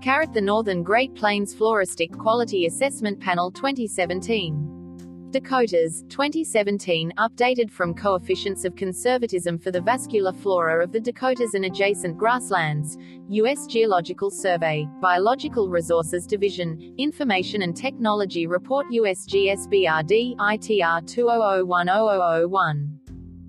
[0.00, 5.28] Caret the Northern Great Plains Floristic Quality Assessment Panel 2017.
[5.32, 11.64] Dakotas, 2017, updated from Coefficients of Conservatism for the Vascular Flora of the Dakotas and
[11.64, 12.96] Adjacent Grasslands,
[13.28, 13.66] U.S.
[13.66, 22.88] Geological Survey, Biological Resources Division, Information and Technology Report USGSBRD, ITR 200100001.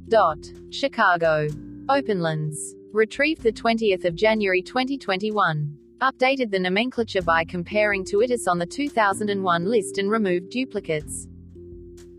[0.09, 0.39] Dot.
[0.71, 1.47] Chicago.
[1.89, 2.73] Openlands.
[2.91, 5.77] Retrieved the 20th of January 2021.
[6.01, 11.27] Updated the nomenclature by comparing to ITIS on the 2001 list and removed duplicates.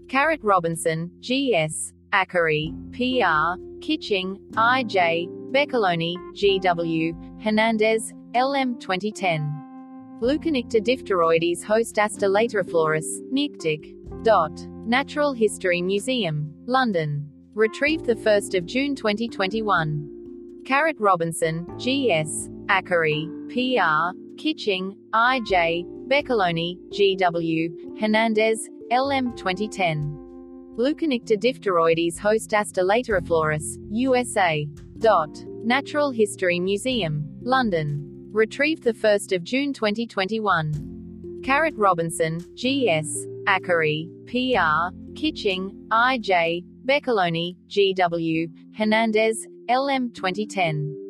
[0.07, 8.78] Caret Robinson, G.S., Ackery, P.R., Kitching, I.J., Beccaloni, G.W., Hernandez, L.M.
[8.78, 10.19] 2010.
[10.20, 13.94] Leuconycta diphteroides host Aster lateriflorus, Nearctic.
[14.23, 14.52] Dot.
[14.85, 17.27] Natural History Museum, London.
[17.55, 20.62] Retrieved 1 June 2021.
[20.66, 29.36] Caret Robinson, G.S., Ackery, PR, Kitching, I.J., Beccaloni, G.W., Hernandez, L.M.
[29.36, 30.76] 2010.
[30.78, 34.68] Leuconycta diphteroides host Aster lateriflorus, USA.
[34.98, 35.44] Dot.
[35.64, 38.06] Natural History Museum, London.
[38.30, 41.40] Retrieved 1 June 2021.
[41.44, 50.12] Caret Robinson, G.S., Ackery, PR, Kitching, I.J., Beccaloni, G.W., Hernandez, L.M.
[50.12, 51.10] 2010.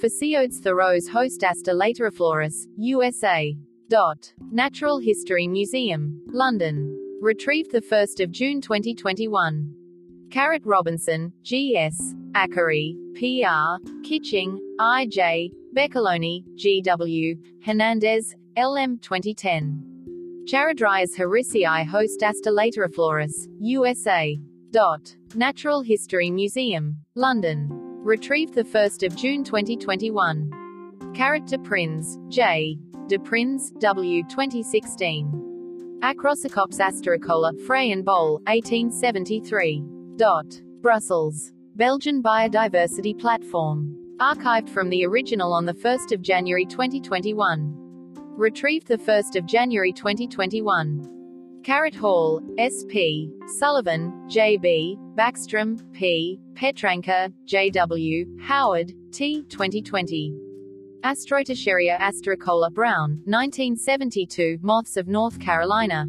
[0.00, 3.56] Phyciodes tharos host Aster lateriflorus, USA.
[3.88, 4.32] Dot.
[4.52, 7.18] Natural History Museum, London.
[7.20, 9.74] Retrieved 1 June 2021.
[10.30, 17.34] Caret Robinson, G.S., Ackery, P.R., Kitching, I.J., Beccaloni, G.W.,
[17.64, 20.44] Hernandez, LM 2010.
[20.44, 22.52] Charidryas harrisii host Aster
[23.60, 24.38] USA.
[24.70, 25.16] Dot.
[25.34, 27.87] Natural History Museum, London.
[28.04, 31.12] Retrieved 1 June 2021.
[31.14, 32.78] Character de Prins, J.
[33.08, 34.22] De Prins, W.
[34.22, 35.98] 2016.
[36.00, 39.82] Acrocercops astericola, Frey and Boll, 1873.
[40.16, 40.60] Dot.
[40.80, 41.52] Brussels.
[41.74, 43.96] Belgian Biodiversity Platform.
[44.20, 47.74] Archived from the original on 1 January 2021.
[48.36, 51.60] Retrieved 1 January 2021.
[51.64, 59.42] Caret Hall, S.P., Sullivan, J.B., Backstrom, P., Petranka, J.W., Howard, T.
[59.48, 60.32] 2020.
[61.02, 66.06] Astrotischeria astericola Brown, 1972, Moths of North Carolina.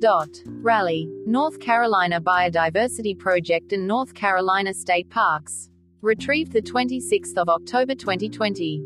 [0.00, 0.42] Dot.
[0.46, 5.70] Raleigh, North Carolina Biodiversity Project and North Carolina State Parks.
[6.00, 8.82] Retrieved 26 October 2020.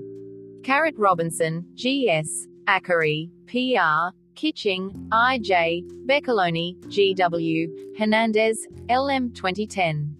[0.64, 2.46] Caret Robinson, G.S.
[2.68, 4.12] Ackery, P.R.
[4.36, 5.82] Kitching, I.J.
[6.06, 7.94] Beccaloni, G.W.
[7.98, 9.32] Hernandez, L.M.
[9.32, 10.14] 2010.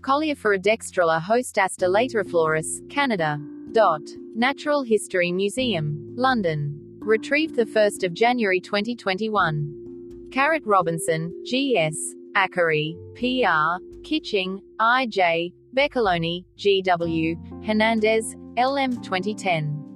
[0.00, 3.38] Coleophora dextrella host Aster lateriflorus, Canada.
[3.72, 4.00] Dot.
[4.34, 6.74] Natural History Museum, London.
[7.00, 10.28] Retrieved 1 January 2021.
[10.32, 12.14] Caret Robinson, G.S.
[12.34, 13.78] Ackery, P.R.
[14.02, 15.52] Kitching, I.J.
[15.76, 17.36] Beccaloni, G.W.
[17.64, 18.92] Hernandez, L.M.
[19.02, 19.89] 2010.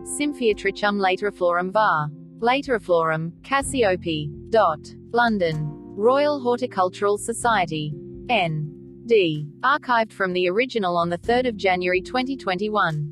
[0.55, 2.09] Trichum lateriflorum var.
[2.39, 4.49] Lateriflorum, Cassiope.
[4.49, 4.95] Dot.
[5.11, 5.67] London.
[5.97, 7.93] Royal Horticultural Society.
[8.29, 9.03] N.
[9.07, 9.45] D.
[9.61, 13.11] Archived from the original on 3 January 2021.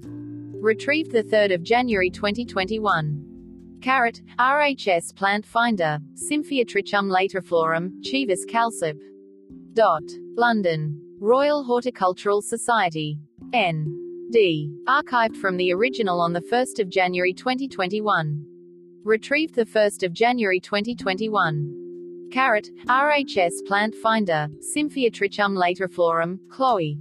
[0.62, 3.29] Retrieved 3 January 2021.
[3.82, 6.00] Caret, RHS Plant Finder,
[6.66, 9.00] Trichum lateriflorum, Chivas calcip.
[9.74, 10.04] Dot.
[10.36, 11.00] London.
[11.20, 13.18] Royal Horticultural Society.
[13.54, 14.28] N.
[14.32, 14.70] D.
[14.86, 18.46] Archived from the original on 1 January 2021.
[19.06, 22.30] Retrieved 1 January 2021.
[22.32, 24.50] Caret, RHS Plant Finder,
[25.10, 27.00] Trichum lateriflorum, Chloe.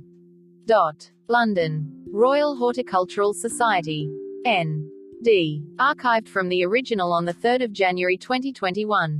[0.67, 1.11] Dot.
[1.29, 2.05] London.
[2.13, 4.09] Royal Horticultural Society.
[4.47, 4.89] N.
[5.23, 5.65] D.
[5.79, 9.19] Archived from the original on 3 January 2021.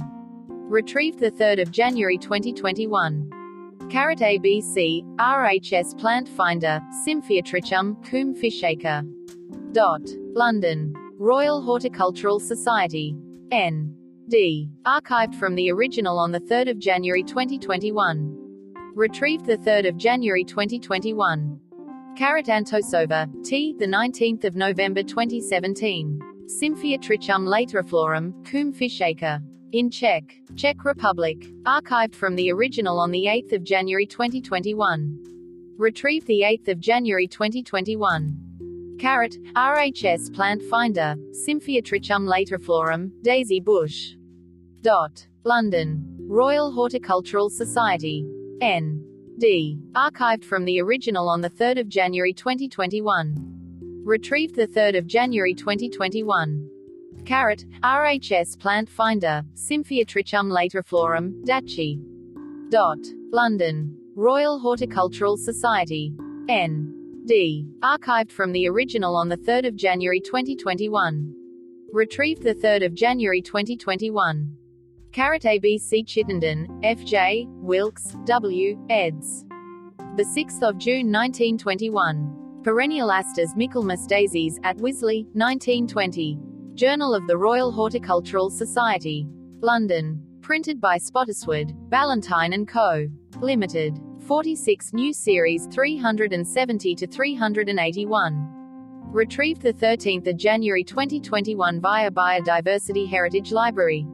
[0.49, 3.31] Retrieved 3 January 2021.
[3.91, 6.81] Caret ABC, RHS Plant Finder,
[7.43, 9.03] Trichum, Coombe Fishacre.
[9.73, 10.03] Dot.
[10.35, 10.95] London.
[11.19, 13.17] Royal Horticultural Society.
[13.51, 13.93] N.
[14.29, 14.69] D.
[14.87, 18.37] Archived from the original on 3 January 2021.
[18.95, 21.61] Retrieved 3 January 2021.
[22.19, 23.77] Caret Antosova, T.
[23.79, 26.19] The 19th of November 2017.
[26.99, 29.41] Trichum lateriflorum, Coombe Fishacre.
[29.71, 30.25] In Czech,
[30.57, 31.47] Czech Republic.
[31.63, 35.77] Archived from the original on the 8th of January 2021.
[35.79, 38.97] Retrieved the 8th of January 2021.
[38.99, 41.15] Caret, RHS Plant Finder,
[41.85, 44.17] Trichum lateriflorum, Daisy Bush.
[44.83, 45.25] Dot.
[45.45, 46.05] London.
[46.23, 48.27] Royal Horticultural Society.
[48.61, 49.08] N.
[49.39, 49.79] D.
[49.93, 54.03] Archived from the original on 3 January 2021.
[54.05, 56.69] Retrieved 3 January 2021.
[57.25, 62.01] Caret, RHS Plant Finder, Trichum lateriflorum, Datschi.
[62.71, 62.99] Dot.
[63.31, 63.97] London.
[64.17, 66.13] Royal Horticultural Society.
[66.49, 67.23] N.
[67.25, 67.65] D.
[67.81, 71.33] Archived from the original on 3 January 2021.
[71.93, 74.58] Retrieved 3 January 2021.
[75.19, 79.45] Caret ABC Chittenden, F.J., Wilkes, W., eds.
[80.17, 82.61] The 6th of June 1921.
[82.63, 86.39] Perennial Asters Michaelmas Daisies, at Wisley, 1920.
[86.75, 89.27] Journal of the Royal Horticultural Society.
[89.59, 90.23] London.
[90.41, 93.09] Printed by Spottiswood, Ballantyne & Co.
[93.41, 93.99] Limited.
[94.25, 98.49] 46 new series 370 to 381.
[99.11, 104.07] Retrieved 13 January 2021 via Biodiversity Heritage Library.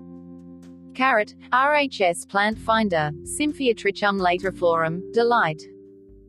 [0.95, 5.63] Caret, RHS Plant Finder, Symphyotrichum lateriflorum, Delight.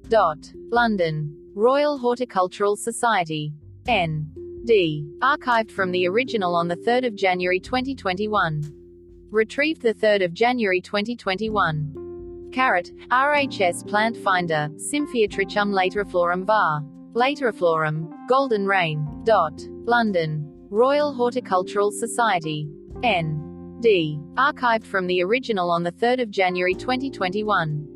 [0.09, 0.51] Dot.
[0.71, 1.35] London.
[1.55, 3.53] Royal Horticultural Society.
[3.87, 4.27] N.
[4.65, 5.07] D.
[5.21, 8.63] Archived from the original on 3 January 2021.
[9.29, 12.49] Retrieved 3 January 2021.
[12.51, 16.81] Caret, RHS Plant Finder, Symphyotrichum lateriflorum var.
[17.13, 19.07] Lateriflorum, Golden Rain.
[19.23, 19.61] Dot.
[19.85, 20.51] London.
[20.71, 22.67] Royal Horticultural Society.
[23.03, 23.44] N.
[23.81, 24.19] D.
[24.35, 27.87] Archived from the original on 3 January 2021.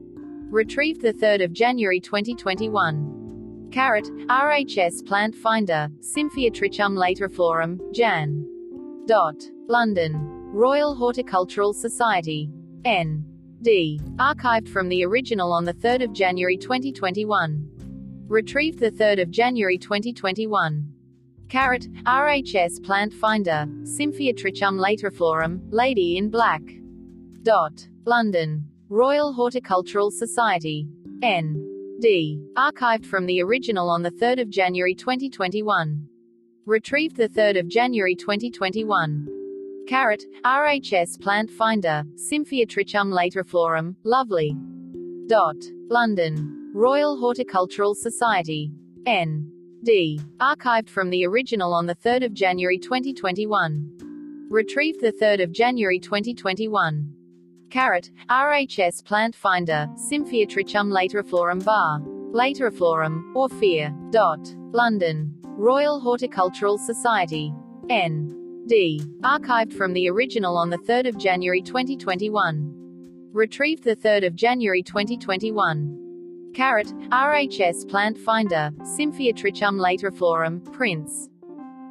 [0.51, 3.69] Retrieved 3 January 2021.
[3.71, 8.45] Caret, RHS Plant Finder, Symphyotrichum lateriflorum, Jan.
[9.07, 9.41] Dot.
[9.67, 10.13] London.
[10.51, 12.49] Royal Horticultural Society.
[12.83, 13.23] N.
[13.61, 13.99] D.
[14.15, 17.69] Archived from the original on 3 January 2021.
[18.27, 20.93] Retrieved 3 January 2021.
[21.49, 26.61] Caret, RHS Plant Finder, Symphyotrichum lateriflorum, Lady in Black.
[27.41, 27.87] Dot.
[28.05, 28.65] London.
[28.87, 30.87] Royal Horticultural Society.
[31.23, 31.97] N.
[32.01, 32.39] D.
[32.55, 36.07] Archived from the original on 3 January 2021.
[36.67, 39.27] Retrieved 3 January 2021.
[39.87, 44.55] Caret, RHS Plant Finder, Symphyotrichum lateriflorum, Lovely.
[45.25, 45.57] Dot.
[45.89, 46.71] London.
[46.75, 48.71] Royal Horticultural Society.
[49.07, 49.51] N.
[49.83, 50.19] D.
[50.39, 54.47] Archived from the original on 3 January 2021.
[54.49, 57.13] Retrieved 3 January 2021.
[57.69, 61.99] Caret, RHS Plant Finder, Symphyotrichum lateriflorum var.
[62.33, 63.95] Lateriflorum, or fear.
[64.11, 64.53] Dot.
[64.73, 65.33] London.
[65.43, 67.53] Royal Horticultural Society.
[67.89, 68.63] N.
[68.67, 69.01] D.
[69.21, 72.73] Archived from the original on 3 January 2021.
[73.31, 76.08] Retrieved 3 January 2021.
[76.53, 81.29] Caret, RHS Plant Finder, Symphyotrichum lateriflorum, Prince.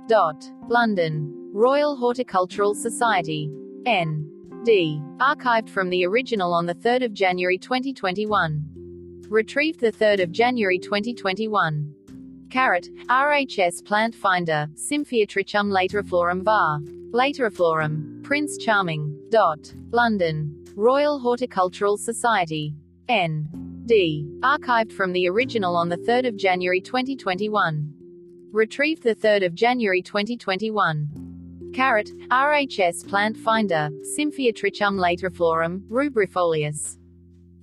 [0.08, 0.50] Dot.
[0.68, 1.50] London.
[1.52, 3.50] Royal Horticultural Society.
[3.86, 4.30] N.
[4.64, 5.00] D.
[5.18, 9.24] Archived from the original on 3 January 2021.
[9.28, 11.94] Retrieved 3 January 2021.
[12.50, 16.80] Caret, RHS Plant Finder, Symphyotrichum lateriflorum var.
[17.12, 19.14] Lateriflorum, Prince Charming.
[19.30, 19.72] Dot.
[19.90, 20.64] London.
[20.74, 22.74] Royal Horticultural Society.
[23.08, 23.67] N.
[23.88, 24.28] D.
[24.40, 27.94] Archived from the original on 3 January 2021.
[28.52, 31.70] Retrieved 3 January 2021.
[31.72, 36.98] Caret, RHS Plant Finder, Symphyotrichum lateriflorum, rubrifolius.